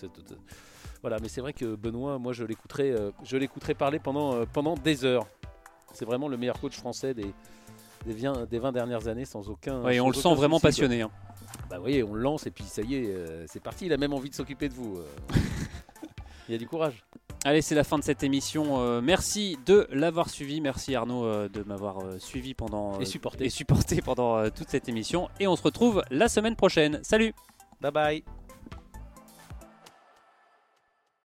Voilà, 1.02 1.18
mais 1.22 1.28
c'est 1.30 1.42
vrai 1.42 1.54
que 1.54 1.76
Benoît, 1.76 2.18
moi, 2.18 2.34
je 2.34 2.44
l'écouterai, 2.44 2.92
euh, 2.92 3.12
je 3.24 3.38
l'écouterai 3.38 3.76
parler 3.76 4.00
pendant, 4.00 4.34
euh, 4.34 4.46
pendant 4.52 4.74
des 4.76 5.06
heures. 5.06 5.28
C'est 5.94 6.06
vraiment 6.06 6.28
le 6.28 6.36
meilleur 6.38 6.60
coach 6.60 6.76
français 6.76 7.14
des, 7.14 7.32
des, 8.06 8.14
20, 8.14 8.50
des 8.50 8.60
20 8.60 8.72
dernières 8.72 9.08
années, 9.08 9.26
sans 9.26 9.48
aucun. 9.50 9.82
Ouais, 9.84 10.00
on 10.00 10.08
le 10.10 10.16
sent 10.16 10.34
vraiment 10.34 10.58
souci, 10.58 10.68
passionné. 10.68 11.02
hein. 11.04 11.12
Bah 11.70 11.78
vous 11.78 11.84
voyez, 11.84 12.04
on 12.04 12.14
le 12.14 12.22
lance 12.22 12.46
et 12.48 12.52
puis 12.52 12.64
ça 12.66 12.82
y 12.82 12.96
est, 12.96 13.16
c'est 13.48 13.62
parti. 13.62 13.86
Il 13.86 13.94
a 13.94 13.98
même 13.98 14.14
envie 14.14 14.30
de 14.30 14.36
s'occuper 14.36 14.68
de 14.68 14.74
vous. 14.74 15.00
Il 16.48 16.52
y 16.52 16.56
a 16.56 16.58
du 16.58 16.68
courage. 16.68 17.04
Allez, 17.44 17.62
c'est 17.62 17.76
la 17.76 17.84
fin 17.84 17.98
de 18.00 18.04
cette 18.04 18.24
émission. 18.24 18.80
Euh, 18.80 19.02
merci 19.02 19.58
de 19.66 19.88
l'avoir 19.92 20.30
suivi. 20.30 20.62
Merci 20.62 20.96
Arnaud 20.96 21.26
euh, 21.26 21.48
de 21.48 21.64
m'avoir 21.64 22.00
euh, 22.00 22.18
suivi 22.20 22.54
pendant 22.54 23.00
Et 23.00 23.06
supporté. 23.06 23.46
et 23.46 23.50
supporté 23.50 24.02
pendant 24.02 24.50
toute 24.50 24.70
cette 24.70 24.90
émission. 24.90 25.30
Et 25.40 25.48
on 25.48 25.56
se 25.56 25.64
retrouve 25.64 26.04
la 26.10 26.28
semaine 26.28 26.56
prochaine. 26.56 27.00
Salut 27.04 27.34
Bye 27.82 27.92
bye. 27.92 28.45